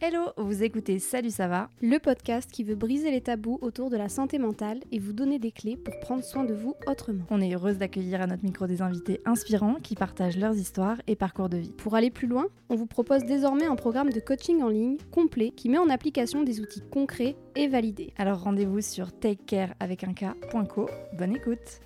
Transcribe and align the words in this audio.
Hello, 0.00 0.30
vous 0.36 0.62
écoutez 0.62 1.00
Salut 1.00 1.32
ça 1.32 1.48
va 1.48 1.70
le 1.82 1.98
podcast 1.98 2.48
qui 2.52 2.62
veut 2.62 2.76
briser 2.76 3.10
les 3.10 3.20
tabous 3.20 3.58
autour 3.62 3.90
de 3.90 3.96
la 3.96 4.08
santé 4.08 4.38
mentale 4.38 4.78
et 4.92 5.00
vous 5.00 5.12
donner 5.12 5.40
des 5.40 5.50
clés 5.50 5.76
pour 5.76 5.98
prendre 5.98 6.22
soin 6.22 6.44
de 6.44 6.54
vous 6.54 6.76
autrement. 6.86 7.24
On 7.30 7.40
est 7.40 7.52
heureuse 7.52 7.78
d'accueillir 7.78 8.20
à 8.20 8.28
notre 8.28 8.44
micro 8.44 8.68
des 8.68 8.80
invités 8.80 9.20
inspirants 9.24 9.74
qui 9.82 9.96
partagent 9.96 10.36
leurs 10.36 10.54
histoires 10.54 10.98
et 11.08 11.16
parcours 11.16 11.48
de 11.48 11.56
vie. 11.56 11.72
Pour 11.72 11.96
aller 11.96 12.10
plus 12.10 12.28
loin, 12.28 12.46
on 12.68 12.76
vous 12.76 12.86
propose 12.86 13.24
désormais 13.24 13.66
un 13.66 13.74
programme 13.74 14.10
de 14.10 14.20
coaching 14.20 14.62
en 14.62 14.68
ligne 14.68 14.98
complet 15.10 15.50
qui 15.50 15.68
met 15.68 15.78
en 15.78 15.90
application 15.90 16.44
des 16.44 16.60
outils 16.60 16.82
concrets 16.92 17.34
et 17.56 17.66
validés. 17.66 18.12
Alors 18.18 18.40
rendez-vous 18.44 18.82
sur 18.82 19.10
takecare 19.10 19.74
avec 19.80 20.04
un 20.04 20.14
K.co. 20.14 20.88
Bonne 21.18 21.34
écoute 21.34 21.80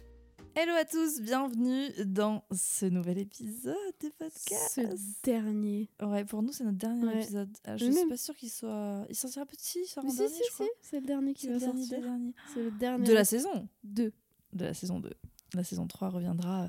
Hello 0.54 0.72
à 0.74 0.84
tous, 0.84 1.20
bienvenue 1.22 1.88
dans 2.04 2.44
ce 2.54 2.84
nouvel 2.84 3.18
épisode 3.18 3.74
des 4.00 4.10
podcasts. 4.10 4.74
Ce 4.74 4.80
dernier. 5.24 5.88
Ouais, 6.02 6.24
pour 6.26 6.42
nous 6.42 6.52
c'est 6.52 6.64
notre 6.64 6.76
dernier 6.76 7.06
Ouais. 7.06 7.22
épisode. 7.22 7.48
Ah, 7.64 7.76
je 7.78 7.86
Même. 7.86 7.94
suis 7.96 8.08
pas 8.08 8.16
sûre 8.18 8.36
qu'il 8.36 8.50
soit. 8.50 9.06
Il 9.08 9.16
sortira 9.16 9.46
petit, 9.46 9.78
il 9.82 9.86
sort 9.86 10.04
en 10.04 10.10
si, 10.10 10.18
dernier, 10.18 10.34
si, 10.34 10.42
je 10.48 10.52
crois. 10.54 10.66
si, 10.66 10.88
c'est 10.90 11.00
le 11.00 11.06
dernier 11.06 11.32
qui 11.32 11.48
va 11.48 11.58
sortir. 11.58 11.98
le 11.98 12.04
dernier. 12.04 12.34
C'est 12.52 12.62
le 12.62 12.70
dernier. 12.72 13.06
De 13.06 13.12
la 13.14 13.24
saison 13.24 13.68
2. 13.84 14.12
de 14.52 14.64
la 14.64 14.74
saison 14.74 15.00
2. 15.00 15.10
La 15.54 15.64
saison 15.64 15.86
3 15.86 16.08
reviendra 16.10 16.64
euh, 16.64 16.68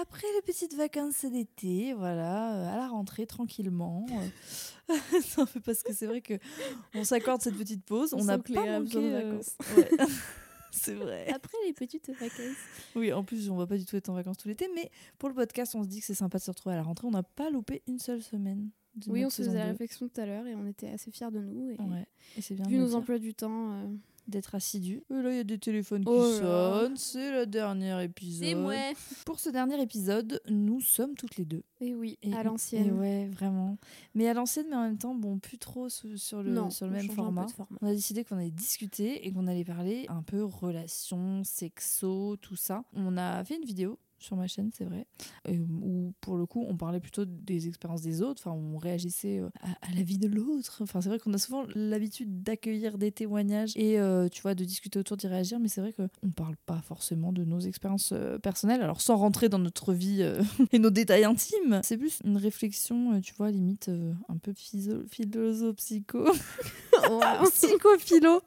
après 0.00 0.26
les 0.36 0.42
petites 0.42 0.74
vacances 0.74 1.24
d'été, 1.24 1.92
voilà, 1.92 2.54
euh, 2.54 2.72
à 2.74 2.76
la 2.76 2.88
rentrée 2.88 3.26
tranquillement. 3.26 4.06
euh. 4.90 4.94
non, 5.38 5.46
parce 5.64 5.82
que 5.84 5.92
c'est 5.92 6.06
vrai 6.06 6.20
que 6.22 6.34
on 6.94 7.04
s'accorde 7.04 7.40
cette 7.40 7.56
petite 7.56 7.84
pause, 7.84 8.14
On 8.14 8.24
n'a 8.24 8.38
pas 8.38 8.80
manqué 8.80 8.94
de 9.00 9.08
vacances. 9.10 9.56
ouais. 9.76 9.90
c'est 10.72 10.94
vrai. 10.94 11.28
Après 11.32 11.56
les 11.66 11.72
petites 11.72 12.08
vacances. 12.10 12.56
Oui, 12.96 13.12
en 13.12 13.22
plus, 13.22 13.48
on 13.50 13.56
va 13.56 13.66
pas 13.66 13.78
du 13.78 13.84
tout 13.84 13.94
être 13.96 14.08
en 14.08 14.14
vacances 14.14 14.38
tout 14.38 14.48
l'été, 14.48 14.68
mais 14.74 14.90
pour 15.18 15.28
le 15.28 15.34
podcast, 15.34 15.74
on 15.76 15.82
se 15.84 15.88
dit 15.88 16.00
que 16.00 16.06
c'est 16.06 16.14
sympa 16.14 16.38
de 16.38 16.42
se 16.42 16.50
retrouver 16.50 16.74
à 16.74 16.78
la 16.78 16.82
rentrée. 16.82 17.06
On 17.06 17.10
n'a 17.12 17.22
pas 17.22 17.50
loupé 17.50 17.82
une 17.86 17.98
seule 17.98 18.22
semaine. 18.22 18.70
Oui, 19.06 19.24
on 19.24 19.30
se 19.30 19.42
faisait 19.42 19.54
la 19.56 19.64
2. 19.66 19.70
réflexion 19.70 20.08
tout 20.08 20.20
à 20.20 20.26
l'heure 20.26 20.46
et 20.46 20.54
on 20.54 20.66
était 20.66 20.88
assez 20.88 21.10
fiers 21.10 21.30
de 21.30 21.40
nous. 21.40 21.70
Et 21.70 21.76
Ouais, 21.80 22.06
et 22.36 22.42
c'est 22.42 22.54
bien 22.54 22.66
Vu 22.66 22.76
nos 22.76 22.94
emplois 22.94 23.18
du 23.18 23.32
temps. 23.34 23.72
euh, 23.72 23.86
d'être 24.28 24.54
assidu. 24.54 25.02
Et 25.10 25.14
là, 25.22 25.30
il 25.30 25.36
y 25.36 25.40
a 25.40 25.44
des 25.44 25.58
téléphones 25.58 26.04
qui 26.04 26.10
Oh 26.10 26.32
sonnent. 26.32 26.96
C'est 26.96 27.32
le 27.32 27.46
dernier 27.46 28.02
épisode. 28.04 28.56
Pour 29.26 29.40
ce 29.40 29.50
dernier 29.50 29.80
épisode, 29.82 30.40
nous 30.48 30.80
sommes 30.80 31.14
toutes 31.14 31.36
les 31.36 31.44
deux. 31.44 31.62
Et 31.80 31.94
oui, 31.94 32.18
Et- 32.22 32.32
à 32.34 32.40
et 32.40 32.44
l'ancienne. 32.44 32.92
ouais, 32.98 33.26
vraiment. 33.28 33.76
Mais 34.14 34.28
à 34.28 34.34
l'ancienne, 34.34 34.66
mais 34.70 34.76
en 34.76 34.82
même 34.82 34.98
temps, 34.98 35.14
bon, 35.14 35.38
plus 35.38 35.58
trop 35.58 35.88
sur 35.88 36.42
le, 36.42 36.52
non, 36.52 36.70
sur 36.70 36.86
le 36.86 36.92
même 36.92 37.10
format. 37.10 37.46
format. 37.48 37.78
On 37.80 37.86
a 37.88 37.92
décidé 37.94 38.24
qu'on 38.24 38.36
allait 38.36 38.50
discuter 38.50 39.26
et 39.26 39.32
qu'on 39.32 39.46
allait 39.46 39.64
parler 39.64 40.06
un 40.08 40.22
peu 40.22 40.44
relations, 40.44 41.42
sexo, 41.44 42.36
tout 42.36 42.56
ça. 42.56 42.84
On 42.94 43.16
a 43.16 43.42
fait 43.44 43.56
une 43.56 43.64
vidéo 43.64 43.98
sur 44.22 44.36
ma 44.36 44.46
chaîne, 44.46 44.70
c'est 44.72 44.84
vrai, 44.84 45.06
où 45.48 46.12
pour 46.20 46.36
le 46.36 46.46
coup, 46.46 46.64
on 46.68 46.76
parlait 46.76 47.00
plutôt 47.00 47.24
des 47.24 47.68
expériences 47.68 48.02
des 48.02 48.22
autres, 48.22 48.42
enfin, 48.44 48.56
on 48.56 48.78
réagissait 48.78 49.40
euh, 49.40 49.48
à, 49.60 49.88
à 49.88 49.94
la 49.94 50.02
vie 50.02 50.18
de 50.18 50.28
l'autre. 50.28 50.78
Enfin, 50.82 51.00
c'est 51.00 51.08
vrai 51.08 51.18
qu'on 51.18 51.32
a 51.34 51.38
souvent 51.38 51.64
l'habitude 51.74 52.42
d'accueillir 52.42 52.98
des 52.98 53.12
témoignages 53.12 53.72
et, 53.76 53.98
euh, 53.98 54.28
tu 54.28 54.42
vois, 54.42 54.54
de 54.54 54.64
discuter 54.64 54.98
autour, 54.98 55.16
d'y 55.16 55.26
réagir, 55.26 55.58
mais 55.60 55.68
c'est 55.68 55.80
vrai 55.80 55.92
qu'on 55.92 56.30
parle 56.30 56.56
pas 56.66 56.80
forcément 56.82 57.32
de 57.32 57.44
nos 57.44 57.60
expériences 57.60 58.12
euh, 58.12 58.38
personnelles, 58.38 58.82
alors 58.82 59.00
sans 59.00 59.16
rentrer 59.16 59.48
dans 59.48 59.58
notre 59.58 59.92
vie 59.92 60.22
euh, 60.22 60.42
et 60.72 60.78
nos 60.78 60.90
détails 60.90 61.24
intimes. 61.24 61.80
C'est 61.82 61.96
plus 61.96 62.20
une 62.24 62.36
réflexion, 62.36 63.20
tu 63.20 63.34
vois, 63.34 63.50
limite 63.50 63.90
un 64.28 64.36
peu 64.36 64.52
philosophico 64.54 66.24
Wow. 67.08 67.50
psychophilo 67.50 68.42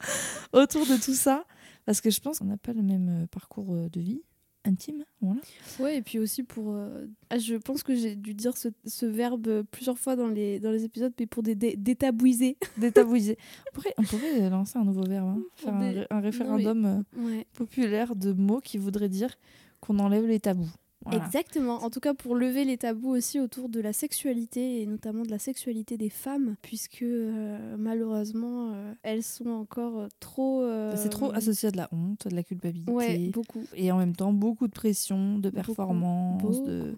autour 0.53 0.85
de 0.85 1.03
tout 1.03 1.13
ça. 1.13 1.45
Parce 1.85 2.01
que 2.01 2.09
je 2.09 2.19
pense 2.19 2.39
qu'on 2.39 2.45
n'a 2.45 2.57
pas 2.57 2.73
le 2.73 2.81
même 2.81 3.27
parcours 3.29 3.89
de 3.89 3.99
vie 3.99 4.21
intime. 4.65 5.03
Voilà. 5.21 5.39
Ouais, 5.79 5.97
et 5.97 6.01
puis 6.01 6.19
aussi 6.19 6.43
pour. 6.43 6.73
euh, 6.75 7.05
ah, 7.29 7.37
je 7.37 7.55
pense 7.55 7.83
que 7.83 7.95
j'ai 7.95 8.15
dû 8.15 8.33
dire 8.33 8.57
ce, 8.57 8.67
ce 8.85 9.05
verbe 9.05 9.63
plusieurs 9.71 9.97
fois 9.97 10.15
dans 10.15 10.27
les, 10.27 10.59
dans 10.59 10.71
les 10.71 10.83
épisodes, 10.83 11.13
mais 11.19 11.25
pour 11.25 11.43
des, 11.43 11.55
dé- 11.55 11.75
détabouiser. 11.77 12.57
Détabouisé. 12.77 13.37
On 13.71 13.75
pourrait, 13.75 13.93
on 13.97 14.03
pourrait 14.03 14.41
euh, 14.41 14.49
lancer 14.49 14.77
un 14.77 14.83
nouveau 14.85 15.03
verbe, 15.03 15.27
hein. 15.29 15.41
Faire 15.55 15.73
un, 15.75 15.79
des- 15.79 15.99
ré- 16.01 16.07
un 16.09 16.19
référendum 16.19 16.85
euh, 16.85 17.21
Ouais. 17.21 17.47
populaire 17.53 18.15
de 18.15 18.33
mots 18.33 18.59
qui 18.59 18.77
voudrait 18.77 19.09
dire 19.09 19.35
qu'on 19.79 19.99
enlève 19.99 20.25
les 20.25 20.39
tabous. 20.39 20.69
Voilà. 21.05 21.23
Exactement. 21.25 21.83
En 21.83 21.89
tout 21.89 21.99
cas, 21.99 22.13
pour 22.13 22.35
lever 22.35 22.65
les 22.65 22.77
tabous 22.77 23.09
aussi 23.09 23.39
autour 23.39 23.69
de 23.69 23.79
la 23.79 23.93
sexualité, 23.93 24.81
et 24.81 24.85
notamment 24.87 25.23
de 25.23 25.29
la 25.29 25.37
sexualité 25.39 25.97
des 25.97 26.09
femmes, 26.09 26.55
puisque 26.63 27.03
euh, 27.03 27.75
malheureusement, 27.77 28.71
euh, 28.73 28.93
elles 29.03 29.23
sont 29.23 29.49
encore 29.49 29.99
euh, 29.99 30.07
trop. 30.19 30.61
euh, 30.63 30.95
C'est 30.97 31.09
trop 31.09 31.31
associé 31.33 31.67
à 31.69 31.71
de 31.71 31.77
la 31.77 31.89
honte, 31.91 32.27
de 32.27 32.35
la 32.35 32.43
culpabilité. 32.43 32.91
Ouais, 32.91 33.29
beaucoup. 33.29 33.63
Et 33.75 33.91
en 33.91 33.97
même 33.97 34.15
temps, 34.15 34.33
beaucoup 34.33 34.67
de 34.67 34.73
pression, 34.73 35.37
de 35.37 35.49
Beaucoup, 35.49 35.55
performance, 35.55 36.63
de. 36.63 36.95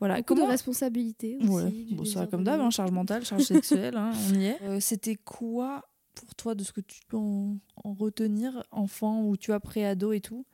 Voilà. 0.00 0.16
Beaucoup 0.16 0.34
Comment- 0.34 0.46
de 0.46 0.50
responsabilités 0.50 1.38
aussi. 1.40 1.48
Ouais, 1.50 1.72
bon, 1.92 2.04
ça 2.04 2.26
comme 2.26 2.44
d'hab, 2.44 2.60
hein, 2.60 2.70
charge 2.70 2.90
mentale, 2.90 3.24
charge 3.24 3.42
sexuelle, 3.44 3.96
hein, 3.96 4.10
on 4.30 4.34
y 4.38 4.46
est. 4.46 4.58
C'était 4.80 5.14
quoi 5.16 5.88
pour 6.14 6.34
toi 6.34 6.54
de 6.54 6.64
ce 6.64 6.72
que 6.72 6.80
tu 6.80 7.00
peux 7.08 7.16
en, 7.16 7.56
en 7.84 7.92
retenir, 7.94 8.64
enfant 8.72 9.22
ou 9.24 9.36
tu 9.36 9.52
as 9.52 9.60
pré-ado 9.60 10.12
et 10.12 10.20
tout? 10.20 10.44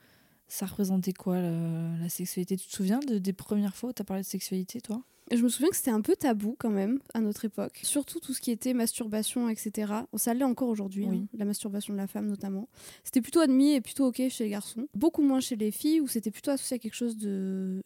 Ça 0.55 0.67
représentait 0.67 1.15
quoi 1.15 1.41
la, 1.41 1.97
la 1.99 2.09
sexualité? 2.11 2.59
Tu 2.59 2.67
te 2.69 2.73
souviens 2.75 2.99
de, 3.01 3.17
des 3.17 3.33
premières 3.33 3.75
fois 3.75 3.89
où 3.89 3.93
tu 3.95 4.03
as 4.03 4.05
parlé 4.05 4.23
de 4.23 4.27
sexualité, 4.29 4.83
toi? 4.83 5.03
Je 5.31 5.41
me 5.43 5.49
souviens 5.49 5.71
que 5.71 5.77
c'était 5.77 5.91
un 5.93 6.03
peu 6.03 6.15
tabou 6.15 6.57
quand 6.59 6.69
même 6.69 6.99
à 7.15 7.21
notre 7.21 7.47
époque. 7.47 7.81
Surtout 7.85 8.21
tout 8.21 8.35
ce 8.35 8.41
qui 8.43 8.51
était 8.51 8.75
masturbation, 8.75 9.49
etc. 9.49 9.91
Ça 10.15 10.35
l'est 10.35 10.45
encore 10.45 10.69
aujourd'hui, 10.69 11.07
Oui. 11.09 11.21
hein, 11.23 11.27
la 11.39 11.47
masturbation 11.47 11.95
de 11.95 11.99
la 11.99 12.07
femme 12.07 12.27
notamment. 12.27 12.69
C'était 13.03 13.23
plutôt 13.23 13.41
admis 13.41 13.73
et 13.73 13.81
plutôt 13.81 14.05
ok 14.09 14.21
chez 14.29 14.45
les 14.45 14.51
garçons. 14.51 14.87
Beaucoup 14.95 15.23
moins 15.23 15.41
chez 15.41 15.57
les 15.57 15.71
filles 15.71 16.03
où 16.03 16.07
c'était 16.07 16.31
plutôt 16.31 16.51
associé 16.51 16.75
à 16.75 16.79
quelque 16.79 16.97
chose 16.97 17.17
de. 17.17 17.81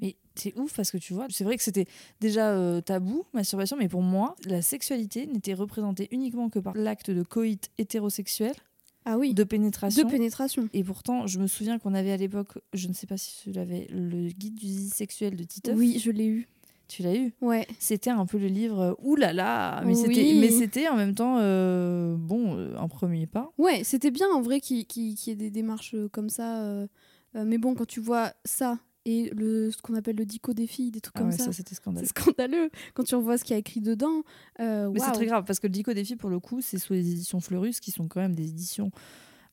Mais 0.00 0.14
c'est 0.36 0.56
ouf 0.56 0.76
parce 0.76 0.92
que 0.92 0.98
tu 0.98 1.12
vois, 1.12 1.26
c'est 1.28 1.42
vrai 1.42 1.56
que 1.56 1.64
c'était 1.64 1.86
déjà 2.20 2.50
euh, 2.52 2.80
tabou, 2.80 3.24
masturbation, 3.32 3.76
mais 3.76 3.88
pour 3.88 4.02
moi, 4.02 4.36
la 4.44 4.62
sexualité 4.62 5.26
n'était 5.26 5.54
représentée 5.54 6.06
uniquement 6.12 6.50
que 6.50 6.60
par 6.60 6.74
l'acte 6.76 7.10
de 7.10 7.24
coït 7.24 7.68
hétérosexuel, 7.78 8.54
Ah 9.04 9.18
oui, 9.18 9.34
de 9.34 9.42
de 9.42 9.48
pénétration. 9.48 10.08
pénétration. 10.08 10.68
et 10.72 10.84
pourtant, 10.84 11.26
je 11.26 11.38
me 11.38 11.46
souviens 11.46 11.78
qu'on 11.78 11.94
avait 11.94 12.12
à 12.12 12.16
l'époque, 12.16 12.58
je 12.72 12.88
ne 12.88 12.92
sais 12.92 13.06
pas 13.06 13.16
si 13.16 13.42
tu 13.42 13.52
l'avais, 13.52 13.86
le 13.90 14.28
guide 14.28 14.54
du 14.54 14.66
zizi 14.66 14.90
sexuel 14.90 15.36
de 15.36 15.44
Titeuf. 15.44 15.76
Oui, 15.76 15.98
je 15.98 16.10
l'ai 16.10 16.26
eu. 16.26 16.48
Tu 16.88 17.02
l'as 17.02 17.14
eu? 17.16 17.32
Ouais. 17.40 17.66
C'était 17.78 18.10
un 18.10 18.26
peu 18.26 18.38
le 18.38 18.48
livre 18.48 18.80
euh, 18.80 18.94
Ouh 19.02 19.16
là 19.16 19.32
là 19.32 19.82
Mais 19.84 19.94
Oui. 19.94 20.14
c'était 20.14 20.34
mais 20.34 20.50
c'était 20.50 20.88
en 20.88 20.96
même 20.96 21.14
temps, 21.14 21.38
euh, 21.40 22.16
bon, 22.18 22.56
euh, 22.58 22.76
un 22.76 22.86
premier 22.88 23.26
pas. 23.26 23.50
Ouais, 23.56 23.82
c'était 23.82 24.10
bien 24.10 24.28
en 24.30 24.42
vrai 24.42 24.60
qu'il 24.60 24.86
qu'il 24.86 25.14
y 25.26 25.30
ait 25.30 25.34
des 25.36 25.50
démarches 25.50 25.96
comme 26.12 26.28
ça. 26.28 26.60
euh, 26.62 26.86
mais 27.34 27.56
bon, 27.56 27.74
quand 27.74 27.86
tu 27.86 28.00
vois 28.00 28.32
ça 28.44 28.78
et 29.04 29.30
le, 29.34 29.70
ce 29.70 29.80
qu'on 29.82 29.94
appelle 29.94 30.16
le 30.16 30.24
dico 30.26 30.52
des 30.54 30.66
filles, 30.66 30.90
des 30.90 31.00
trucs 31.00 31.14
Ah 31.16 31.20
comme 31.20 31.30
ouais, 31.30 31.36
ça, 31.36 31.44
ça, 31.46 31.52
c'était 31.52 31.74
scandaleux. 31.74 32.06
c'est 32.06 32.18
scandaleux. 32.22 32.70
Quand 32.94 33.02
tu 33.04 33.14
revois 33.14 33.36
ce 33.38 33.44
qu'il 33.44 33.52
y 33.52 33.56
a 33.56 33.58
écrit 33.58 33.80
dedans, 33.80 34.22
euh, 34.60 34.90
Mais 34.90 35.00
c'est 35.00 35.12
très 35.12 35.26
grave 35.26 35.44
parce 35.44 35.58
que 35.60 35.66
le 35.66 35.72
Dico 35.72 35.92
des 35.92 36.04
filles, 36.04 36.16
pour 36.16 36.30
le 36.30 36.38
coup, 36.40 36.60
c'est 36.60 36.78
sous 36.78 36.92
les 36.92 37.10
éditions 37.10 37.40
Fleurus, 37.40 37.80
qui 37.80 37.90
sont 37.90 38.06
quand 38.08 38.20
même 38.20 38.34
des 38.34 38.48
éditions 38.48 38.90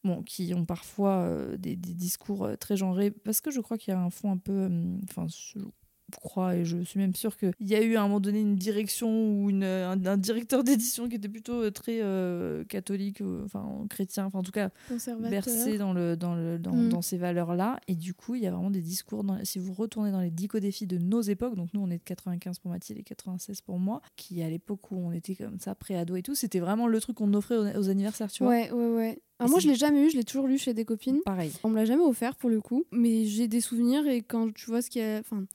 bon, 0.03 0.23
qui 0.23 0.53
ont 0.53 0.65
parfois 0.65 1.21
euh, 1.23 1.57
des, 1.57 1.75
des 1.75 1.93
discours 1.93 2.45
euh, 2.45 2.55
très 2.55 2.77
genrés. 2.77 3.11
Parce 3.11 3.41
que 3.41 3.51
je 3.51 3.59
crois 3.61 3.77
qu'il 3.77 3.93
y 3.93 3.97
a 3.97 3.99
un 3.99 4.09
fond 4.09 4.31
un 4.31 4.37
peu. 4.37 4.51
euh, 4.53 4.97
Enfin, 5.09 5.25
je 5.27 5.59
crois 6.17 6.55
et 6.55 6.65
je 6.65 6.77
suis 6.83 6.99
même 6.99 7.13
sûre 7.13 7.37
qu'il 7.37 7.53
y 7.61 7.75
a 7.75 7.81
eu 7.81 7.95
à 7.95 8.01
un 8.01 8.07
moment 8.07 8.19
donné 8.19 8.41
une 8.41 8.55
direction 8.55 9.09
ou 9.09 9.49
une, 9.49 9.63
un, 9.63 10.03
un 10.05 10.17
directeur 10.17 10.63
d'édition 10.63 11.07
qui 11.07 11.15
était 11.15 11.29
plutôt 11.29 11.61
euh, 11.61 11.71
très 11.71 11.99
euh, 12.01 12.63
catholique, 12.63 13.21
euh, 13.21 13.43
enfin 13.45 13.85
chrétien, 13.89 14.25
enfin 14.25 14.39
en 14.39 14.43
tout 14.43 14.51
cas 14.51 14.69
bercé 15.29 15.77
dans, 15.77 15.93
le, 15.93 16.17
dans, 16.17 16.35
le, 16.35 16.57
dans, 16.57 16.79
Mm. 16.79 16.89
dans 16.89 17.01
ces 17.01 17.17
valeurs-là. 17.17 17.79
Et 17.87 17.95
du 17.95 18.13
coup, 18.13 18.35
il 18.35 18.41
y 18.41 18.47
a 18.47 18.51
vraiment 18.51 18.71
des 18.71 18.81
discours. 18.81 19.23
Dans, 19.23 19.43
si 19.43 19.59
vous 19.59 19.73
retournez 19.73 20.11
dans 20.11 20.21
les 20.21 20.31
défis 20.31 20.87
de 20.87 20.97
nos 20.97 21.21
époques, 21.21 21.55
donc 21.55 21.73
nous, 21.73 21.81
on 21.81 21.89
est 21.89 21.97
de 21.97 22.03
95 22.03 22.59
pour 22.59 22.71
Mathilde 22.71 22.99
et 22.99 23.03
96 23.03 23.61
pour 23.61 23.79
moi, 23.79 24.01
qui 24.15 24.41
à 24.41 24.49
l'époque 24.49 24.91
où 24.91 24.97
on 24.97 25.11
était 25.11 25.35
comme 25.35 25.59
ça, 25.59 25.75
pré-ado 25.75 26.15
et 26.15 26.23
tout, 26.23 26.35
c'était 26.35 26.59
vraiment 26.59 26.87
le 26.87 26.99
truc 26.99 27.17
qu'on 27.17 27.33
offrait 27.33 27.57
aux, 27.57 27.79
aux 27.79 27.89
anniversaires, 27.89 28.31
tu 28.31 28.43
vois. 28.43 28.53
Ouais, 28.53 28.71
ouais, 28.71 28.95
ouais. 28.95 29.21
Alors 29.39 29.51
moi, 29.51 29.59
je 29.59 29.67
l'ai 29.67 29.75
jamais 29.75 30.05
eu, 30.05 30.09
je 30.09 30.17
l'ai 30.17 30.25
toujours 30.25 30.47
lu 30.47 30.57
chez 30.57 30.73
des 30.73 30.83
copines. 30.83 31.19
Pareil. 31.23 31.51
On 31.63 31.69
me 31.69 31.75
l'a 31.75 31.85
jamais 31.85 32.03
offert 32.03 32.35
pour 32.35 32.49
le 32.49 32.59
coup, 32.59 32.85
mais 32.91 33.25
j'ai 33.25 33.47
des 33.47 33.61
souvenirs 33.61 34.05
et 34.07 34.21
quand 34.21 34.53
tu 34.53 34.65
vois 34.65 34.81
ce 34.81 34.89
qu'il 34.89 35.01
y 35.01 35.05
a. 35.05 35.19
Enfin, 35.19 35.45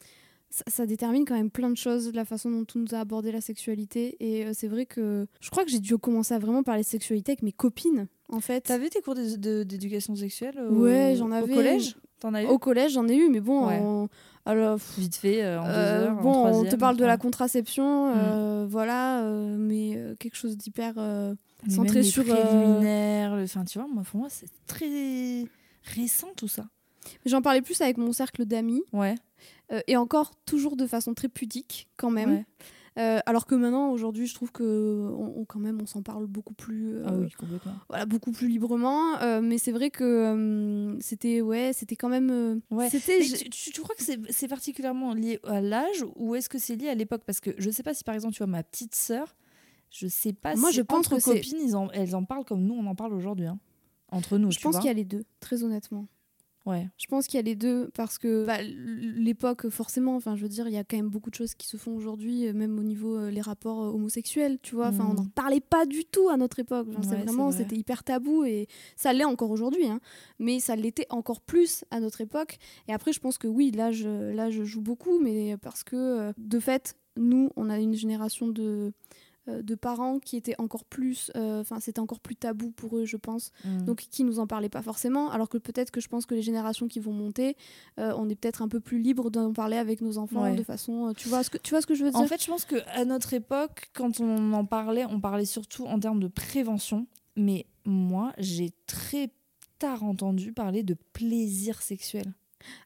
ça, 0.55 0.63
ça 0.69 0.87
détermine 0.87 1.25
quand 1.25 1.35
même 1.35 1.51
plein 1.51 1.69
de 1.69 1.77
choses, 1.77 2.13
la 2.15 2.25
façon 2.25 2.49
dont 2.49 2.65
on 2.77 2.79
nous 2.79 2.95
a 2.95 2.99
abordé 3.01 3.33
la 3.33 3.41
sexualité. 3.41 4.17
Et 4.21 4.47
euh, 4.47 4.53
c'est 4.55 4.69
vrai 4.69 4.87
que 4.87 5.27
je 5.41 5.51
crois 5.51 5.65
que 5.65 5.71
j'ai 5.71 5.81
dû 5.81 5.99
commencer 5.99 6.33
à 6.33 6.39
vraiment 6.39 6.63
parler 6.63 6.85
sexualité 6.85 7.33
avec 7.33 7.43
mes 7.43 7.51
copines, 7.51 8.07
en 8.29 8.39
fait. 8.41 8.61
T'avais 8.61 8.89
tes 8.89 9.01
cours 9.03 9.17
d'é- 9.17 9.37
de- 9.37 9.65
d'éducation 9.65 10.15
sexuelle 10.15 10.59
au, 10.61 10.83
Ouais, 10.85 11.15
j'en 11.19 11.31
Au 11.31 11.35
avais. 11.35 11.53
collège? 11.55 11.97
T'en 12.21 12.33
as 12.35 12.45
eu 12.45 12.47
Au 12.47 12.59
collège, 12.59 12.93
j'en 12.93 13.09
ai 13.09 13.17
eu, 13.17 13.29
mais 13.31 13.41
bon, 13.41 13.67
Ouais. 13.67 13.79
en- 13.81 14.09
Alors, 14.47 14.79
vite 14.99 15.17
fait, 15.17 15.43
euh, 15.43 15.59
en 15.61 15.65
deux 15.65 15.71
Euh, 15.71 16.05
heures. 16.07 16.19
en 16.19 16.23
bon, 16.23 16.47
on 16.47 16.65
te 16.65 16.77
parle 16.77 16.97
de 16.99 17.05
la 17.07 17.17
contraception, 17.17 18.13
euh, 18.15 18.67
voilà, 18.69 19.23
mais 19.59 19.99
quelque 20.21 20.37
chose 20.37 20.57
d'hyper. 20.57 20.95
centré 21.67 21.95
même 21.95 22.03
les 22.05 22.11
sur, 22.11 22.25
préliminaires, 22.25 23.37
le- 23.37 23.45
Enfin, 23.45 23.65
tu 23.65 23.79
vois, 23.79 23.89
moi, 23.89 24.03
pour 24.05 24.21
moi, 24.21 24.29
c'est 24.31 24.47
très 24.67 25.47
récent 25.97 26.29
tout 26.37 26.47
ça. 26.49 26.67
J'en 27.27 27.43
parlais 27.43 27.63
plus 27.63 27.81
avec 27.81 27.97
mon 27.99 28.13
cercle 28.13 28.45
d'amis, 28.45 28.83
Ouais. 28.93 29.15
euh, 29.73 29.81
et 29.87 29.97
encore 29.97 30.33
toujours 30.47 30.77
de 30.77 30.87
façon 30.87 31.15
très 31.15 31.29
pudique, 31.29 31.89
quand 31.97 32.11
même. 32.11 32.31
ouais. 32.31 32.45
Euh, 32.97 33.19
alors 33.27 33.47
que 33.47 33.57
maintenant, 33.57 33.91
aujourd'hui, 33.91 34.29
je 34.29 34.35
trouve 34.35 34.53
que 34.53 34.63
on, 35.19 35.41
on- 35.41 35.45
quand 35.45 35.59
même, 35.59 35.81
on 35.83 35.87
s'en 35.87 36.01
parle 36.03 36.27
beaucoup 36.29 36.55
plus. 36.55 36.95
euh, 36.99 37.03
Ah 37.07 37.13
oui, 37.17 37.29
complètement. 37.37 37.73
Voilà, 37.89 38.07
beaucoup 38.07 38.31
plus 38.31 38.47
librement, 38.47 39.19
euh, 39.21 39.41
mais 39.41 39.59
c'est 39.59 39.73
vrai 39.73 39.91
que 39.91 40.97
c'était 41.01 41.41
ouais, 41.41 41.73
c'était 41.75 41.97
quand 41.97 42.09
même 42.09 42.61
Ouais. 42.71 42.89
c'était 42.91 43.19
tu, 43.21 43.51
tu- 43.51 43.73
tu 43.73 43.81
crois 43.81 43.97
que 43.97 44.03
c'est 44.05 44.47
particulièrement 44.49 45.13
lié 45.13 45.41
à 45.45 45.61
l'âge 45.61 46.05
ou 46.15 46.37
est-ce 46.37 46.49
que 46.49 46.59
c'est 46.59 46.77
lié 46.77 46.89
à 46.89 46.95
l'époque? 46.95 47.23
Parce 47.27 47.41
que 47.41 47.51
je 47.59 47.69
sais 47.69 47.83
pas 47.83 47.95
si 47.95 48.05
par 48.05 48.15
exemple, 48.15 48.35
tu 48.35 48.39
vois, 48.39 48.47
ma 48.47 48.63
petite 48.63 48.95
sœur, 48.95 49.35
je 49.91 50.07
sais 50.07 50.33
pas 50.33 50.55
Moi, 50.55 50.71
si 50.71 50.77
je 50.77 50.83
pense 50.83 51.07
entre 51.13 51.17
que 51.19 51.25
copines, 51.25 51.59
ils 51.61 51.75
en- 51.75 51.91
elles 51.91 52.15
en 52.15 52.25
parlent 52.25 52.45
comme 52.45 52.63
nous, 52.63 52.75
on 52.75 52.87
en 52.87 52.95
parle 52.95 53.13
aujourd'hui. 53.15 53.47
hein. 53.47 53.59
Entre 54.13 54.39
nous, 54.39 54.53
je 54.53 54.59
tu 54.59 54.63
pense 54.63 54.77
qu'il 54.77 54.87
y 54.87 54.91
a 54.91 54.93
les 54.95 55.05
deux, 55.05 55.25
très 55.41 55.65
honnêtement. 55.65 56.07
Ouais. 56.67 56.89
Je 56.97 57.07
pense 57.07 57.27
qu'il 57.27 57.37
y 57.37 57.41
a 57.41 57.43
les 57.43 57.57
deux 57.57 57.91
parce 57.95 58.17
que 58.17 58.47
bah, 58.47 58.63
l'époque, 58.63 59.69
forcément, 59.69 60.17
enfin, 60.17 60.35
je 60.35 60.43
veux 60.43 60.49
dire, 60.49 60.67
il 60.67 60.73
y 60.73 60.79
a 60.79 60.85
quand 60.85 60.97
même 60.97 61.11
beaucoup 61.11 61.29
de 61.29 61.35
choses 61.35 61.55
qui 61.55 61.67
se 61.67 61.77
font 61.77 61.95
aujourd'hui, 61.95 62.47
euh, 62.47 62.53
même 62.55 62.79
au 62.79 62.83
niveau 62.83 63.17
euh, 63.19 63.31
les 63.31 63.41
rapports 63.43 63.83
euh, 63.83 63.89
homosexuels, 63.89 64.59
tu 64.63 64.75
vois. 64.75 64.89
Enfin, 64.89 65.05
on 65.07 65.11
Mhm. 65.11 65.17
n'en 65.17 65.27
parlait 65.27 65.61
pas 65.61 65.85
du 65.85 66.05
tout 66.07 66.29
à 66.31 66.37
notre 66.37 66.59
époque. 66.61 66.91
Genre, 66.91 67.03
Ouais, 67.13 67.23
vraiment, 67.23 67.51
vrai. 67.51 67.59
c'était 67.59 67.77
hyper 67.77 68.03
tabou 68.03 68.45
et 68.45 68.67
ça 68.97 69.13
l'est 69.13 69.25
encore 69.25 69.51
aujourd'hui, 69.51 69.87
hein. 69.87 70.01
mais 70.39 70.59
ça 70.61 70.75
l'était 70.75 71.07
encore 71.11 71.41
plus 71.43 71.85
à 71.91 72.01
notre 72.01 72.21
époque. 72.23 72.59
Et 72.89 72.93
après, 72.95 73.13
je 73.13 73.21
pense 73.21 73.37
que 73.37 73.47
oui, 73.47 73.71
là, 73.71 73.93
je, 73.93 74.33
là, 74.33 74.49
je 74.51 74.65
joue 74.65 74.81
beaucoup, 74.81 75.19
mais 75.21 75.57
parce 75.59 75.83
que 75.85 75.97
euh, 75.97 76.33
de 76.39 76.59
fait, 76.61 76.97
nous, 77.17 77.51
on 77.57 77.69
a 77.71 77.79
une 77.79 77.95
génération 77.95 78.49
de 78.49 78.93
de 79.47 79.75
parents 79.75 80.19
qui 80.21 80.37
étaient 80.37 80.55
encore 80.59 80.85
plus 80.85 81.31
euh, 81.37 81.61
enfin 81.61 81.79
c'était 81.81 82.01
encore 82.01 82.21
plus 82.21 82.35
tabou 82.35 82.71
pour 82.71 82.97
eux 82.97 83.05
je 83.05 83.17
pense 83.19 83.53
Mm. 83.65 83.85
donc 83.85 83.99
qui 84.11 84.25
nous 84.25 84.39
en 84.39 84.47
parlaient 84.47 84.69
pas 84.71 84.81
forcément 84.83 85.31
alors 85.31 85.49
que 85.51 85.59
peut-être 85.59 85.91
que 85.91 86.01
je 86.01 86.09
pense 86.09 86.25
que 86.27 86.35
les 86.35 86.41
générations 86.43 86.89
qui 86.89 86.99
vont 87.01 87.13
monter 87.13 87.57
euh, 87.99 88.15
on 88.17 88.29
est 88.31 88.37
peut-être 88.37 88.63
un 88.63 88.69
peu 88.69 88.81
plus 88.81 88.99
libre 89.01 89.31
d'en 89.31 89.53
parler 89.53 89.77
avec 89.77 90.01
nos 90.01 90.17
enfants 90.19 90.43
Ouais. 90.45 90.57
de 90.57 90.63
façon 90.63 91.09
euh, 91.09 91.13
tu 91.13 91.29
vois 91.29 91.43
ce 91.43 91.51
que 91.51 91.59
tu 91.59 91.71
vois 91.71 91.81
ce 91.83 91.87
que 91.87 91.95
je 91.95 92.05
veux 92.05 92.11
dire? 92.11 92.21
En 92.21 92.27
fait, 92.27 92.43
je 92.43 92.47
pense 92.49 92.65
que 92.65 92.77
à 92.95 93.05
notre 93.05 93.35
époque, 93.35 93.91
quand 93.93 94.21
on 94.21 94.53
en 94.55 94.65
parlait, 94.65 95.05
on 95.05 95.21
parlait 95.21 95.45
surtout 95.45 95.85
en 95.87 95.99
termes 96.01 96.21
de 96.21 96.29
prévention. 96.29 97.07
Mais 97.37 97.67
moi, 97.85 98.33
j'ai 98.39 98.71
très 98.87 99.31
tard 99.79 100.05
entendu 100.05 100.53
parler 100.53 100.83
de 100.85 100.97
plaisir 101.13 101.83
sexuel. 101.83 102.33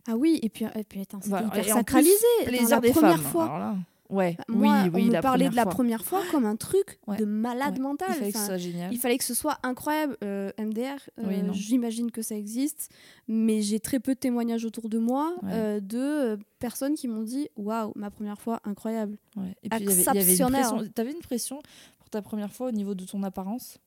ah 0.08 0.16
oui 0.16 0.38
et 0.42 0.48
puis 0.48 0.64
et 0.74 0.84
puis 0.84 1.00
attends 1.02 1.18
c'était 1.20 1.30
Voilà. 1.30 1.46
hyper 1.48 1.74
sacralisé 1.74 2.14
Attends, 2.40 2.48
Plaisir 2.50 2.68
la 2.70 2.80
des 2.80 2.90
première 2.92 3.20
femmes. 3.20 3.30
fois 3.30 3.76
ouais. 4.10 4.34
Bah, 4.38 4.44
moi 4.48 4.80
oui, 4.84 4.90
oui, 4.94 5.02
on 5.02 5.06
me 5.06 5.12
la 5.12 5.20
parlait 5.22 5.48
de 5.48 5.56
la 5.56 5.66
première 5.66 6.04
fois 6.04 6.22
comme 6.30 6.44
un 6.46 6.56
truc 6.56 6.98
Ouais. 7.06 7.16
de 7.16 7.24
malade 7.24 7.74
Ouais. 7.76 7.82
mental 7.82 8.08
Il 8.10 8.14
fallait 8.14 8.32
que 8.32 8.38
ce 8.38 8.44
soit 8.46 8.56
génial. 8.56 8.92
Il 8.92 8.98
fallait 8.98 9.18
que 9.18 9.24
ce 9.24 9.34
soit 9.34 9.58
incroyable. 9.62 10.16
Euh, 10.24 10.50
MDR, 10.58 10.96
euh, 11.18 11.22
Oui, 11.26 11.36
j'imagine 11.52 12.10
que 12.10 12.22
ça 12.22 12.36
existe, 12.36 12.90
mais 13.28 13.62
j'ai 13.62 13.80
très 13.80 14.00
peu 14.00 14.14
de 14.14 14.18
témoignages 14.18 14.64
autour 14.64 14.88
de 14.88 14.98
moi 14.98 15.34
Ouais. 15.42 15.50
euh, 15.52 15.80
de 15.80 16.38
personnes 16.58 16.94
qui 16.94 17.08
m'ont 17.08 17.22
dit 17.22 17.48
Waouh, 17.56 17.92
ma 17.96 18.10
première 18.10 18.40
fois, 18.40 18.60
incroyable. 18.64 19.18
Et 19.62 19.68
puis, 19.68 19.70
il 19.70 19.72
y 19.72 19.74
avait- 19.74 19.84
une 19.84 20.00
Exceptionnel. 20.18 20.60
pression. 20.62 20.88
T'avais 20.94 21.12
une 21.12 21.18
pression 21.20 21.60
pour 21.98 22.10
ta 22.10 22.22
première 22.22 22.52
fois 22.52 22.68
au 22.68 22.72
niveau 22.72 22.94
de 22.94 23.04
ton 23.04 23.22
apparence? 23.22 23.78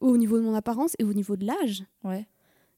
Au 0.00 0.16
niveau 0.16 0.38
de 0.38 0.42
mon 0.42 0.54
apparence 0.54 0.94
et 0.98 1.04
au 1.04 1.12
niveau 1.14 1.36
de 1.36 1.46
l'âge. 1.46 1.84
Ouais. 2.02 2.26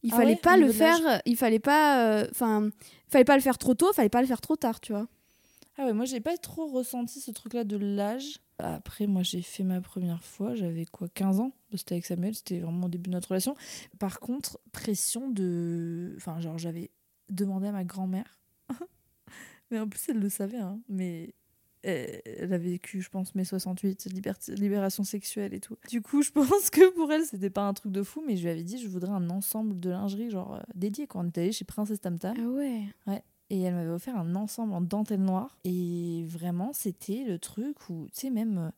Il 0.02 0.12
Ah 0.12 0.18
fallait 0.18 0.36
pas 0.36 0.56
le 0.56 0.70
faire, 0.70 1.20
il 1.24 1.36
fallait 1.36 1.58
pas, 1.58 2.24
enfin, 2.30 2.64
il 2.68 3.10
fallait 3.10 3.24
pas 3.24 3.34
le 3.34 3.42
faire 3.42 3.58
trop 3.58 3.74
tôt, 3.74 3.86
il 3.90 3.94
fallait 3.94 4.08
pas 4.10 4.20
le 4.20 4.26
faire 4.28 4.40
trop 4.40 4.54
tard, 4.54 4.78
tu 4.80 4.92
vois. 4.92 5.06
Ah 5.78 5.84
ouais, 5.84 5.92
moi 5.92 6.04
j'ai 6.06 6.20
pas 6.20 6.36
trop 6.38 6.66
ressenti 6.68 7.20
ce 7.20 7.30
truc-là 7.30 7.64
de 7.64 7.76
l'âge. 7.76 8.38
Après, 8.58 9.06
moi 9.06 9.22
j'ai 9.22 9.42
fait 9.42 9.62
ma 9.64 9.80
première 9.82 10.24
fois, 10.24 10.54
j'avais 10.54 10.86
quoi, 10.86 11.08
15 11.08 11.40
ans? 11.40 11.52
C'était 11.74 11.94
avec 11.94 12.06
Samuel, 12.06 12.34
c'était 12.34 12.60
vraiment 12.60 12.86
au 12.86 12.88
début 12.88 13.10
de 13.10 13.14
notre 13.14 13.28
relation. 13.28 13.54
Par 13.98 14.18
contre, 14.20 14.58
pression 14.72 15.28
de. 15.30 16.14
Enfin, 16.16 16.40
genre, 16.40 16.56
j'avais 16.56 16.90
demandé 17.28 17.66
à 17.68 17.72
ma 17.72 17.84
grand-mère. 17.84 18.40
mais 19.70 19.78
en 19.78 19.88
plus, 19.88 20.08
elle 20.08 20.18
le 20.18 20.30
savait, 20.30 20.58
hein. 20.58 20.80
Mais 20.88 21.34
elle 21.82 22.52
a 22.52 22.58
vécu, 22.58 23.00
je 23.00 23.08
pense, 23.10 23.34
mai 23.34 23.44
68, 23.44 24.06
liberté- 24.06 24.54
libération 24.56 25.04
sexuelle 25.04 25.54
et 25.54 25.60
tout. 25.60 25.76
Du 25.88 26.00
coup, 26.02 26.22
je 26.22 26.30
pense 26.32 26.70
que 26.70 26.90
pour 26.94 27.12
elle, 27.12 27.24
c'était 27.24 27.50
pas 27.50 27.68
un 27.68 27.74
truc 27.74 27.92
de 27.92 28.02
fou, 28.02 28.24
mais 28.26 28.36
je 28.36 28.42
lui 28.42 28.50
avais 28.50 28.64
dit, 28.64 28.78
je 28.78 28.88
voudrais 28.88 29.12
un 29.12 29.30
ensemble 29.30 29.78
de 29.78 29.90
lingerie, 29.90 30.30
genre 30.30 30.54
euh, 30.54 30.60
dédié. 30.74 31.06
Quand 31.06 31.24
on 31.24 31.28
était 31.28 31.42
allé 31.42 31.52
chez 31.52 31.64
Princesse 31.64 32.00
Tam 32.00 32.18
Tam, 32.18 32.34
Ah 32.38 32.48
ouais. 32.48 33.22
Et 33.50 33.62
elle 33.62 33.74
m'avait 33.74 33.90
offert 33.90 34.16
un 34.16 34.34
ensemble 34.34 34.72
en 34.74 34.80
dentelle 34.80 35.22
noire. 35.22 35.56
Et 35.64 36.24
vraiment, 36.28 36.72
c'était 36.72 37.24
le 37.24 37.38
truc 37.38 37.88
où, 37.88 38.06
tu 38.12 38.20
sais, 38.20 38.30
même 38.30 38.58
euh, 38.58 38.70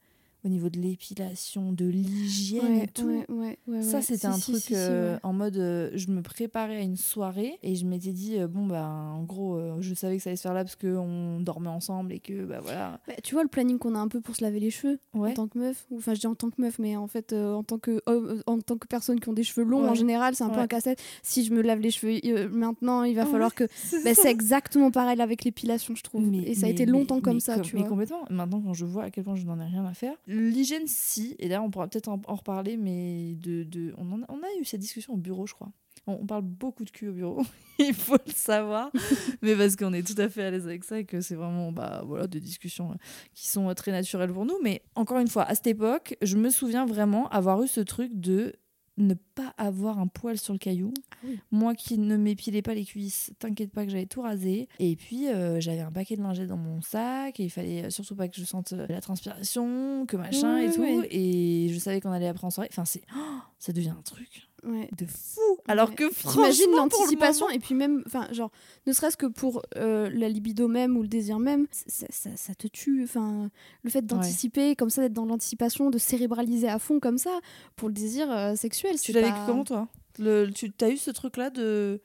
au 0.44 0.48
niveau 0.48 0.68
de 0.68 0.78
l'épilation, 0.78 1.72
de 1.72 1.84
l'hygiène 1.86 2.78
et 2.82 2.86
tout. 2.88 3.06
ouais, 3.06 3.26
ouais, 3.28 3.58
ouais, 3.66 3.82
Ça, 3.82 4.00
c'était 4.02 4.18
Si, 4.20 4.26
un 4.26 4.32
si, 4.34 4.52
truc 4.52 4.62
si, 4.64 4.72
euh, 4.76 5.18
en 5.22 5.32
mode 5.32 5.56
euh, 5.56 5.90
je 5.94 6.10
me 6.10 6.22
préparais 6.22 6.76
à 6.76 6.80
une 6.82 6.96
soirée 6.96 7.58
et 7.62 7.74
je 7.74 7.84
m'étais 7.84 8.12
dit, 8.12 8.38
euh, 8.38 8.46
bon, 8.46 8.66
bah, 8.66 8.86
en 8.88 9.22
gros, 9.24 9.56
euh, 9.56 9.76
je 9.80 9.94
savais 9.94 10.16
que 10.16 10.22
ça 10.22 10.30
allait 10.30 10.36
se 10.36 10.42
faire 10.42 10.54
là 10.54 10.64
parce 10.64 10.76
qu'on 10.76 11.40
dormait 11.40 11.68
ensemble 11.68 12.12
et 12.12 12.20
que, 12.20 12.44
bah 12.44 12.60
voilà. 12.62 13.00
Bah, 13.08 13.14
tu 13.22 13.34
vois 13.34 13.42
le 13.42 13.48
planning 13.48 13.78
qu'on 13.78 13.94
a 13.94 13.98
un 13.98 14.08
peu 14.08 14.20
pour 14.20 14.36
se 14.36 14.44
laver 14.44 14.60
les 14.60 14.70
cheveux 14.70 14.98
en 15.12 15.32
tant 15.32 15.48
que 15.48 15.58
meuf. 15.58 15.86
Enfin, 15.96 16.14
je 16.14 16.20
dis 16.20 16.26
en 16.26 16.34
tant 16.34 16.50
que 16.50 16.60
meuf, 16.60 16.78
mais 16.78 16.96
en 16.96 17.06
fait, 17.08 17.32
en 17.32 17.62
tant 17.64 17.78
que 17.78 18.00
en 18.46 18.58
tant 18.60 18.76
que 18.76 18.86
personne 18.86 19.18
qui 19.20 19.28
ont 19.28 19.32
des 19.32 19.42
cheveux 19.42 19.64
longs, 19.66 19.88
en 19.88 19.94
général, 19.94 20.34
c'est 20.34 20.44
un 20.44 20.50
peu 20.50 20.60
un 20.60 20.66
casse-tête. 20.66 21.00
Si 21.22 21.44
je 21.44 21.52
me 21.52 21.62
lave 21.62 21.80
les 21.80 21.90
cheveux 21.90 22.48
maintenant, 22.48 23.02
il 23.02 23.14
va 23.16 23.26
falloir 23.26 23.54
que. 23.54 23.64
C'est 23.88 24.04
Bah, 24.04 24.10
c'est 24.14 24.30
exactement 24.30 24.90
pareil 24.90 25.20
avec 25.20 25.44
l'épilation, 25.44 25.94
je 25.94 26.02
trouve. 26.02 26.26
Mais- 26.26 26.38
et 26.50 26.54
ça 26.54 26.66
a 26.66 26.68
mais- 26.68 26.72
été 26.72 26.86
longtemps 26.86 27.16
mais- 27.16 27.22
comme 27.22 27.34
mais 27.34 27.40
ça, 27.40 27.54
com- 27.54 27.62
tu 27.62 27.74
mais 27.74 27.80
vois. 27.82 27.88
complètement. 27.90 28.24
Maintenant, 28.30 28.60
quand 28.60 28.74
je 28.74 28.84
vois 28.84 29.04
à 29.04 29.10
quel 29.10 29.24
point 29.24 29.34
je 29.36 29.44
n'en 29.46 29.58
ai 29.60 29.64
rien 29.64 29.84
à 29.84 29.94
faire, 29.94 30.14
l'hygiène, 30.28 30.86
si, 30.86 31.34
et 31.38 31.48
là, 31.48 31.62
on 31.62 31.70
pourra 31.70 31.88
peut-être 31.88 32.08
en, 32.08 32.20
en 32.26 32.34
reparler, 32.34 32.76
mais 32.76 33.34
de, 33.34 33.64
de, 33.64 33.94
on, 33.96 34.12
en 34.12 34.22
a, 34.22 34.26
on 34.28 34.38
a 34.38 34.60
eu 34.60 34.64
cette 34.64 34.80
discussion 34.80 35.14
au 35.14 35.16
bureau, 35.16 35.46
je 35.46 35.54
crois. 35.54 35.72
On, 36.06 36.18
on 36.22 36.26
parle 36.26 36.42
beaucoup 36.42 36.84
de 36.84 36.90
cul 36.90 37.08
au 37.08 37.12
bureau, 37.12 37.42
il 37.78 37.94
faut 37.94 38.16
le 38.24 38.32
savoir, 38.32 38.92
mais 39.42 39.56
parce 39.56 39.74
qu'on 39.74 39.92
est 39.92 40.06
tout 40.06 40.20
à 40.20 40.28
fait 40.28 40.42
à 40.44 40.50
l'aise 40.50 40.66
avec 40.66 40.84
ça 40.84 40.98
et 41.00 41.04
que 41.04 41.20
c'est 41.20 41.34
vraiment 41.34 41.72
bah, 41.72 42.02
voilà, 42.06 42.26
des 42.26 42.40
discussions 42.40 42.92
euh, 42.92 42.96
qui 43.34 43.48
sont 43.48 43.68
euh, 43.68 43.74
très 43.74 43.90
naturelles 43.90 44.32
pour 44.32 44.44
nous. 44.44 44.58
Mais 44.62 44.82
encore 44.94 45.18
une 45.18 45.28
fois, 45.28 45.44
à 45.44 45.54
cette 45.54 45.66
époque, 45.66 46.16
je 46.22 46.36
me 46.36 46.50
souviens 46.50 46.86
vraiment 46.86 47.28
avoir 47.30 47.62
eu 47.62 47.68
ce 47.68 47.80
truc 47.80 48.12
de 48.14 48.54
ne 48.98 49.14
pas 49.14 49.54
avoir 49.56 49.98
un 49.98 50.06
poil 50.06 50.38
sur 50.38 50.52
le 50.52 50.58
caillou. 50.58 50.92
Ah 51.12 51.16
oui. 51.24 51.38
Moi 51.50 51.74
qui 51.74 51.98
ne 51.98 52.16
m'épilais 52.16 52.62
pas 52.62 52.74
les 52.74 52.84
cuisses, 52.84 53.32
t'inquiète 53.38 53.72
pas 53.72 53.84
que 53.84 53.90
j'avais 53.90 54.06
tout 54.06 54.22
rasé. 54.22 54.68
Et 54.78 54.96
puis 54.96 55.28
euh, 55.28 55.60
j'avais 55.60 55.80
un 55.80 55.92
paquet 55.92 56.16
de 56.16 56.22
lingettes 56.22 56.48
dans 56.48 56.56
mon 56.56 56.80
sac 56.82 57.38
et 57.40 57.44
il 57.44 57.50
fallait 57.50 57.90
surtout 57.90 58.16
pas 58.16 58.28
que 58.28 58.36
je 58.36 58.44
sente 58.44 58.72
euh, 58.72 58.86
la 58.88 59.00
transpiration, 59.00 60.06
que 60.06 60.16
machin 60.16 60.58
et 60.58 60.72
tout. 60.72 61.04
Et 61.10 61.68
je 61.72 61.78
savais 61.78 62.00
qu'on 62.00 62.12
allait 62.12 62.28
après 62.28 62.46
en 62.46 62.50
soirée. 62.50 62.68
Enfin, 62.72 62.84
c'est. 62.84 63.02
oh, 63.16 63.40
ça 63.58 63.72
devient 63.72 63.94
un 63.96 64.02
truc 64.02 64.47
Ouais. 64.66 64.88
de 64.98 65.06
fou. 65.06 65.40
Alors 65.68 65.90
Ouais. 65.90 65.94
que 65.94 66.10
franchement, 66.10 66.42
le 66.48 66.76
l'anticipation 66.76 67.46
moment- 67.46 67.56
et 67.56 67.60
puis 67.60 67.74
même, 67.74 68.02
enfin, 68.06 68.26
genre, 68.32 68.50
ne 68.86 68.92
serait-ce 68.92 69.16
que 69.16 69.26
pour 69.26 69.62
euh, 69.76 70.10
la 70.12 70.28
libido 70.28 70.66
même 70.68 70.96
ou 70.96 71.02
le 71.02 71.08
désir 71.08 71.38
même, 71.38 71.66
ça, 71.70 72.06
ça- 72.10 72.36
ça 72.36 72.54
te 72.54 72.66
tue. 72.66 73.04
Enfin, 73.04 73.50
le 73.82 73.90
fait 73.90 74.04
d'anticiper, 74.04 74.74
comme 74.76 74.90
ça, 74.90 75.02
d'être 75.02 75.12
dans 75.12 75.26
l'anticipation, 75.26 75.90
de 75.90 75.98
cérébraliser 75.98 76.68
à 76.68 76.78
fond 76.78 76.98
comme 77.00 77.18
ça, 77.18 77.38
pour 77.76 77.88
le 77.88 77.94
désir 77.94 78.30
euh, 78.30 78.56
sexuel, 78.56 78.98
Tu 79.00 79.12
l'as 79.12 79.20
pas... 79.22 79.28
vécu 79.28 79.40
comment 79.46 79.64
toi? 79.64 79.88
Le, 80.18 80.46
Tu 80.50 80.72
as 80.80 80.88
eu 80.90 80.96
ce 80.96 81.10
truc-là 81.12 81.50
de. 81.50 82.00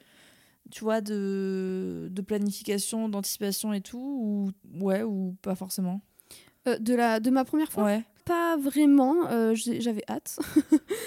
Tu 0.71 0.83
vois, 0.83 1.01
de, 1.01 2.07
de 2.11 2.21
planification, 2.21 3.09
d'anticipation 3.09 3.73
et 3.73 3.81
tout 3.81 3.97
ou 3.99 4.51
Ouais, 4.85 5.03
ou 5.03 5.35
pas 5.41 5.55
forcément? 5.55 6.01
Euh, 6.67 6.77
de, 6.79 6.93
la, 6.95 7.19
de 7.19 7.29
ma 7.29 7.43
première 7.45 7.71
fois? 7.71 7.83
Ouais. 7.83 8.05
Pas 8.25 8.55
vraiment, 8.57 9.27
euh, 9.29 9.53
j'avais 9.55 10.03
hâte. 10.09 10.39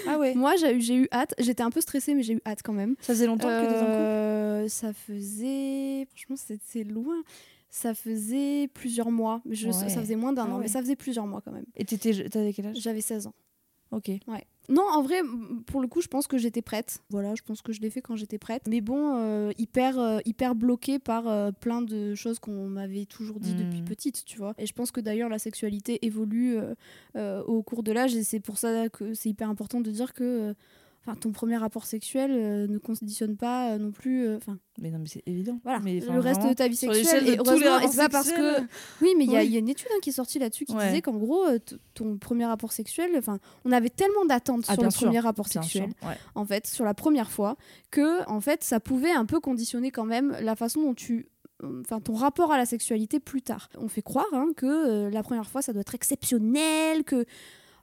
Ah 0.07 0.19
ouais 0.19 0.33
Moi, 0.35 0.55
j'ai 0.57 0.75
eu, 0.75 0.81
j'ai 0.81 0.95
eu 0.95 1.07
hâte. 1.11 1.33
J'étais 1.39 1.63
un 1.63 1.71
peu 1.71 1.81
stressée, 1.81 2.13
mais 2.13 2.21
j'ai 2.23 2.33
eu 2.33 2.41
hâte 2.45 2.59
quand 2.63 2.73
même. 2.73 2.95
Ça 3.01 3.13
faisait 3.13 3.25
longtemps 3.27 3.47
que 3.47 3.61
t'étais 3.61 3.75
en 3.75 3.79
couple 3.79 3.91
Euh, 3.91 4.67
Ça 4.67 4.93
faisait. 4.93 6.05
Franchement, 6.11 6.35
c'est 6.63 6.83
loin. 6.83 7.15
Ça 7.69 7.93
faisait 7.93 8.69
plusieurs 8.73 9.11
mois. 9.11 9.41
Mais 9.45 9.55
je, 9.55 9.67
Ouais. 9.67 9.73
Ça 9.73 9.89
faisait 9.99 10.15
moins 10.15 10.31
d'un 10.33 10.47
Ah 10.49 10.53
an, 10.55 10.57
mais 10.59 10.67
ça 10.67 10.79
faisait 10.81 10.95
plusieurs 10.95 11.27
mois 11.27 11.41
quand 11.41 11.51
même. 11.51 11.65
Et 11.75 11.85
t'étais- 11.85 12.29
t'avais 12.29 12.53
quel 12.53 12.67
âge? 12.67 12.77
J'avais 12.79 13.01
16 13.01 13.27
ans. 13.27 13.33
Ok. 13.91 14.09
Ouais. 14.27 14.45
Non, 14.69 14.83
en 14.83 15.01
vrai, 15.01 15.21
pour 15.65 15.79
le 15.79 15.87
coup, 15.87 16.01
je 16.01 16.09
pense 16.09 16.27
que 16.27 16.37
j'étais 16.37 16.61
prête. 16.61 17.01
Voilà, 17.09 17.35
je 17.35 17.41
pense 17.41 17.61
que 17.61 17.71
je 17.71 17.79
l'ai 17.79 17.89
fait 17.89 18.01
quand 18.01 18.17
j'étais 18.17 18.37
prête. 18.37 18.63
Mais 18.67 18.81
bon, 18.81 19.15
euh, 19.15 19.51
hyper, 19.57 19.97
euh, 19.97 20.19
hyper 20.25 20.55
bloquée 20.55 20.99
par 20.99 21.25
euh, 21.29 21.51
plein 21.53 21.81
de 21.81 22.15
choses 22.15 22.39
qu'on 22.39 22.67
m'avait 22.67 23.05
toujours 23.05 23.39
dit 23.39 23.55
depuis 23.55 23.81
Mm. 23.81 23.85
petite, 23.85 24.25
tu 24.25 24.37
vois. 24.37 24.53
Et 24.57 24.65
je 24.65 24.73
pense 24.73 24.91
que 24.91 24.99
d'ailleurs, 24.99 25.29
la 25.29 25.39
sexualité 25.39 26.05
évolue 26.05 26.57
au 27.15 27.63
cours 27.63 27.81
de 27.83 27.93
l'âge 27.93 28.13
et 28.15 28.23
c'est 28.23 28.41
pour 28.41 28.57
ça 28.57 28.89
que 28.89 29.13
c'est 29.13 29.29
hyper 29.29 29.49
important 29.49 29.79
de 29.79 29.89
dire 29.89 30.13
que 30.13 30.53
enfin, 31.07 31.15
ton 31.17 31.31
premier 31.31 31.55
rapport 31.57 31.85
sexuel 31.85 32.31
euh, 32.33 32.67
ne 32.67 32.77
conditionne 32.77 33.37
pas 33.37 33.71
euh, 33.71 33.77
non 33.77 33.91
plus. 33.91 34.25
euh, 34.27 34.35
Enfin, 34.37 34.57
Mais 34.81 34.91
non, 34.91 34.99
mais 34.99 35.07
c'est 35.07 35.23
évident. 35.25 35.59
voilà, 35.63 35.79
Mais, 35.79 35.99
le 36.01 36.19
reste 36.19 36.41
de 36.45 36.53
ta 36.53 36.67
vie 36.67 36.75
sexuelle. 36.75 37.27
Et 37.29 37.37
heureusement, 37.37 37.79
et 37.79 37.87
c'est 37.87 37.97
pas 37.97 38.09
parce 38.09 38.31
que. 38.31 38.61
Oui, 39.01 39.13
mais 39.17 39.23
il 39.25 39.31
y 39.31 39.35
a- 39.35 39.39
Oui. 39.39 39.45
il 39.47 39.53
y, 39.53 39.55
a 39.55 39.59
une 39.59 39.69
étude 39.69 39.87
hein, 39.93 39.99
qui 40.01 40.09
est 40.09 40.13
sortie 40.13 40.37
là-dessus 40.39 40.65
qui 40.65 40.75
Ouais. 40.75 40.87
disait 40.89 41.01
qu'en 41.01 41.15
gros, 41.15 41.45
ton 41.93 42.17
premier 42.17 42.45
rapport 42.45 42.71
sexuel, 42.73 43.11
enfin, 43.17 43.39
on 43.65 43.71
avait 43.71 43.89
tellement 43.89 44.25
d'attentes 44.25 44.65
Ah, 44.67 44.73
sur 44.73 44.83
le 44.83 44.91
sûr, 44.91 45.05
premier 45.07 45.19
rapport 45.19 45.45
Bien 45.47 45.61
sexuel, 45.61 45.89
sûr, 46.01 46.09
ouais. 46.09 46.17
en 46.35 46.45
fait, 46.45 46.67
sur 46.67 46.83
la 46.85 46.93
première 46.93 47.31
fois, 47.31 47.55
que 47.91 48.27
en 48.29 48.41
fait, 48.41 48.63
ça 48.63 48.79
pouvait 48.79 49.11
un 49.13 49.25
peu 49.25 49.39
conditionner 49.39 49.91
quand 49.91 50.05
même 50.05 50.35
la 50.41 50.55
façon 50.55 50.81
dont 50.81 50.93
tu 50.93 51.29
enfin 51.63 51.99
ton 51.99 52.13
rapport 52.13 52.51
à 52.51 52.57
la 52.57 52.67
sexualité 52.67 53.19
plus 53.19 53.41
tard. 53.41 53.69
On 53.79 53.87
fait 53.87 54.03
croire 54.03 54.27
hein, 54.33 54.49
que 54.55 54.65
euh, 54.67 55.09
la 55.09 55.23
première 55.23 55.49
fois 55.49 55.63
ça 55.63 55.73
doit 55.73 55.81
être 55.81 55.95
exceptionnel, 55.95 57.03
que 57.03 57.25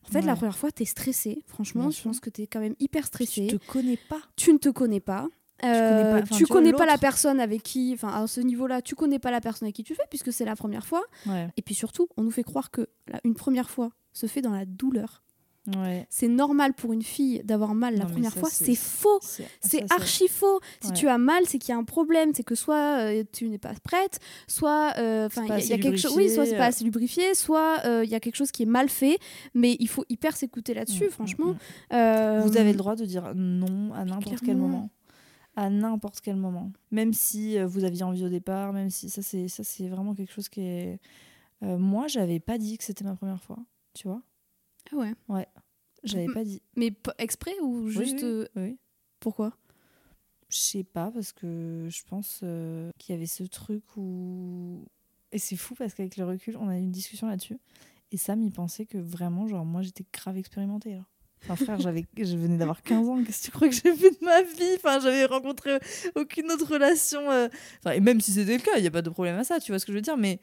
en 0.08 0.12
fait 0.12 0.22
la 0.22 0.36
première 0.36 0.56
fois 0.56 0.70
t'es 0.72 0.84
stressé. 0.84 1.42
Franchement, 1.46 1.82
Bien 1.82 1.90
je 1.90 1.96
sûr. 1.96 2.04
pense 2.10 2.20
que 2.20 2.30
t'es 2.30 2.46
quand 2.46 2.60
même 2.60 2.74
hyper 2.80 3.06
stressé. 3.06 3.46
Tu 3.48 3.58
te 3.58 3.66
connais 3.70 3.96
pas. 3.96 4.20
Tu 4.36 4.52
ne 4.52 4.58
te 4.58 4.68
connais 4.68 5.00
pas. 5.00 5.26
connais 5.60 5.72
Euh, 5.74 6.20
pas- 6.20 6.22
tu 6.22 6.34
tu 6.34 6.44
vois, 6.44 6.56
connais 6.56 6.72
pas 6.72 6.84
la 6.86 6.98
personne 6.98 7.40
avec 7.40 7.62
qui, 7.62 7.92
enfin 7.94 8.08
à 8.08 8.26
ce 8.26 8.40
niveau-là, 8.40 8.82
tu 8.82 8.94
connais 8.94 9.18
pas 9.18 9.30
la 9.30 9.40
personne 9.40 9.66
avec 9.66 9.76
qui 9.76 9.84
tu 9.84 9.94
fais 9.94 10.02
puisque 10.10 10.32
c'est 10.32 10.44
la 10.44 10.56
première 10.56 10.86
fois. 10.86 11.02
Ouais. 11.26 11.48
Et 11.56 11.62
puis 11.62 11.74
surtout, 11.74 12.08
on 12.16 12.22
nous 12.22 12.30
fait 12.30 12.42
croire 12.44 12.70
que 12.70 12.88
une 13.24 13.34
première 13.34 13.70
fois 13.70 13.90
se 14.12 14.26
fait 14.26 14.42
dans 14.42 14.52
la 14.52 14.64
douleur. 14.66 15.22
Ouais. 15.66 16.06
C'est 16.10 16.28
normal 16.28 16.74
pour 16.74 16.92
une 16.92 17.00
fille 17.02 17.40
d'avoir 17.42 17.74
mal 17.74 17.96
la 17.96 18.04
Non, 18.04 18.10
première 18.10 18.32
ça, 18.34 18.40
fois. 18.40 18.50
c'est- 18.50 18.74
faux. 18.74 19.18
C'est 19.22 19.46
C'est 19.62 19.90
archi 19.92 20.28
faux. 20.28 20.60
Si 20.82 20.88
Ouais. 20.88 20.94
tu 20.94 21.08
as 21.08 21.16
mal, 21.16 21.44
c'est 21.46 21.58
qu'il 21.58 21.70
y 21.72 21.74
a 21.74 21.78
un 21.78 21.84
problème. 21.84 22.32
C'est 22.34 22.42
que 22.42 22.54
soit 22.54 22.98
euh, 22.98 23.24
tu 23.32 23.48
n'es 23.48 23.56
pas 23.56 23.72
prête, 23.82 24.20
soit 24.46 24.92
euh, 24.98 25.28
il 25.58 25.66
y 25.66 25.72
a- 25.72 25.78
quelque 25.78 25.96
chose. 25.96 26.14
Oui, 26.16 26.28
soit 26.28 26.44
c'est 26.44 26.56
pas 26.58 26.64
euh. 26.66 26.68
assez 26.68 26.84
lubrifié, 26.84 27.34
soit 27.34 27.78
euh, 27.86 28.02
il 28.04 28.10
y 28.10 28.14
a 28.14 28.20
quelque 28.20 28.36
chose 28.36 28.50
qui 28.50 28.62
est 28.64 28.66
mal 28.66 28.90
fait. 28.90 29.18
Mais 29.54 29.76
il 29.80 29.88
faut 29.88 30.04
hyper 30.10 30.36
s'écouter 30.36 30.74
là-dessus, 30.74 31.06
Mm, 31.06 31.10
franchement. 31.10 31.46
mm, 31.46 31.50
mm. 31.52 31.58
Euh, 31.94 32.40
Vous 32.44 32.56
avez 32.58 32.72
le 32.72 32.78
droit 32.78 32.94
de 32.96 33.06
dire 33.06 33.32
non 33.34 33.92
à 33.94 34.04
n'importe 34.04 34.40
quel 34.44 34.58
moment. 34.58 34.90
À 35.56 35.70
n'importe 35.70 36.20
quel 36.20 36.36
moment. 36.36 36.72
Même 36.90 37.12
si 37.14 37.58
vous 37.62 37.84
aviez 37.84 38.02
envie 38.02 38.24
au 38.24 38.28
départ, 38.28 38.72
même 38.74 38.90
si 38.90 39.08
ça 39.08 39.22
c'est 39.22 39.48
ça 39.48 39.64
c'est 39.64 39.88
vraiment 39.88 40.12
quelque 40.14 40.32
chose 40.32 40.48
qui 40.50 40.60
est. 40.60 40.98
Euh, 41.62 41.78
moi, 41.78 42.06
j'avais 42.08 42.40
pas 42.40 42.58
dit 42.58 42.76
que 42.76 42.84
c'était 42.84 43.04
ma 43.04 43.14
première 43.14 43.40
fois. 43.40 43.56
Tu 43.94 44.08
vois 44.08 44.20
Ah 44.92 44.96
ouais. 45.28 45.46
J'avais 46.02 46.26
Mm. 46.28 46.34
pas 46.34 46.44
dit. 46.44 46.62
Mais 46.76 46.92
exprès 47.18 47.52
ou 47.62 47.88
juste 47.88 48.18
oui, 48.22 48.24
euh, 48.24 48.46
oui. 48.56 48.78
pourquoi? 49.20 49.56
Je 50.50 50.58
sais 50.58 50.84
pas, 50.84 51.10
parce 51.10 51.32
que 51.32 51.88
je 51.90 52.02
pense 52.04 52.40
euh, 52.42 52.90
qu'il 52.98 53.14
y 53.14 53.16
avait 53.18 53.26
ce 53.26 53.42
truc 53.44 53.82
où. 53.96 54.84
Et 55.32 55.38
c'est 55.38 55.56
fou 55.56 55.74
parce 55.74 55.94
qu'avec 55.94 56.16
le 56.16 56.24
recul, 56.24 56.56
on 56.58 56.68
a 56.68 56.76
eu 56.76 56.80
une 56.82 56.92
discussion 56.92 57.26
là-dessus. 57.26 57.58
Et 58.12 58.16
Sam, 58.18 58.40
il 58.42 58.52
pensait 58.52 58.86
que 58.86 58.98
vraiment, 58.98 59.48
genre, 59.48 59.64
moi, 59.64 59.82
j'étais 59.82 60.04
grave 60.12 60.36
expérimentée. 60.36 60.94
Là. 60.94 61.04
Enfin, 61.48 61.56
frère, 61.56 61.80
j'avais, 61.80 62.04
je 62.16 62.36
venais 62.36 62.56
d'avoir 62.56 62.82
15 62.82 63.08
ans. 63.08 63.24
Qu'est-ce 63.24 63.40
que 63.40 63.44
tu 63.46 63.50
crois 63.50 63.68
que 63.68 63.74
j'ai 63.74 63.94
fait 63.96 64.10
de 64.10 64.24
ma 64.24 64.42
vie? 64.42 64.74
Enfin, 64.76 65.00
j'avais 65.00 65.24
rencontré 65.24 65.78
aucune 66.14 66.50
autre 66.52 66.70
relation. 66.70 67.28
euh, 67.30 67.48
Enfin, 67.80 67.92
et 67.96 68.00
même 68.00 68.20
si 68.20 68.30
c'était 68.32 68.56
le 68.56 68.62
cas, 68.62 68.72
il 68.76 68.82
n'y 68.82 68.86
a 68.86 68.90
pas 68.92 69.02
de 69.02 69.10
problème 69.10 69.36
à 69.36 69.44
ça, 69.44 69.58
tu 69.58 69.72
vois 69.72 69.78
ce 69.80 69.86
que 69.86 69.92
je 69.92 69.96
veux 69.98 70.02
dire. 70.02 70.16
Mais 70.18 70.38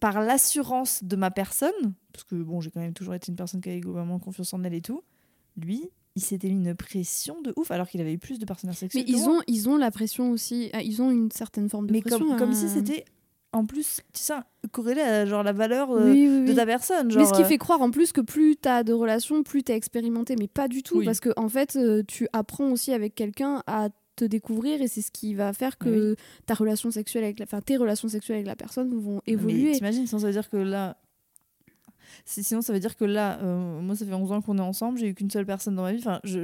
par 0.00 0.20
l'assurance 0.20 1.02
de 1.04 1.16
ma 1.16 1.30
personne, 1.30 1.94
parce 2.12 2.24
que 2.24 2.36
bon, 2.36 2.60
j'ai 2.60 2.70
quand 2.70 2.80
même 2.80 2.92
toujours 2.94 3.14
été 3.14 3.30
une 3.30 3.36
personne 3.36 3.60
qui 3.60 3.70
avait 3.70 3.80
globalement 3.80 4.18
confiance 4.18 4.52
en 4.54 4.62
elle 4.64 4.74
et 4.74 4.80
tout, 4.80 5.02
lui, 5.56 5.90
il 6.16 6.22
s'était 6.22 6.48
mis 6.48 6.54
une 6.54 6.74
pression 6.74 7.40
de 7.42 7.52
ouf 7.56 7.70
alors 7.70 7.88
qu'il 7.88 8.00
avait 8.00 8.12
eu 8.12 8.18
plus 8.18 8.38
de 8.38 8.44
partenaires 8.44 8.76
sexuels. 8.76 9.04
Mais 9.06 9.12
ils 9.12 9.28
ont, 9.28 9.40
ils 9.46 9.68
ont 9.68 9.76
la 9.76 9.90
pression 9.90 10.30
aussi. 10.30 10.70
ah, 10.72 10.82
Ils 10.82 11.02
ont 11.02 11.10
une 11.10 11.30
certaine 11.30 11.68
forme 11.68 11.86
de 11.88 11.92
mais 11.92 12.00
pression. 12.00 12.26
comme, 12.28 12.38
comme 12.38 12.50
hein. 12.50 12.54
si 12.54 12.68
c'était 12.68 13.04
en 13.52 13.66
plus, 13.66 14.00
tu 14.12 14.22
sais, 14.22 14.34
corrélé 14.72 15.00
à 15.00 15.26
genre 15.26 15.44
la 15.44 15.52
valeur 15.52 15.92
euh, 15.92 16.10
Oui, 16.10 16.28
oui, 16.28 16.44
de 16.44 16.52
ta 16.52 16.66
personne. 16.66 17.10
Genre, 17.10 17.22
Mais 17.22 17.28
ce 17.28 17.32
qui 17.32 17.42
euh, 17.42 17.46
fait 17.46 17.58
croire 17.58 17.80
en 17.80 17.90
plus 17.90 18.12
que 18.12 18.20
plus 18.20 18.56
t'as 18.56 18.82
de 18.82 18.92
relations, 18.92 19.44
plus 19.44 19.62
t'es 19.62 19.74
expérimenté, 19.74 20.34
mais 20.36 20.48
pas 20.48 20.66
du 20.66 20.82
tout, 20.82 21.02
parce 21.04 21.20
que 21.20 21.30
en 21.36 21.48
fait, 21.48 21.76
euh, 21.76 22.02
tu 22.06 22.26
apprends 22.32 22.72
aussi 22.72 22.92
avec 22.92 23.14
quelqu'un 23.14 23.62
à 23.68 23.90
te 24.16 24.24
découvrir 24.24 24.80
et 24.82 24.88
c'est 24.88 25.02
ce 25.02 25.10
qui 25.10 25.34
va 25.34 25.52
faire 25.52 25.76
que 25.78 26.16
ta 26.46 26.54
relation 26.54 26.90
sexuelle 26.90 27.24
avec 27.24 27.38
la, 27.38 27.44
enfin 27.44 27.60
tes 27.60 27.76
relations 27.76 28.08
sexuelles 28.08 28.36
avec 28.36 28.46
la 28.46 28.56
personne 28.56 28.94
vont 28.98 29.20
évoluer. 29.26 29.72
T'imagines, 29.72 30.06
sinon 30.06 30.20
ça 30.20 30.26
veut 30.26 30.32
dire 30.32 30.48
que 30.48 30.56
là. 30.56 30.96
si- 32.24 32.44
Sinon, 32.44 32.62
ça 32.62 32.72
veut 32.72 32.80
dire 32.80 32.96
que 32.96 33.04
là, 33.04 33.38
euh, 33.42 33.80
moi, 33.80 33.96
ça 33.96 34.04
fait 34.06 34.12
11 34.14 34.30
ans 34.32 34.40
qu'on 34.40 34.58
est 34.58 34.62
ensemble, 34.62 34.98
j'ai 34.98 35.08
eu 35.08 35.14
qu'une 35.14 35.30
seule 35.30 35.46
personne 35.46 35.74
dans 35.74 35.82
ma 35.82 35.92
vie. 35.92 35.98
Enfin, 35.98 36.20
je, 36.24 36.38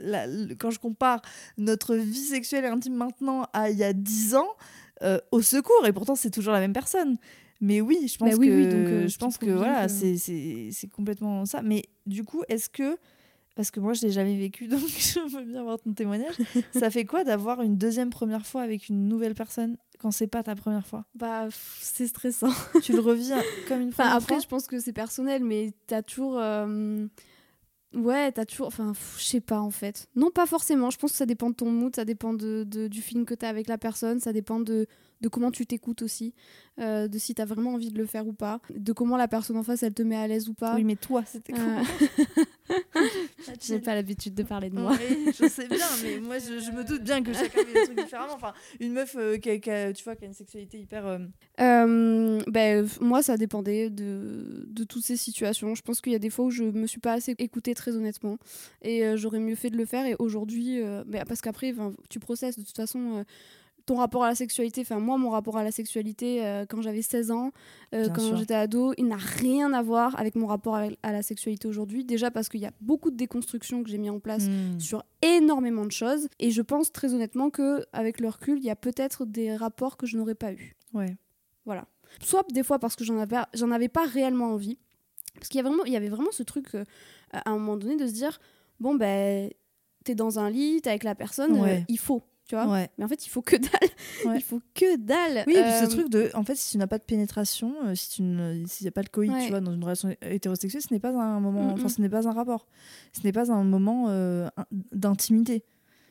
là, 0.00 0.26
quand 0.58 0.70
je 0.70 0.78
compare 0.78 1.22
notre 1.58 1.96
vie 1.96 2.14
sexuelle 2.14 2.64
et 2.64 2.68
intime 2.68 2.94
maintenant 2.94 3.46
à 3.52 3.70
il 3.70 3.78
y 3.78 3.84
a 3.84 3.92
10 3.92 4.34
ans, 4.34 4.48
euh, 5.02 5.18
au 5.30 5.40
secours, 5.42 5.86
et 5.86 5.92
pourtant, 5.92 6.14
c'est 6.16 6.30
toujours 6.30 6.52
la 6.52 6.60
même 6.60 6.72
personne. 6.72 7.16
Mais 7.60 7.80
oui, 7.80 8.08
je 8.12 8.18
pense 8.18 8.30
Bah 8.30 8.36
oui, 8.38 8.48
que, 8.48 8.52
oui, 8.54 8.62
donc, 8.68 8.86
euh, 8.88 9.08
je 9.08 9.16
pense 9.18 9.38
que 9.38 9.46
voilà, 9.50 9.86
que- 9.86 9.92
c'est- 9.92 10.16
c'est 10.18 10.68
c'est 10.72 10.88
complètement 10.88 11.46
ça. 11.46 11.62
Mais 11.62 11.84
du 12.06 12.22
coup, 12.24 12.42
est-ce 12.48 12.68
que. 12.68 12.98
Parce 13.56 13.70
que 13.72 13.80
moi, 13.80 13.94
je 13.94 14.02
l'ai 14.02 14.12
jamais 14.12 14.36
vécu, 14.38 14.68
donc 14.68 14.80
je 14.80 15.18
veux 15.36 15.42
bien 15.44 15.60
avoir 15.62 15.78
ton 15.80 15.92
témoignage. 15.92 16.34
ça 16.72 16.90
fait 16.90 17.04
quoi 17.04 17.24
d'avoir 17.24 17.62
une 17.62 17.76
deuxième 17.76 18.10
première 18.10 18.46
fois 18.46 18.62
avec 18.62 18.88
une 18.88 19.08
nouvelle 19.08 19.34
personne 19.34 19.76
quand 19.98 20.10
c'est 20.12 20.26
pas 20.28 20.42
ta 20.44 20.54
première 20.54 20.86
fois? 20.86 21.04
Bah, 21.14 21.48
c'est 21.80 22.06
stressant. 22.06 22.52
Tu 22.82 22.92
le 22.92 23.00
reviens 23.00 23.42
comme 23.66 23.80
une 23.80 23.88
Enfin, 23.88 24.04
première 24.04 24.16
après, 24.16 24.34
fois? 24.34 24.42
je 24.42 24.46
pense 24.46 24.66
que 24.66 24.78
c'est 24.78 24.92
personnel, 24.92 25.42
mais 25.42 25.72
t'as 25.88 26.02
toujours. 26.02 26.38
euh, 26.38 27.06
Ouais, 27.94 28.30
t'as 28.32 28.44
toujours. 28.44 28.66
Enfin, 28.66 28.92
je 29.16 29.24
sais 29.24 29.40
pas 29.40 29.60
en 29.60 29.70
fait. 29.70 30.06
Non, 30.16 30.30
pas 30.30 30.44
forcément. 30.44 30.90
Je 30.90 30.98
pense 30.98 31.12
que 31.12 31.16
ça 31.16 31.24
dépend 31.24 31.48
de 31.48 31.54
ton 31.54 31.70
mood, 31.70 31.96
ça 31.96 32.04
dépend 32.04 32.34
de, 32.34 32.64
de- 32.68 32.88
du 32.88 33.00
feeling 33.00 33.24
que 33.24 33.32
t'as 33.34 33.48
avec 33.48 33.68
la 33.68 33.78
personne, 33.78 34.20
ça 34.20 34.34
dépend 34.34 34.60
de, 34.60 34.86
de 35.22 35.28
comment 35.28 35.50
tu 35.50 35.64
t'écoutes 35.64 36.02
aussi, 36.02 36.34
euh, 36.78 37.08
de 37.08 37.16
si 37.16 37.34
t'as 37.34 37.46
vraiment 37.46 37.72
envie 37.72 37.90
de 37.90 37.96
le 37.96 38.04
faire 38.04 38.26
ou 38.26 38.34
pas, 38.34 38.60
de 38.68 38.92
comment 38.92 39.16
la 39.16 39.28
personne 39.28 39.56
en 39.56 39.62
face 39.62 39.82
elle 39.82 39.94
te 39.94 40.02
met 40.02 40.16
à 40.16 40.26
l'aise 40.26 40.50
ou 40.50 40.52
pas. 40.54 40.74
Oui, 40.74 40.84
mais 40.84 40.96
toi, 40.96 41.22
c'était 41.24 41.54
Euh, 41.54 41.82
J'ai 43.60 43.78
pas 43.78 43.94
l'habitude 43.94 44.34
de 44.34 44.42
parler 44.42 44.70
de 44.70 44.74
moi. 44.76 44.92
Oui, 44.98 45.32
je 45.38 45.48
sais 45.48 45.68
bien, 45.68 45.86
mais 46.02 46.18
moi, 46.20 46.38
je, 46.38 46.58
je 46.58 46.70
me 46.72 46.84
doute 46.84 47.02
bien 47.02 47.22
que 47.22 47.32
chacun 47.32 47.62
vit 47.62 47.72
les 47.74 47.84
trucs 47.84 47.98
différemment. 48.04 48.34
Enfin, 48.34 48.52
une 48.80 48.92
meuf 48.92 49.14
euh, 49.18 49.36
qui, 49.38 49.50
a, 49.50 49.58
qui 49.58 49.70
a- 49.70 49.92
tu 49.92 50.04
vois, 50.04 50.16
qui 50.16 50.24
a 50.24 50.26
une 50.26 50.34
sexualité 50.34 50.78
hyper... 50.78 51.06
euh, 51.06 51.18
Euh, 51.60 52.40
ben, 52.48 52.86
moi, 53.00 53.22
ça 53.22 53.36
dépendait 53.36 53.90
de, 53.90 54.64
de 54.68 54.84
toutes 54.84 55.04
ces 55.04 55.16
situations. 55.16 55.74
Je 55.74 55.82
pense 55.82 56.00
qu'il 56.00 56.12
y 56.12 56.16
a 56.16 56.20
des 56.20 56.30
fois 56.30 56.46
où 56.46 56.50
je 56.50 56.64
me 56.64 56.86
suis 56.86 57.00
pas 57.00 57.12
assez 57.12 57.34
écoutée 57.38 57.74
très 57.74 57.94
honnêtement 57.96 58.38
et 58.82 59.04
euh, 59.04 59.16
j'aurais 59.16 59.40
mieux 59.40 59.54
fait 59.56 59.70
de 59.70 59.76
le 59.76 59.84
faire. 59.84 60.06
Et 60.06 60.16
aujourd'hui, 60.18 60.82
euh, 60.82 61.04
ben, 61.06 61.24
parce 61.26 61.40
qu'après, 61.40 61.74
tu 62.08 62.18
processes 62.20 62.58
de 62.58 62.64
toute 62.64 62.76
façon. 62.76 63.24
Ton 63.86 63.96
rapport 63.96 64.24
à 64.24 64.28
la 64.28 64.34
sexualité, 64.34 64.80
enfin 64.82 64.98
moi 64.98 65.16
mon 65.16 65.30
rapport 65.30 65.56
à 65.56 65.64
la 65.64 65.70
sexualité 65.70 66.44
euh, 66.44 66.66
quand 66.68 66.82
j'avais 66.82 67.02
16 67.02 67.30
ans, 67.30 67.52
euh, 67.94 68.08
quand 68.08 68.36
j'étais 68.36 68.54
ado, 68.54 68.92
il 68.98 69.06
n'a 69.06 69.16
rien 69.16 69.72
à 69.72 69.82
voir 69.82 70.18
avec 70.18 70.34
mon 70.34 70.46
rapport 70.46 70.74
à, 70.74 70.88
à 71.02 71.12
la 71.12 71.22
sexualité 71.22 71.68
aujourd'hui. 71.68 72.04
Déjà 72.04 72.30
parce 72.30 72.48
qu'il 72.48 72.60
y 72.60 72.66
a 72.66 72.72
beaucoup 72.80 73.10
de 73.10 73.16
déconstructions 73.16 73.82
que 73.82 73.88
j'ai 73.88 73.98
mis 73.98 74.10
en 74.10 74.18
place 74.18 74.48
hmm. 74.48 74.80
sur 74.80 75.04
énormément 75.22 75.84
de 75.84 75.92
choses 75.92 76.28
et 76.40 76.50
je 76.50 76.62
pense 76.62 76.92
très 76.92 77.14
honnêtement 77.14 77.48
que 77.50 77.84
avec 77.92 78.20
le 78.20 78.28
recul, 78.28 78.58
il 78.58 78.64
y 78.64 78.70
a 78.70 78.76
peut-être 78.76 79.24
des 79.24 79.54
rapports 79.54 79.96
que 79.96 80.06
je 80.06 80.18
n'aurais 80.18 80.34
pas 80.34 80.52
eu. 80.52 80.76
Ouais. 80.92 81.16
Voilà. 81.64 81.86
Soit 82.20 82.44
des 82.52 82.62
fois 82.62 82.78
parce 82.78 82.96
que 82.96 83.04
j'en 83.04 83.18
avais, 83.18 83.36
j'en 83.54 83.70
avais 83.70 83.88
pas 83.88 84.04
réellement 84.06 84.52
envie. 84.52 84.78
Parce 85.34 85.48
qu'il 85.48 85.58
y, 85.58 85.60
a 85.60 85.68
vraiment, 85.68 85.84
il 85.84 85.92
y 85.92 85.96
avait 85.96 86.08
vraiment 86.08 86.32
ce 86.32 86.42
truc 86.42 86.74
euh, 86.74 86.84
à 87.30 87.50
un 87.50 87.58
moment 87.58 87.76
donné 87.76 87.96
de 87.96 88.06
se 88.06 88.12
dire 88.12 88.40
bon, 88.80 88.94
ben, 88.94 89.50
t'es 90.04 90.14
dans 90.14 90.38
un 90.38 90.50
lit, 90.50 90.80
t'es 90.82 90.90
avec 90.90 91.04
la 91.04 91.14
personne, 91.14 91.60
Ouais. 91.60 91.84
il 91.88 91.98
faut, 91.98 92.22
tu 92.46 92.54
vois. 92.54 92.66
Ouais. 92.68 92.88
Mais 92.98 93.04
en 93.04 93.08
fait, 93.08 93.26
il 93.26 93.28
faut 93.28 93.42
que 93.42 93.56
dalle. 93.56 93.90
Ouais. 94.26 94.36
Il 94.36 94.42
faut 94.42 94.60
que 94.74 94.96
dalle. 94.96 95.44
Oui, 95.46 95.54
et 95.56 95.62
puis 95.62 95.72
ce 95.80 95.84
Euh, 95.84 95.88
truc 95.88 96.08
de, 96.10 96.30
en 96.34 96.42
fait, 96.44 96.54
si 96.56 96.72
tu 96.72 96.78
n'as 96.78 96.86
pas 96.86 96.98
de 96.98 97.04
pénétration, 97.04 97.74
euh, 97.84 97.94
si 97.94 98.08
tu 98.08 98.22
s'il 98.66 98.84
n'y 98.84 98.88
a 98.88 98.92
pas 98.92 99.02
de 99.02 99.08
coït, 99.08 99.30
Ouais. 99.32 99.44
tu 99.44 99.50
vois, 99.50 99.60
dans 99.60 99.72
une 99.74 99.82
relation 99.82 100.14
hétérosexuelle, 100.22 100.82
ce 100.82 100.92
n'est 100.94 101.00
pas 101.00 101.10
un 101.10 101.40
moment, 101.40 101.62
Mm, 101.64 101.70
enfin, 101.72 101.84
mm. 101.84 101.88
ce 101.88 102.00
n'est 102.00 102.08
pas 102.08 102.26
un 102.28 102.32
rapport, 102.32 102.66
ce 103.12 103.22
n'est 103.24 103.32
pas 103.32 103.50
un 103.52 103.64
moment 103.64 104.06
euh, 104.08 104.48
in- 104.56 104.66
d'intimité. 104.92 105.64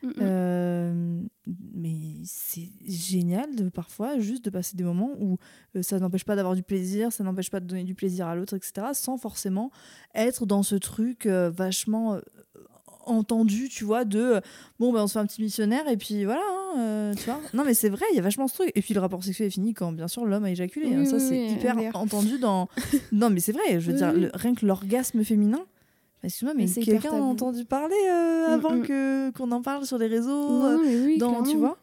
mm, 0.04 1.28
mais 1.74 1.96
c'est 2.26 2.70
génial 2.88 3.56
de 3.56 3.70
parfois 3.70 4.20
juste 4.20 4.46
de 4.46 4.50
passer 4.50 4.76
des 4.78 4.84
moments 4.84 5.12
où 5.20 5.38
ça 5.82 6.00
n'empêche 6.00 6.26
pas 6.26 6.36
d'avoir 6.36 6.56
du 6.56 6.64
plaisir, 6.64 7.12
ça 7.12 7.24
n'empêche 7.24 7.50
pas 7.50 7.60
de 7.60 7.66
donner 7.66 7.84
du 7.84 7.96
plaisir 7.96 8.28
à 8.28 8.36
l'autre, 8.36 8.56
etc. 8.56 8.88
Sans 8.94 9.18
forcément 9.18 9.72
être 10.14 10.46
dans 10.46 10.64
ce 10.64 10.76
truc 10.76 11.26
vachement 11.28 12.20
entendu, 13.08 13.70
tu 13.70 13.84
vois, 13.84 14.06
de 14.06 14.20
euh, 14.20 14.40
bon, 14.80 14.92
ben 14.94 15.04
on 15.04 15.08
se 15.08 15.14
fait 15.14 15.20
un 15.20 15.26
petit 15.26 15.42
missionnaire 15.42 15.88
et 15.88 15.98
puis 15.98 16.26
voilà, 16.26 16.42
hein, 16.42 16.80
euh, 16.80 17.14
tu 17.14 17.24
vois. 17.26 17.40
Non, 17.54 17.64
mais 17.66 17.74
c'est 17.74 17.90
vrai, 17.90 18.06
il 18.12 18.16
y 18.16 18.20
a 18.20 18.22
vachement 18.22 18.48
ce 18.48 18.56
truc. 18.56 18.72
Et 18.76 18.82
puis 18.82 18.94
le 18.94 19.00
rapport 19.00 19.24
sexuel 19.24 19.48
est 19.48 19.52
fini 19.52 19.74
quand, 19.74 19.92
bien 19.92 20.08
sûr, 20.08 20.26
l'homme 20.26 20.46
a 20.46 20.52
éjaculé. 20.52 20.88
hein. 20.94 21.00
Oui, 21.00 21.06
Ça, 21.08 21.18
oui, 21.18 21.22
c'est 21.28 21.46
hyper 21.48 21.76
entendu 21.96 22.38
dans. 22.40 22.68
non, 23.12 23.30
mais 23.30 23.40
c'est 23.40 23.52
vrai, 23.54 23.80
je 23.80 23.92
veux 23.92 23.98
dire, 23.98 24.14
le- 24.14 24.32
rien 24.34 24.54
que 24.56 24.66
l'orgasme 24.66 25.24
féminin. 25.24 25.62
Excuse-moi, 26.24 26.56
mais 26.58 26.66
Mais 26.76 26.84
quelqu'un 26.84 27.12
a 27.12 27.22
entendu 27.22 27.66
parler 27.66 27.94
euh, 28.10 28.48
Mm, 28.48 28.54
avant 28.54 28.76
mm. 28.78 28.82
que 28.82 29.30
qu'on 29.32 29.52
en 29.52 29.62
parle 29.62 29.86
sur 29.86 29.98
les 30.00 30.08
réseaux 30.08 30.30
Non, 30.50 30.78
non, 30.80 31.18
dans, 31.18 31.44
tu 31.44 31.56
vois? 31.58 31.78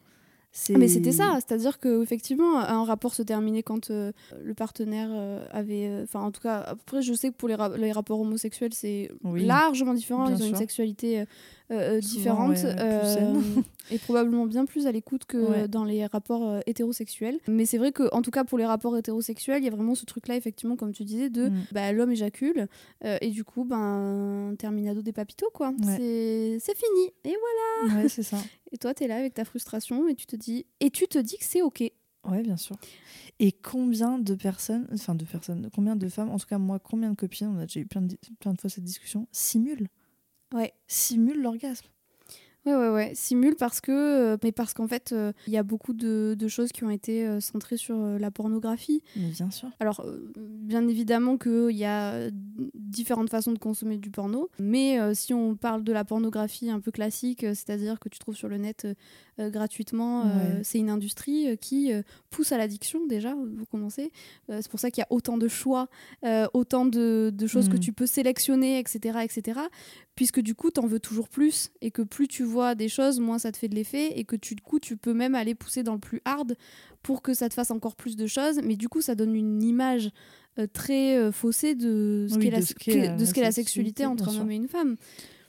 Mais 0.77 0.87
c'était 0.89 1.13
ça, 1.13 1.37
c'est-à-dire 1.37 1.79
que 1.79 2.03
effectivement 2.03 2.59
un 2.59 2.85
rapport 2.85 3.15
se 3.15 3.23
terminait 3.23 3.63
quand 3.63 3.91
euh, 3.91 4.13
le 4.45 4.53
partenaire 4.53 5.09
euh, 5.11 5.45
avait, 5.51 5.87
euh, 5.89 6.03
enfin 6.05 6.21
en 6.21 6.31
tout 6.31 6.43
cas 6.43 6.59
après 6.61 7.01
je 7.01 7.15
sais 7.15 7.31
que 7.31 7.35
pour 7.35 7.49
les, 7.49 7.55
ra- 7.55 7.75
les 7.77 7.91
rapports 7.91 8.21
homosexuels 8.21 8.75
c'est 8.75 9.11
Oui, 9.25 9.45
largement 9.47 9.95
différent, 9.95 10.29
ils 10.29 10.43
ont 10.43 10.47
une 10.47 10.53
sexualité 10.59 11.25
euh, 11.73 11.97
euh, 11.99 12.01
Souvent, 12.01 12.49
différente 12.51 12.51
ouais, 12.51 12.65
ouais, 12.65 12.99
plus 13.01 13.09
saine. 13.09 13.43
et 13.91 13.99
probablement 13.99 14.47
bien 14.47 14.65
plus 14.67 14.87
à 14.87 14.93
l'écoute 14.93 15.25
que 15.25 15.39
Ouais. 15.39 15.69
dans 15.69 15.85
les 15.85 16.07
rapports 16.07 16.49
euh, 16.49 16.61
hétérosexuels. 16.67 17.39
Mais 17.49 17.65
c'est 17.67 17.79
vrai 17.79 17.91
que 17.93 18.05
en 18.15 18.23
tout 18.23 18.31
cas 18.31 18.45
pour 18.45 18.59
les 18.59 18.67
rapports 18.67 18.97
hétérosexuels 18.97 19.63
il 19.63 19.65
y 19.65 19.69
a 19.69 19.71
vraiment 19.71 19.95
ce 19.95 20.05
truc 20.05 20.29
là 20.29 20.37
effectivement 20.37 20.77
comme 20.77 20.93
tu 20.93 21.05
disais 21.05 21.31
de 21.31 21.49
Mm. 21.49 21.65
bah, 21.73 21.93
l'homme 21.93 22.11
éjacule 22.13 22.69
euh, 23.05 23.17
et 23.21 23.31
du 23.31 23.43
coup 23.45 23.65
ben 23.65 24.55
terminado 24.59 25.03
des 25.03 25.13
papitos 25.13 25.51
quoi, 25.53 25.71
Ouais. 25.85 26.59
c'est 26.61 26.77
fini 26.77 27.11
et 27.25 27.35
voilà. 27.83 28.03
Ouais, 28.03 28.09
c'est 28.09 28.23
ça. 28.23 28.37
Et 28.75 28.79
toi 28.79 28.95
t'es 28.95 29.07
là 29.07 29.17
avec 29.17 29.35
ta 29.35 29.45
frustration 29.45 30.09
et 30.09 30.15
tu 30.15 30.25
te 30.27 30.35
dis 30.37 30.65
et 30.81 30.89
tu 30.91 31.07
te 31.07 31.19
dis 31.19 31.37
que 31.37 31.45
c'est 31.45 31.61
ok. 31.61 31.81
Ouais, 32.27 32.43
bien 32.43 32.57
sûr. 32.57 32.77
Et 33.41 33.53
combien 33.53 34.19
de 34.19 34.35
personnes, 34.35 34.87
enfin 34.95 35.15
de 35.15 35.25
personnes, 35.25 35.69
combien 35.75 35.97
de 35.97 36.09
femmes, 36.09 36.31
en 36.31 36.39
tout 36.39 36.47
cas 36.47 36.57
moi, 36.57 36.79
combien 36.79 37.11
de 37.11 37.17
copines, 37.17 37.49
on 37.49 37.59
a 37.59 37.63
déjà 37.67 37.81
eu 37.81 37.87
plein 37.87 38.01
de, 38.03 38.17
plein 38.41 38.53
de 38.55 38.61
fois 38.61 38.71
cette 38.71 38.85
discussion, 38.85 39.27
simulent 39.33 39.89
Ouais. 40.55 40.73
Simulent 40.87 41.41
l'orgasme. 41.43 41.87
Ouais, 42.65 42.77
ouais, 42.77 42.91
ouais. 42.91 43.11
Simule 43.17 43.57
parce 43.57 43.81
que. 43.81 43.91
euh, 43.91 44.37
mais 44.45 44.53
parce 44.53 44.73
qu'en 44.73 44.87
fait, 44.87 45.11
euh, 45.11 45.33
il 45.49 45.53
y 45.53 45.57
a 45.57 45.65
beaucoup 45.65 45.93
de, 45.95 46.37
de 46.39 46.47
choses 46.47 46.71
qui 46.71 46.85
ont 46.85 46.91
été 46.91 47.27
euh, 47.27 47.41
centrées 47.41 47.77
sur 47.77 47.97
la 48.01 48.31
pornographie. 48.31 49.03
Mais 49.17 49.31
bien 49.31 49.51
sûr. 49.51 49.69
Alors, 49.81 50.07
bien 50.37 50.87
évidemment 50.87 51.39
qu'il 51.39 51.71
y 51.77 51.85
a 51.85 52.31
différentes 52.75 53.31
façons 53.31 53.51
de 53.51 53.59
consommer 53.59 53.97
du 53.99 54.11
porno, 54.13 54.49
mais 54.61 54.97
si 55.13 55.35
on 55.35 55.57
parle 55.57 55.83
de 55.83 55.93
la 55.93 56.05
pornographie 56.05 56.71
un 56.71 56.79
peu 56.79 56.93
classique, 56.93 57.41
c'est-à-dire 57.41 57.99
que 57.99 58.09
tu 58.09 58.21
trouves 58.21 58.37
sur 58.37 58.49
le 58.49 58.59
net 58.59 58.87
gratuitement, 59.39 60.23
Ouais. 60.23 60.61
c'est 60.63 60.79
une 60.79 60.91
industrie 60.91 61.57
qui 61.59 61.91
pousse 62.31 62.53
à 62.53 62.59
l'addiction 62.59 63.07
déjà, 63.07 63.35
vous 63.35 63.67
commencez. 63.67 64.13
C'est 64.49 64.69
pour 64.71 64.79
ça 64.79 64.91
qu'il 64.93 65.01
y 65.01 65.05
a 65.05 65.09
autant 65.11 65.37
de 65.39 65.49
choix, 65.49 65.89
autant 66.53 66.87
de, 66.87 67.33
de 67.35 67.47
choses 67.49 67.69
que 67.69 67.75
Mhm. 67.75 67.81
tu 67.81 67.93
peux 67.93 68.07
sélectionner, 68.07 68.79
etc. 68.79 69.19
etc. 69.25 69.61
puisque 70.23 70.39
du 70.41 70.55
coup, 70.55 70.71
tu 70.71 70.79
en 70.79 70.87
veux 70.87 71.01
toujours 71.01 71.29
plus, 71.29 71.73
et 71.81 71.91
que 71.91 72.01
plus 72.01 72.29
tu 72.29 72.45
vois 72.45 72.77
des 72.77 72.89
choses, 72.89 73.19
moins 73.19 73.41
ça 73.41 73.51
te 73.51 73.57
fait 73.57 73.67
de 73.67 73.75
l'effet, 73.75 74.17
et 74.17 74.23
que 74.23 74.37
tu, 74.37 74.55
du 74.55 74.63
coup, 74.63 74.79
tu 74.79 74.97
peux 74.97 75.15
même 75.15 75.35
aller 75.35 75.57
pousser 75.57 75.83
dans 75.83 75.95
le 75.95 75.99
plus 75.99 76.21
hard 76.25 76.55
pour 77.03 77.23
que 77.23 77.35
ça 77.35 77.49
te 77.49 77.55
fasse 77.55 77.73
encore 77.73 77.97
plus 77.97 78.15
de 78.15 78.29
choses, 78.29 78.61
mais 78.63 78.77
du 78.77 78.89
coup, 78.89 79.01
ça 79.01 79.17
donne 79.17 79.35
une 79.35 79.61
image 79.65 80.13
euh, 80.61 80.69
très 80.73 81.19
euh, 81.19 81.33
faussée 81.33 81.75
de 81.75 82.29
ce 82.31 82.37
Oui, 82.37 82.45
qu'est 82.45 82.51
la, 82.53 82.61
de 82.61 82.65
ce 82.65 82.75
qu'est 82.75 82.95
la- 83.09 83.17
de 83.17 83.25
ce 83.25 83.35
qu'est 83.35 83.41
la 83.41 83.49
la 83.49 83.53
sexualité 83.53 84.07
entre 84.07 84.29
un 84.29 84.41
homme 84.43 84.51
et 84.53 84.55
une 84.55 84.69
femme. 84.69 84.95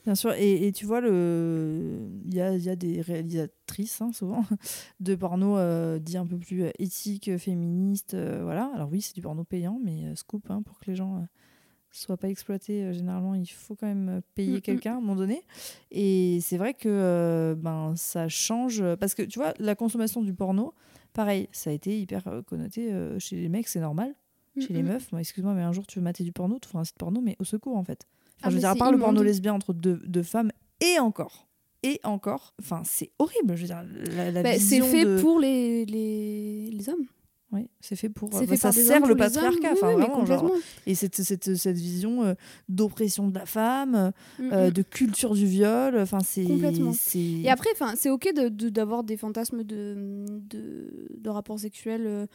Bien 0.05 0.15
sûr, 0.15 0.33
et, 0.33 0.65
et 0.67 0.71
tu 0.71 0.87
vois, 0.87 1.01
le... 1.01 1.99
il, 2.25 2.33
y 2.33 2.41
a, 2.41 2.55
il 2.55 2.63
y 2.63 2.69
a 2.69 2.75
des 2.75 2.99
réalisatrices, 3.01 4.01
hein, 4.01 4.11
souvent, 4.11 4.43
de 4.99 5.13
porno 5.13 5.55
euh, 5.59 5.99
dit 5.99 6.17
un 6.17 6.25
peu 6.25 6.37
plus 6.39 6.63
euh, 6.63 6.71
éthique, 6.79 7.37
féministe, 7.37 8.15
euh, 8.15 8.41
voilà. 8.43 8.71
Alors 8.73 8.89
oui, 8.91 9.01
c'est 9.01 9.13
du 9.13 9.21
porno 9.21 9.43
payant, 9.43 9.79
mais 9.83 10.05
euh, 10.05 10.15
scoop, 10.15 10.49
hein, 10.49 10.63
pour 10.63 10.79
que 10.79 10.85
les 10.89 10.95
gens 10.95 11.25
soient 12.01 12.17
pas 12.17 12.29
exploités, 12.29 12.83
euh, 12.83 12.93
généralement, 12.93 13.35
il 13.35 13.45
faut 13.47 13.75
quand 13.75 13.87
même 13.87 14.09
euh, 14.09 14.21
payer 14.35 14.53
Mm, 14.53 14.57
mm. 14.57 14.61
quelqu'un 14.61 14.93
à 14.93 14.97
un 14.97 14.99
moment 15.01 15.15
donné. 15.15 15.43
Et 15.91 16.39
c'est 16.41 16.57
vrai 16.57 16.73
que 16.73 16.89
euh, 16.89 17.55
ben, 17.55 17.93
ça 17.95 18.27
change, 18.29 18.83
parce 18.99 19.13
que 19.15 19.23
tu 19.23 19.39
vois, 19.39 19.53
la 19.59 19.75
consommation 19.75 20.21
du 20.21 20.33
porno, 20.33 20.73
pareil, 21.13 21.47
ça 21.51 21.69
a 21.69 21.73
été 21.73 21.99
hyper 21.99 22.23
connoté 22.47 22.91
euh, 22.91 23.17
chez 23.19 23.35
les 23.37 23.49
mecs, 23.49 23.67
c'est 23.67 23.79
normal. 23.79 24.13
Chez 24.59 24.71
les 24.73 24.83
meufs, 24.83 25.11
moi, 25.11 25.19
excuse-moi, 25.19 25.53
mais 25.55 25.63
un 25.63 25.71
jour 25.71 25.87
tu 25.87 25.97
veux 25.97 26.03
mater 26.03 26.23
du 26.23 26.31
porno, 26.31 26.59
tu 26.59 26.69
feras 26.69 26.81
un 26.81 26.83
site 26.83 26.97
porno, 26.99 27.21
mais 27.21 27.35
au 27.39 27.43
secours 27.43 27.75
en 27.75 27.83
fait. 27.83 28.05
Enfin, 28.37 28.41
Ah, 28.43 28.49
je 28.51 28.55
veux 28.55 28.59
dire, 28.59 28.69
à 28.69 28.75
part 28.75 28.91
le 28.91 28.99
porno 28.99 29.23
lesbien 29.23 29.51
entre 29.53 29.73
deux, 29.73 29.99
deux 30.05 30.21
femmes, 30.21 30.51
et 30.79 30.99
encore, 30.99 31.47
et 31.81 31.99
encore, 32.03 32.53
enfin, 32.61 32.83
c'est 32.85 33.09
horrible. 33.17 33.55
Je 33.55 33.61
veux 33.61 33.67
dire, 33.67 33.83
la, 34.15 34.29
la 34.29 34.43
Bah, 34.43 34.59
c'est 34.59 34.79
fait 34.81 35.05
de- 35.05 35.19
pour 35.19 35.39
les, 35.39 35.85
les, 35.87 36.69
les 36.71 36.89
hommes. 36.89 37.05
Oui, 37.53 37.67
c'est 37.79 37.95
fait 37.95 38.09
pour. 38.09 38.29
Bah, 38.29 38.39
fait 38.47 38.57
ça 38.57 38.71
sert 38.71 39.05
le 39.05 39.15
patriarcat, 39.15 39.73
Oui, 39.73 39.79
vraiment. 39.79 40.25
genre, 40.25 40.51
et 40.87 40.95
cette, 40.95 41.21
cette, 41.21 41.55
cette 41.55 41.77
vision 41.77 42.23
euh, 42.23 42.33
d'oppression 42.67 43.27
de 43.27 43.35
la 43.37 43.45
femme, 43.45 44.11
Mm, 44.39 44.49
euh, 44.51 44.67
mm. 44.69 44.71
de 44.71 44.81
culture 44.81 45.33
du 45.35 45.45
viol, 45.45 45.97
enfin, 45.99 46.17
c'est. 46.25 46.43
Complètement. 46.45 46.91
Et 47.15 47.49
après, 47.49 47.69
enfin, 47.73 47.93
c'est 47.95 48.09
ok 48.09 48.33
de- 48.35 48.49
de- 48.49 48.69
d'avoir 48.69 49.03
des 49.03 49.17
fantasmes 49.17 49.63
de, 49.63 50.25
de, 50.27 51.07
de 51.17 51.29
rapports 51.29 51.59
sexuels 51.59 52.05
euh, 52.07 52.25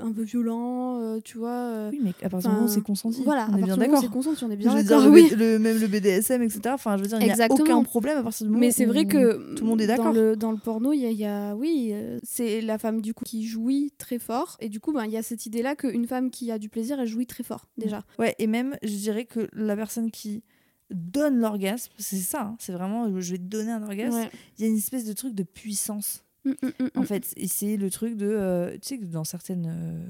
un 0.00 0.12
peu 0.12 0.22
violents, 0.22 1.18
tu 1.24 1.38
vois. 1.38 1.88
Oui, 1.90 2.00
mais 2.02 2.12
à 2.22 2.28
partir 2.28 2.50
du 2.50 2.54
moment 2.56 2.68
où 2.68 2.72
c'est 2.72 2.80
consenti, 2.82 3.22
Voilà, 3.24 3.48
on 3.52 3.56
est 3.58 3.62
bien 3.62 3.76
d'accord. 3.76 4.00
c'est 4.00 4.08
consenti, 4.10 4.44
on 4.44 4.50
est 4.50 4.56
bien 4.56 4.74
d'accord. 4.74 5.06
oui. 5.10 5.28
Le- 5.36 5.58
même 5.58 5.78
le 5.80 5.86
BDSM, 5.88 6.42
etc. 6.42 6.60
Enfin, 6.68 6.96
je 6.96 7.02
veux 7.02 7.08
dire, 7.08 7.18
il 7.20 7.32
n'y 7.32 7.42
a 7.42 7.46
aucun 7.50 7.82
problème 7.82 8.18
à 8.18 8.22
partir 8.22 8.46
du 8.46 8.50
moment 8.52 8.60
Mais 8.60 8.70
c'est 8.70 8.84
vrai 8.84 9.04
où 9.04 9.08
que 9.08 9.54
tout 9.56 9.64
le 9.64 9.68
monde 9.70 9.80
est 9.80 9.86
dans 9.86 9.96
d'accord. 9.96 10.12
le, 10.12 10.36
dans 10.36 10.52
le 10.52 10.58
porno, 10.58 10.92
il 10.92 11.00
y 11.00 11.06
a, 11.06 11.10
il 11.10 11.18
y 11.18 11.24
a- 11.26 11.56
oui, 11.56 11.92
c'est 12.22 12.60
la 12.60 12.78
femme 12.78 13.00
du 13.00 13.14
coup 13.14 13.24
qui 13.24 13.44
jouit 13.46 13.92
très 13.98 14.18
fort. 14.18 14.56
Et 14.60 14.67
du 14.68 14.80
coup, 14.80 14.92
ben, 14.92 15.04
il 15.04 15.12
y 15.12 15.16
a 15.16 15.22
cette 15.22 15.46
idée-là 15.46 15.76
qu'une 15.76 16.06
femme 16.06 16.30
qui 16.30 16.50
a 16.50 16.58
du 16.58 16.68
plaisir, 16.68 17.00
elle 17.00 17.08
jouit 17.08 17.26
très 17.26 17.42
fort 17.44 17.68
déjà. 17.76 18.04
Ouais, 18.18 18.34
et 18.38 18.46
même, 18.46 18.76
je 18.82 18.94
dirais 18.94 19.24
que 19.24 19.48
la 19.52 19.76
personne 19.76 20.10
qui 20.10 20.42
donne 20.90 21.38
l'orgasme, 21.38 21.92
c'est 21.98 22.16
ça, 22.16 22.42
hein, 22.42 22.56
c'est 22.58 22.72
vraiment, 22.72 23.20
je 23.20 23.32
vais 23.32 23.38
te 23.38 23.42
donner 23.42 23.72
un 23.72 23.82
orgasme, 23.82 24.16
Ouais. 24.16 24.30
il 24.58 24.62
y 24.62 24.64
a 24.66 24.70
une 24.70 24.78
espèce 24.78 25.04
de 25.04 25.12
truc 25.12 25.34
de 25.34 25.42
puissance, 25.42 26.24
Mm, 26.44 26.50
mm, 26.62 26.66
mm, 26.84 26.90
en 26.94 27.00
mm. 27.02 27.06
fait. 27.06 27.34
Et 27.36 27.48
c'est 27.48 27.76
le 27.76 27.90
truc 27.90 28.16
de, 28.16 28.26
euh, 28.26 28.72
tu 28.74 28.78
sais, 28.82 28.98
que 28.98 29.04
dans 29.04 29.24
certaines 29.24 29.66
euh, 29.68 30.06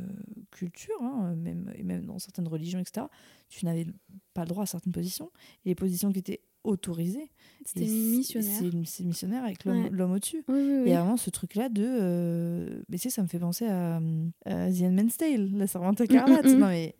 cultures, 0.50 1.02
hein, 1.02 1.34
même, 1.36 1.72
et 1.74 1.82
même 1.82 2.04
dans 2.04 2.18
certaines 2.18 2.48
religions, 2.48 2.78
etc., 2.78 3.06
tu 3.48 3.64
n'avais 3.64 3.86
pas 4.34 4.42
le 4.42 4.48
droit 4.48 4.64
à 4.64 4.66
certaines 4.66 4.92
positions. 4.92 5.30
Et 5.64 5.70
les 5.70 5.74
positions 5.74 6.12
qui 6.12 6.18
étaient 6.18 6.40
autorisées, 6.64 7.30
C'était 7.64 7.86
missionnaire. 7.86 8.60
C'est 8.84 9.04
missionnaire 9.04 9.44
avec 9.44 9.64
l'homme 9.64 9.84
Ouais. 9.84 10.02
au-dessus. 10.16 10.44
Oui, 10.48 10.60
oui, 10.60 10.92
vraiment 10.92 11.16
ce 11.16 11.30
truc-là 11.30 11.68
de... 11.68 11.84
euh, 11.86 12.82
Mais 12.88 12.96
tu 12.98 13.04
sais, 13.04 13.10
ça 13.10 13.22
me 13.22 13.28
fait 13.28 13.38
penser 13.38 13.66
à, 13.66 13.96
à 14.44 14.70
The 14.70 14.82
Handmaid's 14.82 15.16
Tale, 15.16 15.50
la 15.56 15.66
servante 15.66 16.00
Mm, 16.00 16.04
écarlate. 16.04 16.44
mm, 16.46 16.54
mm. 16.54 16.58
Non 16.58 16.66
mais... 16.68 16.94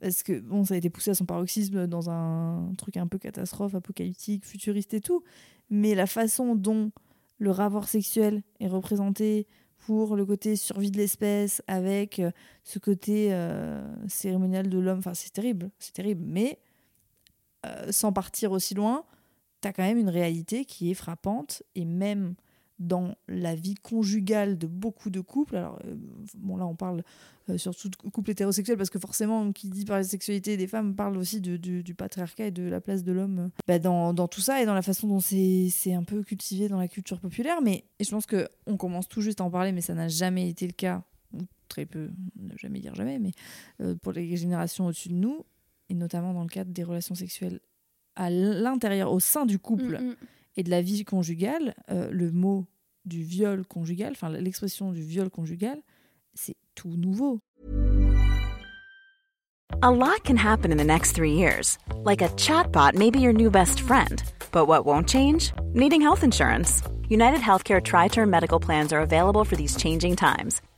Parce 0.00 0.22
que 0.22 0.38
bon, 0.38 0.64
ça 0.64 0.74
a 0.74 0.76
été 0.76 0.90
poussé 0.90 1.10
à 1.10 1.14
son 1.14 1.24
paroxysme 1.24 1.88
dans 1.88 2.08
un 2.08 2.72
truc 2.78 2.96
un 2.96 3.08
peu 3.08 3.18
catastrophe, 3.18 3.74
apocalyptique, 3.74 4.44
futuriste 4.44 4.94
et 4.94 5.00
tout. 5.00 5.24
Mais 5.70 5.96
la 5.96 6.06
façon 6.06 6.54
dont 6.54 6.92
le 7.38 7.50
rapport 7.50 7.88
sexuel 7.88 8.44
est 8.60 8.68
représenté 8.68 9.48
pour 9.86 10.14
le 10.14 10.24
côté 10.24 10.54
survie 10.54 10.92
de 10.92 10.98
l'espèce, 10.98 11.62
avec 11.66 12.20
euh, 12.20 12.30
ce 12.62 12.78
côté 12.78 13.32
euh, 13.32 13.82
cérémonial 14.06 14.68
de 14.68 14.78
l'homme, 14.78 14.98
enfin 14.98 15.14
c'est 15.14 15.32
terrible, 15.32 15.70
c'est 15.80 15.94
terrible. 15.94 16.22
Mais 16.24 16.58
euh, 17.66 17.90
sans 17.92 18.12
partir 18.12 18.52
aussi 18.52 18.74
loin, 18.74 19.04
t'as 19.60 19.72
quand 19.72 19.82
même 19.82 19.98
une 19.98 20.08
réalité 20.10 20.64
qui 20.64 20.90
est 20.90 20.94
frappante 20.94 21.62
et 21.74 21.84
même 21.84 22.34
dans 22.78 23.16
la 23.26 23.56
vie 23.56 23.74
conjugale 23.74 24.56
de 24.56 24.68
beaucoup 24.68 25.10
de 25.10 25.20
couples. 25.20 25.56
Alors, 25.56 25.80
euh, 25.84 25.96
bon, 26.36 26.56
là, 26.56 26.64
on 26.64 26.76
parle 26.76 27.02
euh, 27.50 27.58
surtout 27.58 27.88
de 27.88 27.96
couples 27.96 28.30
hétérosexuels 28.30 28.76
parce 28.76 28.88
que 28.90 29.00
forcément, 29.00 29.50
qui 29.52 29.68
dit 29.68 29.84
par 29.84 29.96
la 29.96 30.04
sexualité 30.04 30.56
des 30.56 30.68
femmes 30.68 30.94
parle 30.94 31.16
aussi 31.16 31.40
de- 31.40 31.56
du- 31.56 31.94
patriarcat 31.96 32.46
et 32.46 32.50
de 32.52 32.62
la 32.62 32.80
place 32.80 33.02
de 33.02 33.10
l'homme 33.10 33.50
bah, 33.66 33.80
dans, 33.80 34.14
dans 34.14 34.28
tout 34.28 34.40
ça 34.40 34.62
et 34.62 34.66
dans 34.66 34.74
la 34.74 34.82
façon 34.82 35.08
dont 35.08 35.18
c'est 35.18 35.92
un 35.92 36.04
peu 36.04 36.22
cultivé 36.22 36.68
dans 36.68 36.78
la 36.78 36.86
culture 36.86 37.18
populaire. 37.18 37.60
Mais 37.62 37.82
et 37.98 38.04
je 38.04 38.10
pense 38.12 38.26
que 38.26 38.48
on 38.68 38.76
commence 38.76 39.08
tout 39.08 39.22
juste 39.22 39.40
à 39.40 39.44
en 39.44 39.50
parler, 39.50 39.72
mais 39.72 39.80
ça 39.80 39.94
n'a 39.94 40.06
jamais 40.06 40.48
été 40.48 40.64
le 40.68 40.72
cas, 40.72 41.02
ou 41.32 41.38
très 41.68 41.84
peu, 41.84 42.10
ne 42.36 42.56
jamais 42.56 42.78
dire 42.78 42.94
jamais, 42.94 43.18
mais 43.18 43.32
pour 44.02 44.12
les 44.12 44.36
générations 44.36 44.86
au-dessus 44.86 45.08
de 45.08 45.14
nous, 45.14 45.44
et 45.88 45.94
notamment 45.94 46.34
dans 46.34 46.42
le 46.42 46.48
cadre 46.48 46.70
des 46.70 46.84
relations 46.84 47.14
sexuelles 47.14 47.60
à 48.16 48.30
l'intérieur, 48.30 49.12
au 49.12 49.20
sein 49.20 49.46
du 49.46 49.58
couple 49.58 49.98
Mm, 50.00 50.08
mm. 50.08 50.16
et 50.56 50.62
de 50.64 50.70
la 50.70 50.82
vie 50.82 51.04
conjugale, 51.04 51.74
euh, 51.90 52.10
le 52.10 52.32
mot 52.32 52.66
du 53.04 53.22
viol 53.22 53.64
conjugal, 53.64 54.12
enfin 54.12 54.28
l'expression 54.28 54.92
du 54.92 55.02
viol 55.02 55.30
conjugal, 55.30 55.80
c'est 56.34 56.56
tout 56.74 56.96
nouveau. 56.96 57.40
A 59.82 59.90
lot 59.90 60.24
can 60.24 60.36
happen 60.36 60.72
in 60.72 60.76
the 60.76 60.84
next 60.84 61.12
three 61.12 61.34
years. 61.34 61.78
Like 62.04 62.20
a 62.20 62.28
chatbot 62.30 62.94
may 62.94 63.10
be 63.10 63.20
your 63.20 63.32
new 63.32 63.50
best 63.50 63.80
friend. 63.80 64.22
But 64.50 64.66
what 64.66 64.84
won't 64.84 65.08
change? 65.08 65.52
Needing 65.72 66.00
health 66.00 66.24
insurance. 66.24 66.82
United 67.08 67.40
Healthcare 67.40 67.80
Tri 67.80 68.08
Term 68.08 68.28
Medical 68.28 68.58
Plans 68.58 68.92
are 68.92 69.00
available 69.00 69.44
for 69.44 69.56
these 69.56 69.76
changing 69.76 70.16
times. 70.16 70.60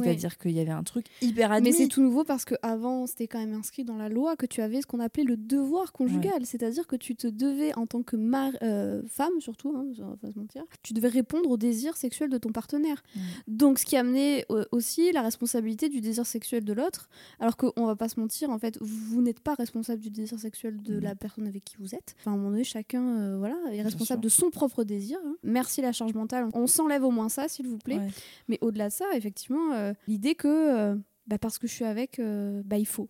C'est-à-dire 0.00 0.38
qu'il 0.38 0.52
y 0.52 0.60
avait 0.60 0.70
un 0.70 0.82
truc 0.82 1.06
hyper 1.20 1.52
admis. 1.52 1.70
Mais 1.70 1.76
c'est 1.76 1.88
tout 1.88 2.02
nouveau 2.02 2.24
parce 2.24 2.44
qu'avant, 2.44 3.06
c'était 3.06 3.26
quand 3.26 3.38
même 3.38 3.54
inscrit 3.54 3.84
dans 3.84 3.96
la 3.96 4.08
loi 4.08 4.36
que 4.36 4.46
tu 4.46 4.60
avais 4.60 4.80
ce 4.80 4.86
qu'on 4.86 5.00
appelait 5.00 5.24
le 5.24 5.36
devoir 5.36 5.92
conjugal. 5.92 6.44
C'est-à-dire 6.44 6.86
que 6.86 6.96
tu 6.96 7.14
te 7.14 7.26
devais, 7.26 7.74
en 7.74 7.86
tant 7.86 8.02
que 8.02 8.16
euh, 8.62 9.02
femme 9.06 9.40
surtout, 9.40 9.74
hein, 9.76 9.86
on 10.00 10.10
va 10.10 10.16
pas 10.16 10.30
se 10.32 10.38
mentir, 10.38 10.64
tu 10.82 10.92
devais 10.92 11.08
répondre 11.08 11.50
au 11.50 11.56
désir 11.56 11.96
sexuel 11.96 12.30
de 12.30 12.38
ton 12.38 12.50
partenaire. 12.52 13.02
Donc, 13.46 13.78
ce 13.78 13.84
qui 13.86 13.96
amenait 13.96 14.44
euh, 14.50 14.64
aussi 14.72 15.12
la 15.12 15.22
responsabilité 15.22 15.88
du 15.88 16.00
désir 16.00 16.26
sexuel 16.26 16.64
de 16.64 16.72
l'autre. 16.72 17.08
Alors 17.40 17.56
qu'on 17.56 17.86
va 17.86 17.96
pas 17.96 18.08
se 18.08 18.18
mentir, 18.18 18.50
en 18.50 18.58
fait, 18.58 18.78
vous 18.80 19.22
n'êtes 19.22 19.40
pas 19.40 19.54
responsable 19.54 20.00
du 20.00 20.10
désir 20.10 20.38
sexuel 20.38 20.82
de 20.82 20.98
la 20.98 21.14
personne 21.14 21.46
avec 21.46 21.64
qui 21.64 21.76
vous 21.78 21.94
êtes. 21.94 22.14
Enfin, 22.20 22.32
à 22.32 22.34
un 22.34 22.36
moment 22.36 22.50
donné, 22.50 22.64
chacun 22.64 23.02
euh, 23.02 23.36
voilà, 23.38 23.56
est 23.72 23.82
responsable 23.82 24.22
de 24.22 24.28
son 24.28 24.50
propre 24.50 24.84
désir. 24.84 25.18
hein. 25.24 25.36
Merci 25.42 25.80
la 25.82 25.92
charge 25.92 26.14
mentale. 26.14 26.48
On 26.54 26.66
s'enlève 26.66 27.04
au 27.04 27.10
moins 27.10 27.28
ça, 27.28 27.48
s'il 27.48 27.66
vous 27.66 27.78
plaît. 27.78 27.98
Ouais. 27.98 28.08
Mais 28.48 28.58
au-delà 28.60 28.88
de 28.88 28.92
ça, 28.92 29.04
effectivement, 29.14 29.72
euh, 29.90 29.94
l'idée 30.06 30.34
que 30.34 30.48
euh, 30.48 30.96
bah, 31.26 31.38
parce 31.38 31.58
que 31.58 31.66
je 31.66 31.72
suis 31.72 31.84
avec, 31.84 32.18
euh, 32.18 32.62
bah, 32.64 32.78
il 32.78 32.86
faut. 32.86 33.08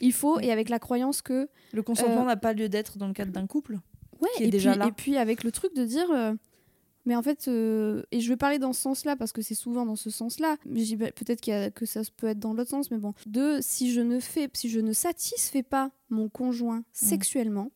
Il 0.00 0.12
faut, 0.12 0.40
et 0.40 0.52
avec 0.52 0.68
la 0.68 0.78
croyance 0.78 1.22
que. 1.22 1.48
Le 1.72 1.82
consentement 1.82 2.24
n'a 2.24 2.36
pas 2.36 2.52
lieu 2.52 2.68
d'être 2.68 2.98
dans 2.98 3.06
le 3.06 3.14
cadre 3.14 3.32
d'un 3.32 3.46
couple. 3.46 3.78
Ouais, 4.20 4.28
Qui 4.36 4.44
est 4.44 4.48
et, 4.48 4.50
déjà 4.50 4.72
puis, 4.72 4.78
là. 4.78 4.86
et 4.86 4.92
puis 4.92 5.16
avec 5.16 5.44
le 5.44 5.52
truc 5.52 5.74
de 5.74 5.84
dire. 5.84 6.08
mais 7.04 7.16
en 7.16 7.22
fait, 7.22 7.48
et 7.48 8.20
je 8.20 8.28
vais 8.28 8.36
parler 8.36 8.58
dans 8.58 8.72
ce 8.72 8.82
sens-là 8.82 9.16
parce 9.16 9.32
que 9.32 9.42
c'est 9.42 9.54
souvent 9.54 9.86
dans 9.86 9.96
ce 9.96 10.10
sens-là. 10.10 10.56
Bah, 10.64 11.10
peut-être 11.12 11.72
que 11.74 11.86
ça 11.86 12.02
peut 12.16 12.28
être 12.28 12.38
dans 12.38 12.52
l'autre 12.52 12.70
sens, 12.70 12.90
mais 12.90 12.98
bon. 12.98 13.14
De 13.26 13.58
si 13.60 13.92
je 13.92 14.00
ne 14.00 14.20
fais, 14.20 14.48
si 14.52 14.68
je 14.68 14.80
ne 14.80 14.92
satisfais 14.92 15.62
pas 15.62 15.90
mon 16.10 16.28
conjoint 16.28 16.84
sexuellement, 16.92 17.70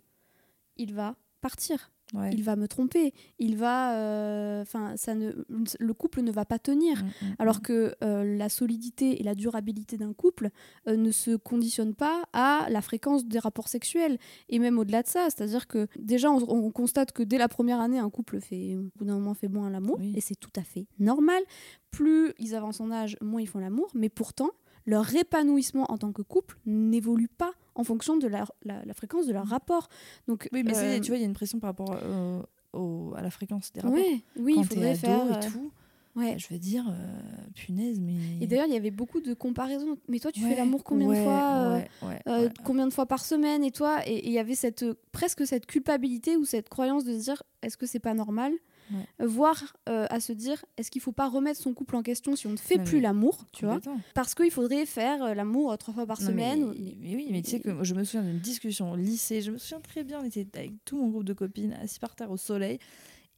il 0.76 0.94
va 0.94 1.16
partir. 1.40 1.90
Ouais. 2.12 2.30
il 2.32 2.42
va 2.42 2.56
me 2.56 2.66
tromper, 2.66 3.14
il 3.38 3.56
va, 3.56 3.94
euh, 3.96 4.62
enfin, 4.62 4.96
ça 4.96 5.14
ne, 5.14 5.30
le 5.78 5.94
couple 5.94 6.22
ne 6.22 6.32
va 6.32 6.44
pas 6.44 6.58
tenir. 6.58 7.04
Mm, 7.04 7.06
mm, 7.06 7.34
Alors 7.38 7.58
mm. 7.58 7.60
que 7.60 7.94
euh, 8.02 8.36
la 8.36 8.48
solidité 8.48 9.20
et 9.20 9.22
la 9.22 9.34
durabilité 9.34 9.96
d'un 9.96 10.12
couple 10.12 10.50
euh, 10.88 10.96
ne 10.96 11.10
se 11.12 11.36
conditionnent 11.36 11.94
pas 11.94 12.24
à 12.32 12.66
la 12.68 12.82
fréquence 12.82 13.24
des 13.26 13.38
rapports 13.38 13.68
sexuels. 13.68 14.18
Et 14.48 14.58
même 14.58 14.78
au-delà 14.78 15.02
de 15.02 15.08
ça, 15.08 15.24
c'est-à-dire 15.30 15.68
que 15.68 15.86
déjà, 15.98 16.30
on, 16.30 16.38
on 16.48 16.70
constate 16.70 17.12
que 17.12 17.22
dès 17.22 17.38
la 17.38 17.48
première 17.48 17.80
année, 17.80 17.98
un 17.98 18.10
couple 18.10 18.40
fait, 18.40 18.76
au 18.76 18.90
bout 18.96 19.04
d'un 19.04 19.14
moment, 19.14 19.34
fait 19.34 19.48
moins 19.48 19.70
l'amour, 19.70 19.98
Oui. 20.00 20.12
et 20.16 20.20
c'est 20.20 20.34
tout 20.36 20.52
à 20.56 20.62
fait 20.62 20.86
normal. 20.98 21.42
Plus 21.90 22.32
ils 22.38 22.54
avancent 22.54 22.80
en 22.80 22.90
âge, 22.90 23.16
moins 23.20 23.40
ils 23.40 23.48
font 23.48 23.58
l'amour, 23.60 23.90
mais 23.94 24.08
pourtant, 24.08 24.50
leur 24.86 25.14
épanouissement 25.14 25.90
en 25.92 25.98
tant 25.98 26.12
que 26.12 26.22
couple 26.22 26.58
n'évolue 26.66 27.28
pas 27.28 27.52
en 27.74 27.84
fonction 27.84 28.16
de 28.16 28.26
la, 28.26 28.44
la- 28.64 28.84
la 28.84 28.94
fréquence 28.94 29.26
de 29.26 29.32
leur 29.32 29.46
rapport. 29.46 29.88
Donc, 30.28 30.48
Oui, 30.52 30.62
mais 30.64 30.76
euh, 30.76 31.00
tu 31.00 31.08
vois, 31.08 31.16
il 31.16 31.20
y 31.20 31.24
a 31.24 31.26
une 31.26 31.32
pression 31.34 31.58
par 31.60 31.68
rapport 31.70 31.96
euh, 32.02 32.42
au- 32.72 33.12
à 33.16 33.22
la 33.22 33.30
fréquence 33.30 33.72
des 33.72 33.80
rapports. 33.80 33.96
ouais, 33.98 34.22
oui, 34.36 34.54
Quand 34.54 34.60
il 34.62 34.66
faudrait 34.66 34.94
faire. 34.94 35.26
et 35.30 35.36
euh, 35.36 35.50
tout, 35.50 35.72
ouais. 36.16 36.36
je 36.38 36.48
veux 36.52 36.58
dire, 36.58 36.84
euh, 36.88 37.20
punaise, 37.54 38.00
mais. 38.00 38.14
Et 38.40 38.46
d'ailleurs, 38.46 38.66
il 38.66 38.72
y 38.72 38.76
avait 38.76 38.90
beaucoup 38.90 39.20
de 39.20 39.34
comparaisons. 39.34 39.96
Mais 40.08 40.18
toi, 40.18 40.30
tu 40.32 40.42
Ouais, 40.42 40.50
fais 40.50 40.56
l'amour 40.56 40.84
combien 40.84 41.08
ouais, 41.08 41.16
de 41.18 41.22
fois 41.22 41.42
euh, 41.62 41.80
Euh, 42.28 42.48
combien 42.64 42.86
de 42.86 42.92
fois 42.92 43.06
par 43.06 43.24
semaine 43.24 43.62
et 43.64 43.70
toi 43.70 43.98
et 44.06 44.26
il 44.26 44.32
y 44.32 44.38
avait 44.38 44.54
cette 44.54 44.84
presque 45.12 45.46
cette 45.46 45.66
culpabilité 45.66 46.36
ou 46.36 46.44
cette 46.44 46.68
croyance 46.68 47.04
de 47.04 47.12
se 47.18 47.22
dire 47.24 47.42
est-ce 47.62 47.76
que 47.76 47.86
c'est 47.86 47.98
pas 48.00 48.14
normal 48.14 48.52
Ouais. 48.92 49.26
Voire 49.26 49.76
euh, 49.88 50.06
à 50.10 50.20
se 50.20 50.32
dire 50.32 50.64
est-ce 50.76 50.90
qu'il 50.90 51.00
faut 51.00 51.12
pas 51.12 51.28
remettre 51.28 51.60
son 51.60 51.74
couple 51.74 51.96
en 51.96 52.02
question 52.02 52.34
si 52.36 52.46
on 52.46 52.50
ne 52.50 52.56
fait 52.56 52.78
Non, 52.78 52.84
plus 52.84 53.00
l'amour 53.00 53.44
tu 53.52 53.64
vois? 53.66 53.80
parce 54.14 54.34
qu'il 54.34 54.50
faudrait 54.50 54.86
faire 54.86 55.22
euh, 55.22 55.34
l'amour 55.34 55.72
euh, 55.72 55.76
trois 55.76 55.94
fois 55.94 56.06
par 56.06 56.20
Non, 56.20 56.26
semaine 56.28 56.60
mais, 56.60 56.66
ou- 56.66 56.94
mais 57.00 57.14
oui, 57.16 57.28
mais 57.30 57.42
tu 57.42 57.50
sais 57.50 57.60
que 57.60 57.84
je 57.84 57.94
me 57.94 58.02
souviens 58.04 58.22
d'une 58.22 58.40
discussion 58.40 58.90
au 58.92 58.96
lycée, 58.96 59.42
je 59.42 59.50
me 59.52 59.58
souviens 59.58 59.80
très 59.80 60.02
bien, 60.04 60.20
on 60.20 60.24
était 60.24 60.46
avec 60.54 60.72
tout 60.84 60.96
mon 60.98 61.08
groupe 61.08 61.24
de 61.24 61.32
copines 61.32 61.72
assis 61.74 61.98
par 62.00 62.16
terre 62.16 62.30
au 62.30 62.36
soleil 62.36 62.78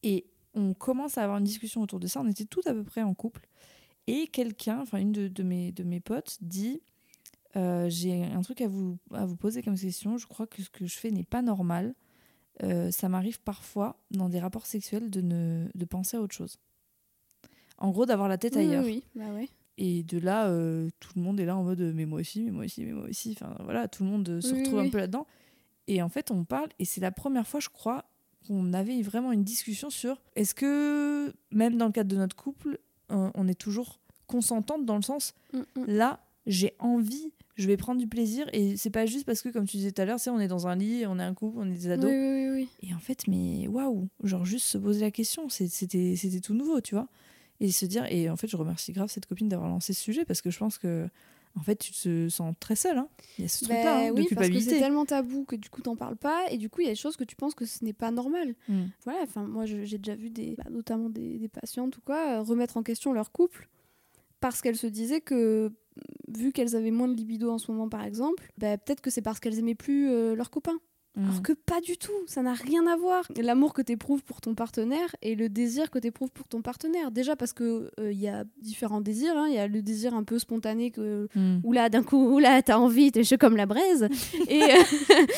et 0.02 0.24
on 0.54 0.74
commence 0.74 1.18
à 1.18 1.22
avoir 1.24 1.38
une 1.38 1.44
discussion 1.44 1.82
autour 1.82 2.00
de 2.00 2.06
ça, 2.06 2.20
on 2.20 2.28
était 2.28 2.44
toutes 2.46 2.66
à 2.66 2.72
peu 2.74 2.84
près 2.84 3.02
en 3.02 3.14
couple 3.14 3.46
et 4.06 4.26
quelqu'un, 4.28 4.80
enfin 4.80 4.98
une 4.98 5.12
de, 5.12 5.28
de 5.28 5.42
mes, 5.42 5.70
de 5.72 5.82
mes 5.84 6.00
potes 6.00 6.38
dit 6.40 6.80
euh, 7.56 7.88
j'ai 7.90 8.24
un 8.24 8.40
truc 8.40 8.62
à 8.62 8.68
vous, 8.68 8.98
à 9.12 9.26
vous 9.26 9.36
poser 9.36 9.62
comme 9.62 9.78
question, 9.78 10.16
je 10.16 10.26
crois 10.26 10.46
que 10.46 10.62
ce 10.62 10.70
que 10.70 10.86
je 10.86 10.96
fais 10.98 11.10
n'est 11.10 11.22
pas 11.24 11.42
normal. 11.42 11.94
Euh, 12.62 12.90
ça 12.90 13.08
m'arrive 13.08 13.40
parfois 13.40 13.96
dans 14.10 14.28
des 14.28 14.38
rapports 14.38 14.66
sexuels 14.66 15.10
de, 15.10 15.20
ne, 15.20 15.66
de 15.74 15.84
penser 15.84 16.16
à 16.16 16.20
autre 16.20 16.34
chose. 16.34 16.58
En 17.78 17.90
gros, 17.90 18.06
d'avoir 18.06 18.28
la 18.28 18.38
tête 18.38 18.54
oui, 18.56 18.62
ailleurs. 18.62 18.84
oui, 18.84 19.04
bah 19.14 19.32
ouais. 19.32 19.48
Et 19.78 20.02
de 20.02 20.18
là, 20.18 20.48
euh, 20.48 20.90
tout 21.00 21.12
le 21.16 21.22
monde 21.22 21.40
est 21.40 21.46
là 21.46 21.56
en 21.56 21.64
mode 21.64 21.80
mais 21.94 22.04
moi 22.04 22.20
aussi, 22.20 22.42
mais 22.42 22.50
moi 22.50 22.64
aussi, 22.64 22.84
mais 22.84 22.92
moi 22.92 23.08
aussi. 23.08 23.32
Enfin 23.32 23.56
voilà, 23.64 23.88
tout 23.88 24.04
le 24.04 24.10
monde 24.10 24.28
euh, 24.28 24.40
se 24.40 24.54
retrouve 24.54 24.80
oui. 24.80 24.86
un 24.86 24.90
peu 24.90 24.98
là-dedans. 24.98 25.26
Et 25.88 26.02
en 26.02 26.08
fait, 26.08 26.30
on 26.30 26.44
parle, 26.44 26.68
et 26.78 26.84
c'est 26.84 27.00
la 27.00 27.10
première 27.10 27.46
fois, 27.46 27.58
je 27.58 27.68
crois, 27.68 28.04
qu'on 28.46 28.72
avait 28.72 29.02
vraiment 29.02 29.32
une 29.32 29.44
discussion 29.44 29.90
sur 29.90 30.20
est-ce 30.36 30.54
que, 30.54 31.32
même 31.50 31.76
dans 31.76 31.86
le 31.86 31.92
cadre 31.92 32.10
de 32.10 32.16
notre 32.16 32.36
couple, 32.36 32.78
on 33.08 33.46
est 33.46 33.58
toujours 33.58 34.00
consentante 34.26 34.86
dans 34.86 34.96
le 34.96 35.02
sens 35.02 35.34
Mm, 35.52 35.58
mm. 35.58 35.84
là, 35.86 36.20
j'ai 36.46 36.74
envie, 36.78 37.32
je 37.56 37.66
vais 37.66 37.76
prendre 37.76 38.00
du 38.00 38.08
plaisir. 38.08 38.46
Et 38.52 38.76
c'est 38.76 38.90
pas 38.90 39.06
juste 39.06 39.24
parce 39.26 39.42
que, 39.42 39.48
comme 39.48 39.66
tu 39.66 39.76
disais 39.76 39.92
tout 39.92 40.02
à 40.02 40.04
l'heure, 40.04 40.18
c'est 40.20 40.30
on 40.30 40.40
est 40.40 40.48
dans 40.48 40.66
un 40.66 40.74
lit, 40.76 41.04
on 41.06 41.18
est 41.18 41.22
un 41.22 41.34
couple, 41.34 41.58
on 41.60 41.66
est 41.70 41.74
des 41.74 41.90
ados. 41.90 42.10
Oui, 42.10 42.16
oui, 42.16 42.48
oui, 42.48 42.50
oui. 42.82 42.88
Et 42.88 42.94
en 42.94 42.98
fait, 42.98 43.26
mais 43.28 43.68
waouh, 43.68 44.08
genre 44.24 44.44
juste 44.44 44.66
se 44.66 44.78
poser 44.78 45.00
la 45.00 45.10
question, 45.10 45.48
c'était 45.48 46.40
tout 46.42 46.54
nouveau, 46.54 46.80
tu 46.80 46.94
vois. 46.94 47.08
Et 47.60 47.70
se 47.70 47.86
dire, 47.86 48.04
et 48.10 48.28
en 48.28 48.36
fait, 48.36 48.48
je 48.48 48.56
remercie 48.56 48.92
grave 48.92 49.08
cette 49.08 49.26
copine 49.26 49.48
d'avoir 49.48 49.68
lancé 49.68 49.92
ce 49.92 50.00
sujet 50.00 50.24
parce 50.24 50.42
que 50.42 50.50
je 50.50 50.58
pense 50.58 50.78
que, 50.78 51.08
en 51.54 51.60
fait, 51.62 51.76
tu 51.76 51.92
te 51.92 52.28
sens 52.28 52.54
très 52.58 52.74
seule. 52.74 52.96
Hein. 52.98 53.08
Il 53.38 53.42
y 53.42 53.44
a 53.44 53.48
ce 53.48 53.64
Bah 53.66 53.74
truc-là 53.74 53.98
hein, 53.98 54.06
de 54.08 54.12
oui, 54.12 54.14
parce 54.14 54.24
que 54.24 54.28
c'est 54.28 54.36
culpabilité. 54.36 54.78
tellement 54.80 55.04
tabou 55.04 55.44
que 55.44 55.54
du 55.54 55.68
coup 55.70 55.80
t'en 55.82 55.94
parles 55.94 56.16
pas 56.16 56.50
et 56.50 56.56
du 56.56 56.70
coup 56.70 56.80
il 56.80 56.84
y 56.84 56.88
a 56.88 56.92
des 56.92 56.96
choses 56.96 57.16
que 57.16 57.24
tu 57.24 57.36
penses 57.36 57.54
que 57.54 57.66
ce 57.66 57.84
n'est 57.84 57.92
pas 57.92 58.10
normal. 58.10 58.54
Mm. 58.68 58.84
Voilà, 59.04 59.20
enfin 59.22 59.44
moi 59.44 59.66
j'ai 59.66 59.98
déjà 59.98 60.14
vu 60.16 60.30
des, 60.30 60.54
bah, 60.56 60.64
notamment 60.70 61.08
des, 61.10 61.38
des 61.38 61.48
patientes 61.48 61.98
ou 61.98 62.00
quoi, 62.00 62.38
euh, 62.38 62.42
remettre 62.42 62.78
en 62.78 62.82
question 62.82 63.12
leur 63.12 63.30
couple 63.32 63.68
parce 64.40 64.60
qu'elles 64.62 64.76
se 64.78 64.86
disaient 64.88 65.20
que 65.20 65.70
vu 66.28 66.52
qu'elles 66.52 66.76
avaient 66.76 66.90
moins 66.90 67.08
de 67.08 67.14
libido 67.14 67.50
en 67.50 67.58
ce 67.58 67.70
moment 67.70 67.88
par 67.88 68.04
exemple, 68.04 68.50
bah, 68.58 68.78
peut-être 68.78 69.00
que 69.00 69.10
c'est 69.10 69.22
parce 69.22 69.40
qu'elles 69.40 69.58
aimaient 69.58 69.74
plus 69.74 70.10
euh, 70.10 70.34
leurs 70.34 70.50
copains. 70.50 70.78
Mm. 71.14 71.24
Alors 71.24 71.42
que 71.42 71.52
pas 71.52 71.80
du 71.82 71.98
tout, 71.98 72.10
ça 72.26 72.40
n'a 72.42 72.54
rien 72.54 72.86
à 72.86 72.96
voir. 72.96 73.24
L'amour 73.36 73.74
que 73.74 73.82
tu 73.82 73.92
éprouves 73.92 74.22
pour 74.22 74.40
ton 74.40 74.54
partenaire 74.54 75.14
et 75.20 75.34
le 75.34 75.48
désir 75.50 75.90
que 75.90 75.98
tu 75.98 76.06
éprouves 76.08 76.30
pour 76.30 76.48
ton 76.48 76.62
partenaire. 76.62 77.10
Déjà 77.10 77.36
parce 77.36 77.52
que 77.52 77.90
euh, 78.00 78.10
il 78.12 78.18
y 78.18 78.28
a 78.28 78.44
différents 78.62 79.02
désirs, 79.02 79.36
hein. 79.36 79.46
il 79.48 79.54
y 79.54 79.58
a 79.58 79.66
le 79.68 79.82
désir 79.82 80.14
un 80.14 80.24
peu 80.24 80.38
spontané 80.38 80.90
que 80.90 81.28
Mm. 81.34 81.60
oula 81.64 81.88
d'un 81.88 82.02
coup 82.02 82.34
oula 82.34 82.62
t'as 82.62 82.76
envie 82.78 83.12
t'es 83.12 83.22
chaud 83.24 83.36
comme 83.38 83.56
la 83.56 83.66
braise 83.66 84.08
et 84.48 84.62
euh, 84.62 84.66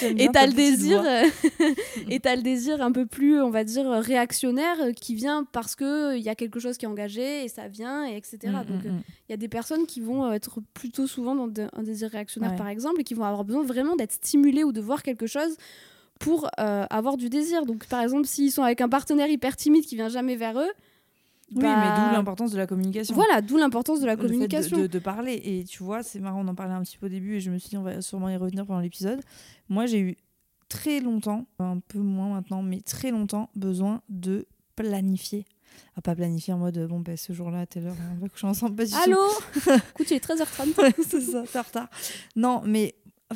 t'as 0.01 0.29
ta 0.33 0.47
le 0.47 0.53
désir 0.53 1.03
euh, 1.05 1.25
et 2.09 2.21
t'as 2.21 2.37
le 2.37 2.43
désir 2.43 2.81
un 2.83 2.93
peu 2.93 3.07
plus 3.07 3.41
on 3.41 3.51
va 3.51 3.65
dire 3.65 3.87
réactionnaire 3.91 4.77
euh, 4.81 4.93
qui 4.93 5.15
vient 5.15 5.45
parce 5.53 5.75
que 5.75 6.17
il 6.17 6.23
y 6.23 6.29
a 6.29 6.35
quelque 6.35 6.61
chose 6.61 6.77
qui 6.79 6.85
est 6.85 6.89
engagé 6.89 7.45
et 7.45 7.49
ça 7.49 7.69
vient 7.69 8.07
et 8.07 8.17
etc 8.17 8.39
Mm, 8.45 8.65
donc 8.73 8.85
mm, 8.85 8.87
euh, 8.87 8.91
mm. 8.93 9.03
il 9.29 9.33
y 9.33 9.35
a 9.35 9.37
des 9.37 9.49
personnes 9.49 9.87
qui 9.87 10.01
vont 10.01 10.25
euh, 10.27 10.33
être 10.33 10.61
plutôt 10.75 11.07
souvent 11.07 11.35
dans 11.35 11.49
un 11.73 11.83
désir 11.83 12.11
réactionnaire 12.11 12.53
Ouais. 12.53 12.57
par 12.59 12.69
exemple 12.69 13.01
et 13.01 13.05
qui 13.05 13.15
vont 13.15 13.25
avoir 13.25 13.45
besoin 13.45 13.65
vraiment 13.65 13.97
d'être 13.97 14.13
stimulés 14.13 14.65
ou 14.65 14.73
de 14.73 14.81
voir 14.81 15.03
quelque 15.03 15.27
chose 15.27 15.57
pour 16.21 16.49
euh, 16.61 16.87
avoir 16.91 17.17
du 17.17 17.29
désir 17.29 17.67
donc 17.67 17.87
par 17.87 18.01
exemple 18.01 18.27
s'ils 18.27 18.53
sont 18.53 18.63
avec 18.63 18.81
un 18.81 18.89
partenaire 18.89 19.29
hyper 19.29 19.57
timide 19.57 19.85
qui 19.85 19.97
vient 19.97 20.09
jamais 20.09 20.37
vers 20.37 20.59
eux 20.59 20.71
Oui, 21.55 21.63
bah, 21.63 21.77
mais 21.77 22.01
d'où 22.01 22.13
l'importance 22.13 22.53
de 22.53 22.57
la 22.59 22.67
communication. 22.67 23.15
voilà 23.15 23.41
d'où 23.43 23.57
l'importance 23.59 24.01
de 24.01 24.07
la 24.07 24.15
Le 24.15 24.19
fait 24.19 24.23
de- 24.29 24.33
communication 24.33 24.79
de, 24.79 24.87
de 24.87 24.99
parler. 24.99 25.41
Et 25.45 25.65
tu 25.65 25.83
vois, 25.83 26.03
c'est 26.03 26.21
marrant, 26.21 26.43
on 26.45 26.49
en 26.49 26.55
parlait 26.55 26.73
un 26.75 26.83
petit 26.83 26.97
peu 26.99 27.07
au 27.07 27.09
début 27.11 27.35
et 27.37 27.41
je 27.41 27.51
me 27.51 27.59
suis 27.59 27.71
dit, 27.71 27.77
on 27.77 27.83
va 27.83 28.01
sûrement 28.01 28.29
y 28.31 28.37
revenir 28.37 28.65
pendant 28.65 28.81
l'épisode. 28.81 29.21
Moi, 29.69 29.87
j'ai 29.87 29.99
eu 30.01 30.17
très 30.69 31.01
longtemps, 31.01 31.47
un 31.59 31.79
peu 31.81 31.99
moins 31.99 32.29
maintenant, 32.35 32.63
mais 32.63 32.81
très 32.81 33.11
longtemps, 33.11 33.51
besoin 33.55 34.01
de 34.09 34.47
planifier. 34.77 35.45
Ah, 35.97 36.01
pas 36.01 36.15
planifier 36.15 36.55
en 36.55 36.59
mode, 36.59 36.79
bon, 36.89 37.01
ben, 37.01 37.17
ce 37.17 37.33
jour-là, 37.33 37.61
à 37.61 37.67
telle 37.67 37.87
heure, 37.89 37.97
on 38.17 38.23
va 38.23 38.29
coucher 38.29 38.47
ensemble. 38.47 38.77
Pas 38.77 38.87
du 38.87 38.95
allô? 38.95 39.19
Écoute 39.95 40.11
il 40.11 40.15
est 40.15 40.25
13h30 40.25 40.81
Ouais, 40.81 40.93
c'est 41.07 41.21
ça, 41.21 41.43
t'es 41.53 41.59
en 41.59 41.63
retard. 41.63 41.89
Non, 42.37 42.63
mais 42.65 42.95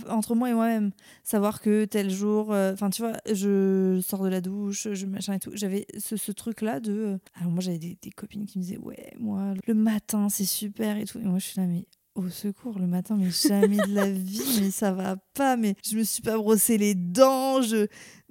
entre 0.09 0.35
moi 0.35 0.51
et 0.51 0.55
moi-même, 0.55 0.91
savoir 1.25 1.61
que 1.61 1.85
tel 1.85 2.11
jour, 2.11 2.53
euh, 2.53 2.73
enfin 2.73 2.91
tu 2.91 3.03
vois, 3.03 3.17
je 3.33 4.01
sors 4.07 4.23
de 4.23 4.29
la 4.29 4.41
douche, 4.41 4.89
je 4.93 5.07
machin 5.07 5.35
et 5.35 5.39
tout. 5.41 5.51
J'avais 5.55 5.87
ce, 5.99 6.17
ce 6.17 6.31
truc-là 6.33 6.81
de. 6.81 6.93
euh, 6.93 7.19
alors 7.41 7.51
moi 7.51 7.61
j'avais 7.61 7.79
des, 7.79 7.97
des 8.01 8.11
copines 8.11 8.47
qui 8.47 8.59
me 8.59 8.63
disaient 8.65 8.79
ouais, 8.79 9.13
moi 9.19 9.55
le 9.67 9.75
matin 9.75 10.29
c'est 10.29 10.45
super 10.45 10.97
et 10.99 11.05
tout. 11.05 11.19
Et 11.19 11.25
moi 11.25 11.39
je 11.39 11.47
suis 11.47 11.61
là 11.61 11.67
mais 11.67 11.87
au 12.15 12.29
secours 12.29 12.79
le 12.79 12.87
matin 12.87 13.17
mais 13.17 13.31
jamais 13.31 13.77
de 13.77 13.95
la 13.95 14.11
vie 14.11 14.43
mais 14.61 14.71
ça 14.71 14.93
va 14.93 15.17
pas 15.35 15.57
mais 15.57 15.75
je 15.89 15.97
me 15.97 16.03
suis 16.03 16.23
pas 16.23 16.37
brossé 16.37 16.77
les 16.77 16.95
dents 16.97 17.63
je 17.63 17.87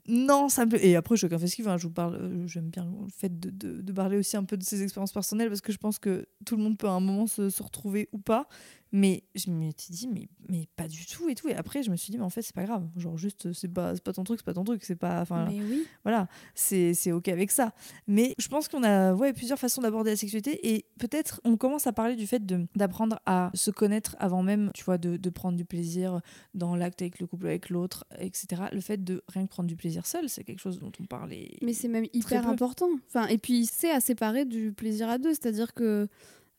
non 0.09 0.49
ça 0.49 0.65
me 0.65 0.71
plaît 0.71 0.87
et 0.87 0.95
après 0.97 1.15
chacun 1.15 1.37
fait 1.37 1.47
ce 1.47 1.55
qu'il 1.55 1.63
veut 1.65 1.77
je 1.77 1.87
vous 1.87 1.93
parle 1.93 2.15
euh, 2.15 2.47
j'aime 2.47 2.69
bien 2.69 2.85
le 2.85 3.07
fait 3.15 3.39
de, 3.39 3.49
de, 3.49 3.81
de 3.81 3.91
parler 3.93 4.17
aussi 4.17 4.35
un 4.37 4.43
peu 4.43 4.57
de 4.57 4.63
ses 4.63 4.83
expériences 4.83 5.13
personnelles 5.13 5.47
parce 5.49 5.61
que 5.61 5.71
je 5.71 5.77
pense 5.77 5.99
que 5.99 6.27
tout 6.45 6.57
le 6.57 6.63
monde 6.63 6.77
peut 6.77 6.87
à 6.87 6.91
un 6.91 6.99
moment 6.99 7.27
se, 7.27 7.49
se 7.49 7.63
retrouver 7.63 8.09
ou 8.11 8.17
pas 8.17 8.47
mais 8.91 9.23
je 9.35 9.49
me 9.49 9.69
suis 9.77 9.93
dit 9.93 10.07
mais 10.07 10.27
mais 10.49 10.67
pas 10.75 10.87
du 10.87 11.05
tout 11.05 11.27
et 11.29 11.35
tout 11.35 11.49
et 11.49 11.55
après 11.55 11.83
je 11.83 11.91
me 11.91 11.95
suis 11.95 12.11
dit 12.11 12.17
mais 12.17 12.23
en 12.23 12.29
fait 12.29 12.41
c'est 12.41 12.55
pas 12.55 12.63
grave 12.63 12.87
genre 12.95 13.17
juste 13.17 13.51
c'est 13.53 13.67
pas 13.67 13.93
c'est 13.95 14.03
pas 14.03 14.13
ton 14.13 14.23
truc 14.23 14.39
c'est 14.39 14.45
pas 14.45 14.53
ton 14.53 14.63
truc 14.63 14.83
c'est 14.85 14.95
pas 14.95 15.21
enfin 15.21 15.47
oui 15.49 15.85
voilà, 16.03 16.27
c'est 16.55 16.93
c'est 16.93 17.11
ok 17.11 17.27
avec 17.27 17.51
ça. 17.51 17.73
Mais 18.07 18.33
je 18.37 18.47
pense 18.47 18.67
qu'on 18.67 18.83
a 18.83 19.13
ouais, 19.13 19.33
plusieurs 19.33 19.59
façons 19.59 19.81
d'aborder 19.81 20.11
la 20.11 20.15
sexualité 20.15 20.73
et 20.73 20.85
peut-être 20.99 21.41
on 21.43 21.57
commence 21.57 21.85
à 21.87 21.93
parler 21.93 22.15
du 22.15 22.27
fait 22.27 22.45
de- 22.45 22.65
d'apprendre 22.75 23.19
à 23.25 23.51
se 23.53 23.71
connaître 23.71 24.15
avant 24.19 24.41
même, 24.43 24.71
tu 24.73 24.83
vois, 24.83 24.97
de, 24.97 25.17
de 25.17 25.29
prendre 25.29 25.57
du 25.57 25.65
plaisir 25.65 26.21
dans 26.53 26.75
l'acte 26.75 27.01
avec 27.01 27.19
le 27.19 27.27
couple, 27.27 27.47
avec 27.47 27.69
l'autre, 27.69 28.05
etc. 28.19 28.63
Le 28.71 28.79
fait 28.81 29.03
de 29.03 29.21
rien 29.27 29.43
que 29.45 29.49
prendre 29.49 29.67
du 29.67 29.75
plaisir 29.75 30.05
seul, 30.05 30.29
c'est 30.29 30.43
quelque 30.43 30.59
chose 30.61 30.79
dont 30.79 30.91
on 30.99 31.05
parlait. 31.05 31.57
Mais 31.61 31.73
c'est 31.73 31.87
même 31.89 32.05
hyper 32.13 32.43
peu. 32.43 32.49
important. 32.49 32.89
Enfin, 33.07 33.27
et 33.27 33.37
puis 33.37 33.65
c'est 33.65 33.91
à 33.91 33.99
séparer 33.99 34.45
du 34.45 34.71
plaisir 34.71 35.09
à 35.09 35.17
deux. 35.17 35.31
C'est-à-dire 35.33 35.73
que, 35.73 36.07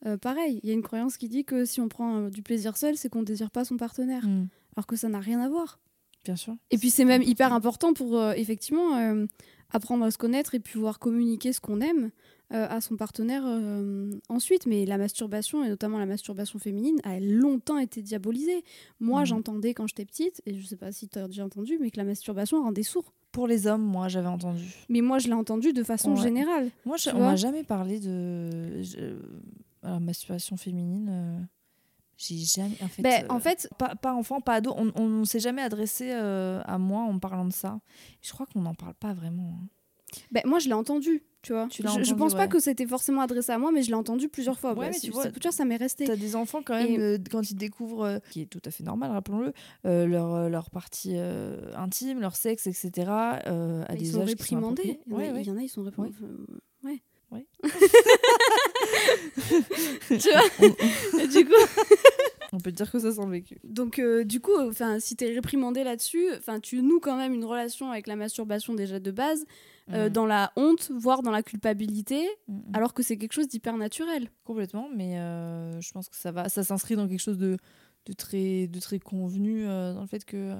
euh, 0.05 0.17
pareil, 0.17 0.59
il 0.63 0.69
y 0.69 0.71
a 0.71 0.75
une 0.75 0.81
croyance 0.81 1.17
qui 1.17 1.27
dit 1.29 1.43
que 1.45 1.65
si 1.65 1.81
on 1.81 1.87
prend 1.89 2.15
euh, 2.17 2.29
du 2.29 2.41
plaisir 2.41 2.77
seul, 2.77 2.95
c'est 2.97 3.09
qu'on 3.09 3.19
ne 3.19 3.25
désire 3.25 3.51
pas 3.51 3.65
son 3.65 3.77
partenaire. 3.77 4.25
Hmm, 4.27 4.47
Alors 4.75 4.87
que 4.87 4.95
ça 4.95 5.09
n'a 5.09 5.19
rien 5.19 5.39
à 5.41 5.49
voir. 5.49 5.79
bien 6.25 6.35
sûr. 6.35 6.55
Et 6.71 6.77
puis 6.77 6.89
c'est 6.89 7.05
même 7.05 7.21
hyper 7.21 7.53
important 7.53 7.93
pour, 7.93 8.17
euh, 8.17 8.33
effectivement, 8.33 8.95
euh, 8.97 9.25
apprendre 9.71 10.03
à 10.05 10.11
se 10.11 10.17
connaître 10.17 10.55
et 10.55 10.59
pouvoir 10.59 10.99
communiquer 10.99 11.53
ce 11.53 11.59
qu'on 11.61 11.79
aime 11.81 12.11
à 12.51 12.81
son 12.81 12.95
partenaire 12.97 13.43
ensuite. 14.27 14.65
Mais 14.65 14.83
la 14.87 14.97
masturbation, 14.97 15.63
et 15.63 15.69
notamment 15.69 15.99
la 15.99 16.07
masturbation 16.07 16.57
féminine, 16.57 16.99
a 17.03 17.19
longtemps 17.19 17.77
été 17.77 18.01
diabolisée. 18.01 18.63
Moi, 18.99 19.19
Mhm. 19.19 19.25
j'entendais 19.27 19.73
quand 19.75 19.85
j'étais 19.85 20.05
petite, 20.05 20.41
et 20.47 20.57
je 20.57 20.65
sais 20.65 20.75
pas 20.75 20.91
si 20.91 21.07
tu 21.07 21.19
as 21.19 21.27
déjà 21.27 21.45
entendu, 21.45 21.77
mais 21.79 21.91
que 21.91 21.97
la 21.97 22.05
masturbation 22.05 22.63
rendait 22.63 22.81
sourd. 22.81 23.13
Pour 23.31 23.45
les 23.47 23.67
hommes, 23.67 23.83
moi 23.83 24.07
j'avais 24.07 24.27
entendu. 24.29 24.63
Mais 24.89 25.01
moi, 25.01 25.19
je 25.19 25.27
l'ai 25.27 25.33
entendu 25.35 25.73
de 25.73 25.83
façon 25.83 26.15
Ouais. 26.15 26.21
générale. 26.23 26.71
Moi, 26.87 26.97
je- 26.97 27.11
on 27.11 27.19
m'a 27.19 27.35
jamais 27.35 27.63
parlé 27.63 27.99
de 27.99 28.81
je- 28.81 29.19
alors, 29.83 29.99
masturbation 29.99 30.57
féminine. 30.57 31.07
euh, 31.11 31.39
J'ai 32.17 32.37
jamais. 32.37 32.75
En 32.81 32.87
fait, 32.87 33.01
Ben, 33.01 33.23
euh, 33.23 33.27
en 33.29 33.39
fait, 33.39 33.69
pas, 33.77 33.95
pas 33.95 34.13
enfant, 34.13 34.41
pas 34.41 34.55
ado. 34.55 34.73
On, 34.75 34.91
on 34.95 35.23
s'est 35.25 35.39
jamais 35.39 35.61
adressé 35.61 36.11
euh, 36.11 36.61
à 36.65 36.77
moi 36.77 37.01
en 37.03 37.17
parlant 37.19 37.45
de 37.45 37.53
ça. 37.53 37.79
Je 38.21 38.31
crois 38.33 38.45
qu'on 38.45 38.61
n'en 38.61 38.75
parle 38.75 38.93
pas 38.95 39.13
vraiment. 39.13 39.57
hein. 39.61 39.67
Ben, 40.31 40.41
moi, 40.45 40.57
je 40.57 40.67
l'ai 40.67 40.73
entendu, 40.73 41.23
tu 41.43 41.53
vois. 41.53 41.67
Tu 41.69 41.83
je, 41.83 41.87
je 41.87 41.93
entendu, 41.93 42.15
pense 42.15 42.33
pas 42.33 42.47
que 42.47 42.59
c'était 42.59 42.87
forcément 42.87 43.21
adressé 43.21 43.51
à 43.51 43.59
moi, 43.59 43.71
mais 43.71 43.83
je 43.83 43.89
l'ai 43.89 43.93
entendu 43.95 44.27
plusieurs 44.27 44.57
fois. 44.59 44.73
Ouais, 44.73 44.79
Ouais, 44.79 44.89
mais 44.91 44.99
tu 44.99 45.11
vois, 45.11 45.31
tu 45.31 45.39
vois, 45.39 45.51
ça 45.51 45.65
m'est 45.65 45.75
resté. 45.77 46.05
T'as 46.05 46.15
des 46.15 46.35
enfants 46.35 46.61
quand 46.65 46.73
même, 46.75 46.87
Et- 46.95 46.99
euh, 46.99 47.17
quand 47.29 47.51
ils 47.51 47.55
découvrent, 47.55 48.03
euh, 48.05 48.19
qui 48.31 48.41
est 48.41 48.47
tout 48.47 48.59
à 48.65 48.71
fait 48.71 48.83
normal, 48.83 49.11
rappelons-le, 49.11 49.53
euh, 49.85 50.07
leur, 50.07 50.49
leur 50.49 50.71
partie 50.71 51.11
euh, 51.13 51.71
intime, 51.75 52.21
leur 52.21 52.35
sexe, 52.35 52.65
etc., 52.65 52.91
euh, 53.45 53.83
à 53.87 53.93
Ils 53.93 53.99
des 53.99 54.05
sont 54.05 54.21
âges 54.21 54.25
qui 54.25 54.31
réprimandés. 54.31 54.81
appropriés. 54.81 54.99
Il 55.05 55.11
y 55.11 55.15
en 55.15 55.17
a- 55.17 55.21
Ouais, 55.21 55.31
ouais. 55.31 55.41
Il 55.43 55.47
y 55.47 55.51
en 55.51 55.57
a, 55.57 55.61
ils 55.61 55.69
sont 55.69 55.83
réprimandés. 55.83 56.15
Ouais. 56.83 57.01
Ouais. 57.31 57.45
tu 60.09 60.29
vois 60.29 61.27
Du 61.27 61.45
coup, 61.45 61.53
On 62.51 62.57
peut 62.57 62.71
dire 62.71 62.91
que 62.91 62.99
ça 62.99 63.11
sent 63.11 63.25
le 63.25 63.31
vécu. 63.31 63.59
donc, 63.63 63.99
euh, 63.99 64.23
du 64.23 64.39
coup, 64.39 64.57
enfin, 64.57 64.99
si 64.99 65.15
t'es 65.15 65.27
réprimandé 65.33 65.83
là-dessus, 65.83 66.25
enfin, 66.37 66.59
tu 66.59 66.81
noues 66.81 66.99
quand 66.99 67.15
même 67.17 67.33
une 67.33 67.45
relation 67.45 67.91
avec 67.91 68.07
la 68.07 68.15
masturbation 68.15 68.73
déjà 68.73 68.99
de 68.99 69.11
base, 69.11 69.45
euh, 69.91 70.07
Mm. 70.09 70.13
dans 70.13 70.25
la 70.25 70.51
honte, 70.55 70.91
voire 70.91 71.21
dans 71.21 71.31
la 71.31 71.43
culpabilité, 71.43 72.27
mm. 72.47 72.59
alors 72.73 72.93
que 72.93 73.03
c'est 73.03 73.17
quelque 73.17 73.33
chose 73.33 73.47
d'hyper 73.47 73.77
naturel. 73.77 74.29
Complètement, 74.43 74.89
mais 74.95 75.19
euh, 75.19 75.79
je 75.81 75.91
pense 75.91 76.09
que 76.09 76.15
ça 76.17 76.31
va, 76.31 76.49
ça 76.49 76.63
s'inscrit 76.63 76.95
dans 76.95 77.07
quelque 77.07 77.21
chose 77.21 77.37
de, 77.37 77.57
de 78.05 78.13
très, 78.13 78.67
de 78.67 78.79
très 78.79 78.99
convenu 78.99 79.65
dans 79.65 80.01
le 80.01 80.07
fait 80.07 80.25
que, 80.25 80.55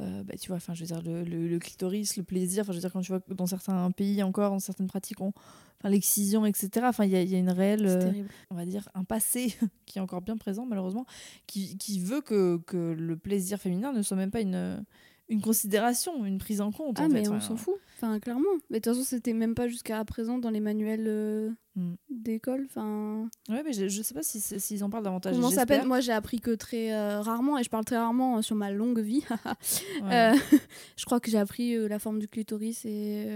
euh, 0.00 0.22
bah, 0.22 0.34
tu 0.40 0.48
vois, 0.48 0.56
enfin, 0.56 0.74
je 0.74 0.80
veux 0.80 0.86
dire, 0.86 1.02
le, 1.02 1.24
le, 1.24 1.48
le 1.48 1.58
clitoris, 1.58 2.16
le 2.16 2.22
plaisir, 2.22 2.62
enfin, 2.62 2.72
je 2.72 2.76
veux 2.78 2.80
dire, 2.80 2.92
quand 2.92 3.00
tu 3.00 3.12
vois 3.12 3.20
que 3.20 3.32
dans 3.34 3.46
certains 3.46 3.90
pays 3.90 4.22
encore, 4.22 4.50
dans 4.50 4.58
certaines 4.58 4.86
pratiques, 4.86 5.20
on, 5.20 5.32
enfin, 5.78 5.88
l'excision, 5.90 6.46
etc. 6.46 6.86
Enfin, 6.88 7.04
il 7.04 7.10
y 7.10 7.24
y 7.24 7.34
a 7.34 7.38
une 7.38 7.50
réelle, 7.50 7.86
euh, 7.86 8.12
on 8.50 8.54
va 8.54 8.64
dire, 8.64 8.88
un 8.94 9.04
passé 9.04 9.54
qui 9.86 9.98
est 9.98 10.00
encore 10.00 10.22
bien 10.22 10.36
présent 10.36 10.66
malheureusement, 10.66 11.06
qui, 11.46 11.76
qui 11.78 12.00
veut 12.00 12.20
que, 12.20 12.58
que 12.66 12.94
le 12.96 13.16
plaisir 13.16 13.58
féminin 13.58 13.92
ne 13.92 14.02
soit 14.02 14.16
même 14.16 14.30
pas 14.30 14.40
une, 14.40 14.84
une 15.28 15.42
considération, 15.42 16.24
une 16.24 16.38
prise 16.38 16.60
en 16.60 16.70
compte. 16.72 16.96
Ah, 17.00 17.04
en 17.04 17.08
mais 17.08 17.22
fait. 17.24 17.28
on 17.30 17.40
s'en 17.40 17.56
fout. 17.56 17.74
Enfin, 17.96 18.18
clairement. 18.20 18.48
Mais 18.70 18.78
de 18.80 18.84
toute 18.84 18.94
façon, 18.94 19.04
c'était 19.06 19.32
même 19.34 19.54
pas 19.54 19.68
jusqu'à 19.68 20.02
présent 20.04 20.38
dans 20.38 20.50
les 20.50 20.60
manuels 20.60 21.04
euh, 21.06 21.50
Mm. 21.76 21.94
d'école. 22.10 22.64
Enfin, 22.66 23.28
Ouais, 23.48 23.62
mais 23.62 23.72
je, 23.72 23.88
je 23.88 24.02
sais 24.02 24.14
pas 24.14 24.22
si 24.22 24.40
c'est- 24.40 24.58
s'ils 24.58 24.82
en 24.82 24.90
parlent 24.90 25.04
davantage. 25.04 25.34
comment 25.36 25.50
ça 25.50 25.56
s'appelle? 25.56 25.86
Moi, 25.86 26.00
j'ai 26.00 26.12
appris 26.12 26.40
que 26.40 26.52
très 26.54 26.92
euh, 26.92 27.20
rarement, 27.20 27.56
et 27.58 27.62
je 27.62 27.68
parle 27.70 27.84
très 27.84 27.98
rarement 27.98 28.38
euh, 28.38 28.42
sur 28.42 28.56
ma 28.56 28.70
longue 28.70 28.98
vie. 29.00 29.22
Ouais. 30.02 30.32
Euh, 30.32 30.34
je 30.96 31.04
crois 31.04 31.20
que 31.20 31.30
j'ai 31.30 31.38
appris 31.38 31.76
la 31.88 31.98
forme 31.98 32.18
du 32.18 32.26
clitoris 32.28 32.84
et 32.84 33.28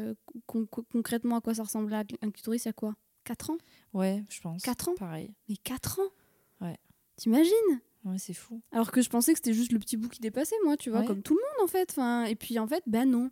con- 0.46 0.66
con- 0.70 0.84
concrètement 0.90 1.36
à 1.36 1.40
quoi 1.40 1.54
ça 1.54 1.62
ressemblait 1.64 1.96
à 1.96 2.04
un 2.22 2.30
clitoris 2.30 2.64
il 2.64 2.68
y 2.68 2.70
a 2.70 2.72
quoi? 2.72 2.94
4 3.24 3.50
ans? 3.50 3.58
Ouais, 3.92 4.24
je 4.28 4.40
pense. 4.40 4.62
Quatre 4.62 4.88
ans? 4.88 4.94
Pareil. 4.98 5.32
Mais 5.48 5.56
4 5.56 6.00
ans? 6.00 6.10
Ouais. 6.66 6.76
T'imagines? 7.16 7.52
Ouais, 8.04 8.16
c'est 8.18 8.32
fou. 8.34 8.60
Alors 8.72 8.90
que 8.90 9.00
je 9.02 9.08
pensais 9.08 9.32
que 9.32 9.38
c'était 9.38 9.52
juste 9.52 9.72
le 9.72 9.78
petit 9.78 9.96
bout 9.96 10.08
qui 10.08 10.20
dépassait, 10.20 10.56
moi, 10.64 10.76
tu 10.76 10.90
vois, 10.90 11.00
Ouais. 11.00 11.06
comme 11.06 11.22
tout 11.22 11.34
le 11.34 11.40
monde 11.40 11.64
en 11.64 11.68
fait. 11.70 11.88
Enfin, 11.90 12.24
et 12.24 12.34
puis 12.34 12.58
en 12.58 12.66
fait, 12.66 12.82
ben 12.86 13.08
non. 13.08 13.30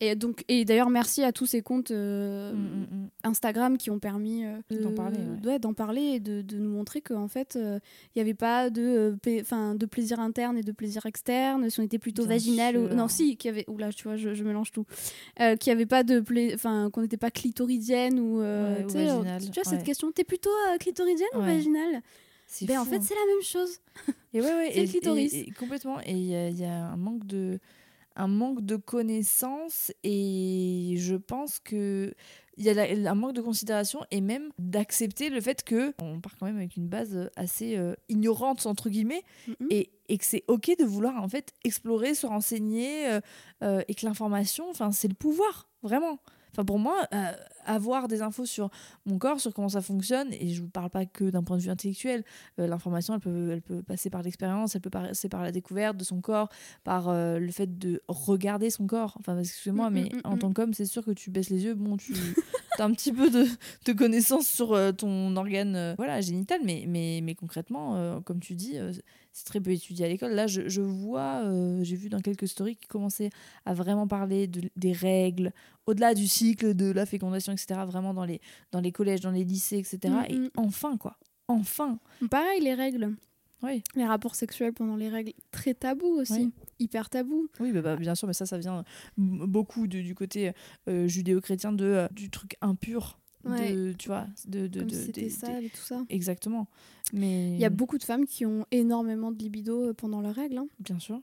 Et 0.00 0.16
donc, 0.16 0.44
et 0.48 0.64
d'ailleurs, 0.64 0.90
merci 0.90 1.22
à 1.22 1.30
tous 1.30 1.46
ces 1.46 1.62
comptes 1.62 1.92
euh, 1.92 2.52
Mm, 2.52 2.56
mm, 2.56 2.80
mm. 3.04 3.08
Instagram 3.22 3.78
qui 3.78 3.90
ont 3.90 4.00
permis 4.00 4.44
euh, 4.44 4.58
D'en 4.82 4.90
de- 4.90 4.94
parler, 4.94 5.18
ouais. 5.18 5.46
ouais, 5.48 5.58
d'en 5.60 5.72
parler 5.72 6.02
et 6.14 6.20
de, 6.20 6.42
de 6.42 6.56
nous 6.56 6.68
montrer 6.68 7.00
qu'en 7.00 7.28
fait, 7.28 7.54
euh, 7.54 7.78
il 8.14 8.18
n'y 8.18 8.22
avait 8.22 8.34
pas 8.34 8.70
de, 8.70 9.16
enfin, 9.40 9.76
de 9.76 9.86
plaisir 9.86 10.18
interne 10.18 10.58
et 10.58 10.62
de 10.62 10.72
plaisir 10.72 11.06
externe, 11.06 11.70
si 11.70 11.78
on 11.78 11.84
était 11.84 12.00
plutôt 12.00 12.22
Bien 12.24 12.32
vaginal 12.34 12.76
ou... 12.76 12.88
Non, 12.88 13.06
si, 13.06 13.36
qu'il 13.36 13.50
y 13.50 13.54
avait... 13.54 13.64
Oula, 13.68 13.92
tu 13.92 14.02
vois, 14.02 14.16
je, 14.16 14.34
je 14.34 14.42
mélange 14.42 14.72
tout. 14.72 14.84
Qu'il 15.36 15.58
n'y 15.66 15.72
avait 15.72 15.86
pas 15.86 16.02
de... 16.02 16.18
pla- 16.18 16.54
Enfin, 16.54 16.90
qu'on 16.92 17.02
n'était 17.02 17.16
pas 17.16 17.30
clitoridienne 17.30 18.18
ou... 18.18 18.40
Ouais, 18.40 18.82
ou 18.82 18.86
tu 18.88 18.94
sais, 18.94 19.06
vaginale, 19.06 19.42
Tu 19.42 19.60
vois, 19.60 19.70
cette 19.70 19.84
question, 19.84 20.10
t'es 20.10 20.24
plutôt 20.24 20.50
clitoridienne 20.80 21.28
ou 21.36 21.40
vaginale? 21.40 22.02
Ben, 22.62 22.78
en 22.80 22.84
fait, 22.84 22.96
hein. 22.96 23.00
c'est 23.02 23.14
la 23.14 23.26
même 23.26 23.42
chose. 23.42 23.78
Et 24.32 24.40
ouais, 24.40 24.46
ouais, 24.54 24.70
c'est 24.72 24.78
et- 24.80 24.86
le 24.86 24.88
clitoris. 24.90 25.32
et- 25.34 25.48
et 25.48 25.50
complètement. 25.52 26.00
Et 26.00 26.12
il 26.12 26.24
y 26.26 26.34
a, 26.34 26.48
il 26.48 26.58
y 26.58 26.64
a 26.64 26.86
un 26.86 26.96
manque 26.96 27.26
de 27.26 27.58
un 28.16 28.28
manque 28.28 28.60
de 28.64 28.76
connaissances 28.76 29.90
et 30.04 30.94
je 30.98 31.16
pense 31.16 31.58
que 31.58 32.14
il 32.56 32.64
y 32.64 32.70
a 32.70 32.74
la- 32.74 33.10
un 33.10 33.14
manque 33.16 33.32
de 33.32 33.40
considération 33.42 34.00
et 34.12 34.20
même 34.20 34.50
d'accepter 34.58 35.30
le 35.30 35.40
fait 35.40 35.64
que 35.64 35.92
on 36.00 36.20
part 36.20 36.36
quand 36.38 36.46
même 36.46 36.56
avec 36.58 36.76
une 36.76 36.86
base 36.86 37.28
assez 37.34 37.76
euh, 37.76 37.94
ignorante 38.08 38.66
entre 38.66 38.88
guillemets 38.88 39.24
et, 39.70 39.90
et 40.08 40.18
que 40.18 40.24
c'est 40.24 40.44
ok 40.46 40.76
de 40.78 40.84
vouloir 40.84 41.20
en 41.20 41.28
fait 41.28 41.52
explorer 41.64 42.14
se 42.14 42.26
renseigner 42.26 43.08
euh, 43.08 43.20
euh, 43.64 43.82
et 43.88 43.94
que 43.96 44.06
l'information 44.06 44.70
enfin 44.70 44.92
c'est 44.92 45.08
le 45.08 45.14
pouvoir 45.14 45.68
vraiment 45.82 46.20
enfin 46.52 46.64
pour 46.64 46.78
moi 46.78 47.08
avoir 47.64 48.08
des 48.08 48.22
infos 48.22 48.46
sur 48.46 48.70
mon 49.06 49.18
corps 49.18 49.40
sur 49.40 49.52
comment 49.54 49.68
ça 49.68 49.80
fonctionne. 49.82 50.28
Et 50.32 50.50
je 50.50 50.60
vous 50.62 50.68
parle 50.68 50.90
pas 50.90 51.06
que 51.06 51.30
d'un 51.30 51.42
point 51.42 51.56
de 51.56 51.62
vue 51.62 51.70
intellectuel. 51.70 52.24
Euh, 52.58 52.66
l'information 52.66 53.14
elle 53.14 53.20
peut 53.20 53.50
elle 53.52 53.62
peut 53.62 53.82
passer 53.82 54.10
par 54.10 54.22
l'expérience 54.22 54.74
elle 54.74 54.80
peut 54.80 54.90
passer 54.90 55.28
par 55.28 55.42
la 55.42 55.52
découverte 55.52 55.96
de 55.96 56.04
son 56.04 56.20
corps 56.20 56.48
par 56.84 57.08
euh, 57.08 57.38
le 57.38 57.50
fait 57.50 57.78
de 57.78 58.02
regarder 58.08 58.70
son 58.70 58.86
corps. 58.86 59.16
Enfin 59.20 59.38
excusez-moi 59.38 59.90
Mm, 59.90 59.92
mais 59.94 60.02
mm, 60.12 60.16
mm, 60.16 60.20
en 60.24 60.36
tant 60.38 60.52
qu'homme 60.52 60.74
c'est 60.74 60.86
sûr 60.86 61.04
que 61.04 61.10
tu 61.10 61.30
baisses 61.30 61.50
les 61.50 61.64
yeux. 61.64 61.74
Bon 61.74 61.96
tu 61.96 62.12
as 62.78 62.84
un 62.84 62.92
petit 62.92 63.12
peu 63.12 63.30
de, 63.30 63.44
de 63.86 63.92
connaissances 63.92 64.48
sur 64.48 64.72
euh, 64.72 64.92
ton 64.92 65.36
organe 65.36 65.94
voilà 65.96 66.20
génital. 66.20 66.60
Mais 66.64 66.84
mais 66.88 67.20
mais 67.22 67.34
concrètement 67.34 68.20
comme 68.22 68.40
tu 68.40 68.54
dis 68.54 68.76
c'est 69.32 69.44
très 69.44 69.60
peu 69.60 69.70
étudié 69.72 70.04
à 70.06 70.08
l'école. 70.08 70.32
Là 70.32 70.46
je, 70.46 70.68
je 70.68 70.80
vois 70.80 71.42
j'ai 71.82 71.96
vu 71.96 72.08
dans 72.08 72.20
quelques 72.20 72.48
stories 72.48 72.76
qui 72.76 72.86
commençaient 72.88 73.30
à 73.64 73.74
vraiment 73.74 74.06
parler 74.06 74.46
de- 74.46 74.70
des 74.76 74.92
règles 74.92 75.52
au-delà 75.86 76.14
du 76.14 76.26
cycle 76.26 76.74
de 76.74 76.90
la 76.90 77.04
fécondation 77.06 77.52
etc 77.54 77.80
vraiment 77.86 78.12
dans 78.14 78.24
les 78.26 78.40
dans 78.72 78.80
les 78.80 78.92
collèges 78.92 79.20
dans 79.22 79.30
les 79.30 79.44
lycées 79.44 79.78
etc 79.78 80.12
Mm, 80.14 80.24
et 80.32 80.38
mm. 80.38 80.50
enfin 80.56 80.96
quoi 80.98 81.16
enfin 81.48 81.98
Pareil, 82.30 82.60
les 82.60 82.74
règles. 82.74 83.14
oui 83.62 83.82
Les 83.94 84.04
rapports 84.04 84.34
sexuels 84.34 84.72
pendant 84.72 84.96
les 84.96 85.08
règles, 85.08 85.32
très 85.50 85.74
tabou 85.74 86.06
aussi. 86.06 86.32
Oui. 86.32 86.50
Hyper 86.80 87.08
tabou. 87.10 87.48
Oui, 87.60 87.70
bah, 87.72 87.82
bah, 87.82 87.96
bien 87.96 88.14
sûr, 88.14 88.26
mais 88.28 88.34
ça, 88.34 88.46
ça 88.46 88.58
vient 88.58 88.84
beaucoup 89.16 89.86
de- 89.86 90.00
du 90.00 90.14
côté 90.14 90.52
euh, 90.88 91.06
judéo-chrétien 91.06 91.72
de, 91.72 91.84
euh, 91.84 92.08
du 92.12 92.30
truc 92.30 92.56
impur. 92.60 93.18
De, 93.44 93.92
tu 93.92 94.08
vois, 94.08 94.26
de, 94.48 94.66
de, 94.68 94.80
Comme 94.80 94.88
de- 94.88 94.94
si 94.94 95.02
c'était 95.04 95.28
sale 95.28 95.64
et 95.64 95.68
tout 95.68 95.76
ça. 95.82 96.02
Exactement. 96.08 96.66
Mais 97.12 97.52
Il 97.52 97.60
y 97.60 97.66
a 97.66 97.70
beaucoup 97.70 97.98
de 97.98 98.02
femmes 98.02 98.24
qui 98.24 98.46
ont 98.46 98.64
énormément 98.70 99.30
de 99.32 99.38
libido 99.38 99.88
euh, 99.90 99.92
pendant 99.92 100.22
leurs 100.22 100.34
règles. 100.34 100.56
hein. 100.56 100.66
Bien 100.80 100.98
sûr. 100.98 101.20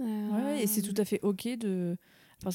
Euh, 0.00 0.04
Ouais, 0.30 0.42
ouais, 0.42 0.62
et 0.64 0.66
c'est 0.66 0.82
tout 0.82 0.94
à 1.00 1.04
fait 1.04 1.20
OK 1.22 1.46
de. 1.56 1.96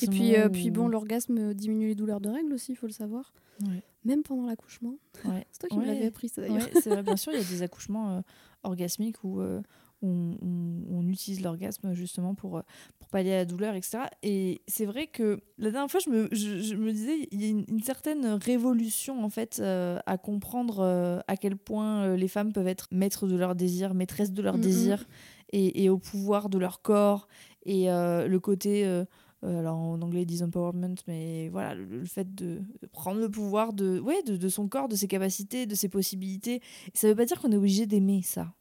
Et 0.02 0.08
puis, 0.08 0.36
euh, 0.36 0.50
puis 0.50 0.72
bon, 0.72 0.88
l'orgasme 0.88 1.54
diminue 1.54 1.88
les 1.88 1.96
douleurs 1.96 2.22
de 2.22 2.30
règles 2.30 2.54
aussi, 2.54 2.74
il 2.74 2.76
faut 2.76 2.88
le 2.88 2.94
savoir. 2.94 3.34
Ouais. 3.62 3.82
Même 4.06 4.24
pendant 4.24 4.46
l'accouchement. 4.46 4.96
Ouais. 5.26 5.46
C'est 5.52 5.60
toi 5.60 5.70
qui 5.70 5.76
me 5.78 5.82
Ouais. 5.82 5.88
l'avais 5.88 6.06
appris, 6.08 6.30
ça 6.30 6.42
d'ailleurs. 6.42 6.68
Vrai, 6.86 7.04
bien 7.04 7.18
sûr, 7.18 7.34
il 7.34 7.39
y 7.39 7.42
a 7.42 7.46
des 7.50 7.62
accouchements 7.63 8.18
euh, 8.18 8.22
orgasmiques 8.63 9.22
où 9.24 9.42
euh, 9.42 9.62
on, 10.02 10.38
on- 10.42 10.84
on 11.00 11.08
utilise 11.10 11.42
l'orgasme 11.42 11.94
justement 11.94 12.34
pour, 12.36 12.58
euh, 12.60 12.62
pour 13.00 13.10
pallier 13.10 13.32
la 13.32 13.44
douleur, 13.46 13.76
etc. 13.76 14.04
Et 14.24 14.62
c'est 14.68 14.86
vrai 14.86 15.08
que 15.08 15.42
la 15.58 15.72
dernière 15.72 15.92
fois, 15.92 16.00
je 16.00 16.10
me, 16.10 16.30
je, 16.32 16.60
je 16.62 16.76
me 16.76 16.94
disais, 16.94 17.28
il 17.32 17.42
y 17.42 17.46
a 17.46 17.50
une, 17.50 17.65
une 17.68 17.82
certaine 17.84 18.26
révolution 18.26 19.22
en 19.26 19.30
fait 19.30 19.60
euh, 19.60 20.00
à 20.06 20.18
comprendre 20.18 20.80
euh, 20.80 21.20
à 21.28 21.36
quel 21.36 21.58
point 21.58 22.04
euh, 22.04 22.15
les 22.15 22.30
femmes 22.30 22.54
peuvent 22.54 22.68
être 22.70 22.88
maîtres 22.92 23.28
de 23.28 23.36
leur 23.36 23.56
désir, 23.56 23.94
maîtresses 23.94 24.32
de 24.32 24.42
leur 24.42 24.56
Mhm. 24.56 24.62
désir 24.62 25.06
et, 25.52 25.84
et 25.84 25.89
au 25.89 25.98
pouvoir 25.98 26.48
de 26.48 26.58
leur 26.58 26.82
corps. 26.82 27.28
Et 27.65 27.92
euh, 27.92 28.28
le 28.30 28.39
côté. 28.39 28.86
Euh, 29.43 29.60
alors 29.60 29.78
en 29.78 30.02
anglais 30.02 30.23
ils 30.23 30.25
disent 30.25 30.43
empowerment, 30.43 30.95
mais 31.08 31.49
voilà, 31.49 31.75
le, 31.75 31.86
le 31.86 32.06
fait 32.06 32.34
de, 32.36 32.62
prendre 32.91 33.19
le 33.19 33.30
pouvoir 33.30 33.73
de, 33.73 33.99
ouais, 33.99 34.21
de, 34.23 34.36
de 34.38 34.49
son 34.49 34.67
corps, 34.67 34.88
de 34.88 34.95
ses 34.95 35.08
capacités, 35.08 35.65
de 35.65 35.75
ses 35.75 35.89
possibilités. 35.89 36.62
Ça 36.93 37.08
veut 37.08 37.15
pas 37.15 37.25
dire 37.25 37.39
qu'on 37.39 37.52
est 37.52 37.58
obligé 37.58 37.86
d'aimer 37.86 38.21
ça. 38.23 38.54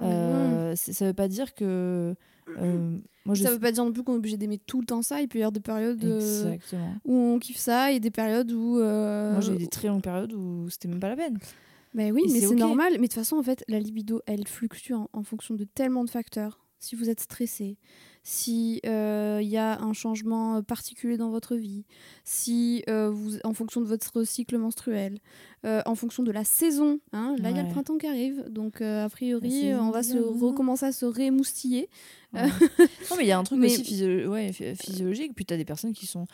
Ah. 0.00 0.04
Euh, 0.06 0.74
c'est- 0.76 0.92
ça 0.92 1.06
veut 1.06 1.14
pas 1.14 1.28
dire 1.28 1.54
que. 1.54 2.14
euh, 2.58 2.98
moi, 3.24 3.34
je 3.34 3.42
Ça 3.42 3.50
veut 3.50 3.58
pas 3.58 3.72
dire 3.72 3.84
non 3.84 3.92
plus 3.92 4.02
qu'on 4.04 4.12
est 4.12 4.18
obligé 4.18 4.36
d'aimer 4.36 4.58
tout 4.58 4.80
le 4.80 4.86
temps 4.86 5.02
ça. 5.02 5.20
Il 5.22 5.28
peut 5.28 5.38
y 5.38 5.42
avoir 5.42 5.52
des 5.52 5.60
périodes 5.60 6.04
euh, 6.04 6.56
où 7.04 7.12
on 7.14 7.38
kiffe 7.38 7.56
ça 7.56 7.90
et 7.92 7.98
des 7.98 8.10
périodes 8.10 8.52
où. 8.52 8.78
euh, 8.78 9.32
Moi, 9.32 9.40
j'ai 9.40 9.54
eu 9.54 9.56
des 9.56 9.66
très 9.68 9.88
longues 9.88 10.02
périodes 10.02 10.32
où 10.34 10.68
c'était 10.68 10.88
même 10.88 11.00
pas 11.00 11.08
la 11.08 11.16
peine. 11.16 11.38
Bah 11.94 12.04
oui, 12.12 12.24
Et 12.28 12.32
mais 12.32 12.40
c'est 12.40 12.54
normal. 12.54 12.92
Mais 12.92 12.98
de 12.98 13.02
toute 13.04 13.14
façon, 13.14 13.36
en 13.36 13.42
fait, 13.42 13.64
la 13.68 13.80
libido, 13.80 14.20
elle 14.26 14.46
fluctue 14.46 14.92
en, 14.92 15.08
en 15.14 15.22
fonction 15.22 15.54
de 15.54 15.64
tellement 15.64 16.04
de 16.04 16.10
facteurs. 16.10 16.60
Si 16.78 16.94
vous 16.94 17.08
êtes 17.08 17.20
stressé, 17.20 17.78
si 18.28 18.80
euh, 18.86 19.38
il 19.40 19.46
y 19.48 19.56
a 19.56 19.80
un 19.80 19.92
changement 19.92 20.60
particulier 20.60 21.16
dans 21.16 21.30
votre 21.30 21.54
vie, 21.54 21.84
si 22.24 22.82
euh, 22.90 23.08
vous, 23.08 23.36
en 23.44 23.54
fonction 23.54 23.80
de 23.80 23.86
votre 23.86 24.24
cycle 24.24 24.58
menstruel, 24.58 25.20
euh, 25.64 25.80
en 25.86 25.94
fonction 25.94 26.24
de 26.24 26.32
la 26.32 26.42
saison. 26.42 26.98
hein. 27.12 27.36
Là, 27.38 27.50
il 27.50 27.56
y 27.56 27.60
a 27.60 27.62
le 27.62 27.68
printemps 27.68 27.98
qui 27.98 28.06
arrive, 28.08 28.44
donc 28.50 28.80
euh, 28.80 28.98
a 28.98 29.02
La 29.04 29.08
priori, 29.10 29.72
on 29.74 29.90
va 29.92 30.02
se 30.02 30.16
amours. 30.16 30.40
recommencer 30.40 30.86
à 30.86 30.90
se 30.92 31.06
rémoustiller. 31.06 31.88
Ouais. 32.32 32.42
non, 32.48 33.16
mais 33.16 33.22
il 33.24 33.28
y 33.28 33.32
a 33.32 33.38
un 33.38 33.44
truc 33.44 33.60
Mais- 33.60 33.68
aussi 33.68 33.84
physio- 33.84 34.26
ouais, 34.28 34.50
phy- 34.52 34.74
physiologique. 34.74 35.32
Puis 35.36 35.44
tu 35.46 35.54
as 35.54 35.56
des 35.56 35.64
personnes 35.64 35.92
qui 35.92 36.06
sont, 36.06 36.26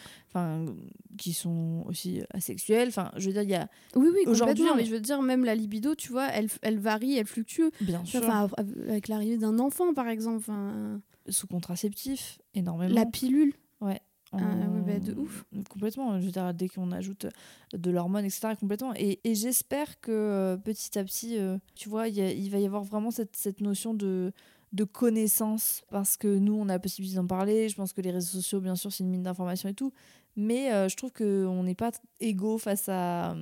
qui 1.18 1.34
sont 1.34 1.84
aussi 1.86 2.22
asexuelles. 2.32 2.88
Enfin, 2.88 3.10
je 3.18 3.26
veux 3.26 3.32
dire, 3.34 3.42
il 3.42 3.50
y 3.50 3.54
a 3.54 3.68
Oui, 3.96 4.08
oui, 4.12 4.20
Aujourd'hui, 4.26 4.64
Mais 4.76 4.86
je 4.86 4.90
veux 4.92 5.00
dire, 5.00 5.20
même 5.20 5.44
la 5.44 5.54
libido, 5.54 5.94
tu 5.94 6.10
vois, 6.10 6.28
elle, 6.28 6.48
elle 6.62 6.78
varie, 6.78 7.18
elle 7.18 7.26
fluctue. 7.26 7.64
bien 7.82 8.02
sûr 8.06 8.22
avec 8.56 9.08
l'arrivée 9.08 9.36
d'un 9.36 9.58
enfant, 9.58 9.92
par 9.92 10.08
exemple, 10.08 10.38
enfin, 10.38 11.00
sous 11.28 11.46
contraceptif 11.46 12.38
énormément. 12.54 12.94
la 12.94 13.06
pilule. 13.06 13.52
En- 13.80 14.38
Ah 14.38 14.70
ouais, 14.70 14.80
bah, 14.80 14.98
de 14.98 15.12
ouf. 15.14 15.44
Complètement. 15.68 16.18
Je 16.18 16.24
veux 16.24 16.30
dire, 16.32 16.54
dès 16.54 16.66
qu'on 16.68 16.90
ajoute 16.90 17.26
de 17.74 17.90
l'hormone, 17.90 18.24
etc., 18.24 18.54
complètement. 18.58 18.94
Et, 18.96 19.20
et 19.24 19.34
j'espère 19.34 20.00
que 20.00 20.10
euh, 20.10 20.56
petit 20.56 20.98
à 20.98 21.04
petit, 21.04 21.36
euh, 21.38 21.58
tu 21.74 21.90
vois, 21.90 22.08
il 22.08 22.50
va 22.50 22.58
y 22.58 22.64
avoir 22.64 22.82
vraiment 22.82 23.10
cette, 23.10 23.36
cette 23.36 23.60
notion 23.60 23.92
de, 23.92 24.32
de 24.72 24.84
connaissance. 24.84 25.82
Parce 25.90 26.16
que 26.16 26.28
nous, 26.38 26.54
on 26.54 26.68
a 26.70 26.72
la 26.72 26.78
possibilité 26.78 27.16
d'en 27.16 27.26
parler. 27.26 27.68
Je 27.68 27.76
pense 27.76 27.92
que 27.92 28.00
les 28.00 28.10
réseaux 28.10 28.38
sociaux, 28.40 28.60
bien 28.62 28.74
sûr, 28.74 28.90
c'est 28.90 29.04
une 29.04 29.10
mine 29.10 29.22
d'informations 29.22 29.68
et 29.68 29.74
tout. 29.74 29.92
Mais 30.34 30.72
euh, 30.72 30.88
je 30.88 30.96
trouve 30.96 31.12
qu'on 31.12 31.62
n'est 31.62 31.74
pas 31.74 31.90
égaux 32.20 32.56
face 32.56 32.88
à, 32.88 33.36